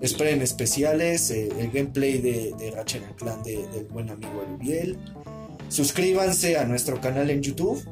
esperen 0.00 0.40
especiales, 0.42 1.30
eh, 1.30 1.48
el 1.58 1.70
gameplay 1.70 2.18
de, 2.18 2.54
de 2.58 2.70
Ratchet 2.70 3.14
Clan 3.16 3.42
de- 3.42 3.66
del 3.68 3.84
buen 3.86 4.08
amigo 4.10 4.42
Elubiel, 4.46 4.98
suscríbanse 5.68 6.56
a 6.56 6.64
nuestro 6.64 7.00
canal 7.00 7.28
en 7.30 7.42
YouTube, 7.42 7.82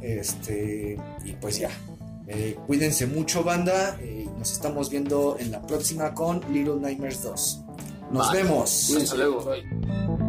este, 0.00 0.96
y 1.24 1.32
pues 1.32 1.58
ya. 1.58 1.70
Eh, 2.28 2.56
cuídense 2.66 3.06
mucho, 3.06 3.42
banda. 3.42 3.98
eh, 4.02 4.26
nos 4.38 4.52
estamos 4.52 4.90
viendo 4.90 5.36
en 5.40 5.50
la 5.50 5.66
próxima 5.66 6.14
con 6.14 6.40
Little 6.52 6.76
Nightmares 6.76 7.22
2. 7.22 7.60
Nos 8.12 8.30
Bye. 8.30 8.42
vemos. 8.42 8.94
Hasta 8.96 9.16
luego. 9.16 9.44
Bye. 9.44 10.27